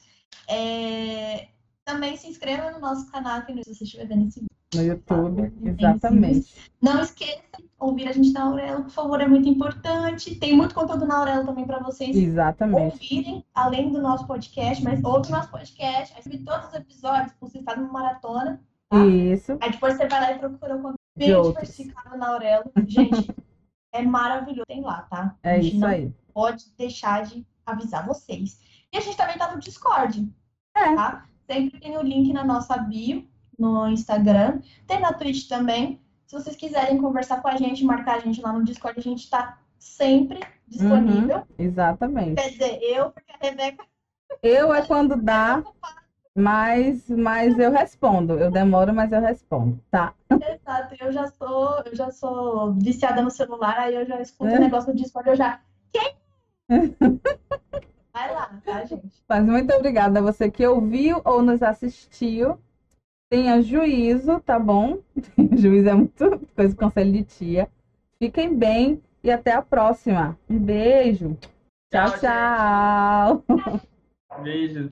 [0.49, 1.49] É,
[1.85, 4.49] Também se inscreva no nosso canal aqui no se você estiver vendo esse vídeo.
[4.75, 5.51] No YouTube.
[5.63, 6.55] Tem Exatamente.
[6.83, 7.41] Não esqueça
[7.79, 10.35] ouvir a gente na Aurelo, por favor, é muito importante.
[10.35, 12.95] Tem muito conteúdo na Aurelo também para vocês Exatamente.
[12.95, 17.33] ouvirem, além do nosso podcast, mas ouve o nosso podcast, aí subir todos os episódios,
[17.41, 18.61] você faz uma maratona.
[18.89, 19.07] Tá?
[19.07, 19.57] Isso.
[19.61, 21.55] Aí depois você vai lá e procura o conteúdo bem outros.
[21.55, 22.71] diversificado na Aurelo.
[22.87, 23.35] Gente,
[23.93, 24.67] é maravilhoso.
[24.67, 25.37] Tem lá, tá?
[25.43, 26.13] É isso não aí.
[26.35, 28.61] pode deixar de avisar vocês.
[28.93, 30.29] E a gente também tá no Discord.
[30.75, 30.95] É.
[30.95, 31.27] Tá?
[31.47, 33.27] Sempre tem o link na nossa bio,
[33.59, 34.61] no Instagram.
[34.87, 36.01] Tem na Twitch também.
[36.29, 39.31] Se vocês quiserem conversar com a gente, marcar a gente lá no Discord, a gente
[39.31, 41.43] tá sempre disponível.
[41.59, 42.35] Exatamente.
[42.35, 43.83] Quer dizer, eu, porque a Rebeca
[44.43, 45.65] Eu é quando dá,
[46.35, 48.35] mas, mas eu respondo.
[48.35, 49.81] Eu demoro, mas eu respondo.
[49.91, 50.13] Tá.
[50.31, 54.59] Exato, eu já sou, eu já sou viciada no celular, aí eu já escuto É.
[54.59, 55.63] o negócio do Discord, eu já.
[55.91, 56.15] Quem?
[58.13, 59.25] Vai lá, tá, gente?
[59.27, 62.59] Mas muito obrigada a você que ouviu ou nos assistiu.
[63.31, 64.99] Tenha juízo, tá bom?
[65.57, 67.69] juízo é muito coisa de conselho de tia.
[68.19, 70.39] Fiquem bem e até a próxima.
[70.49, 71.37] Um beijo.
[71.91, 73.45] Tchau, Tchau, tchau.
[74.43, 74.89] Beijo.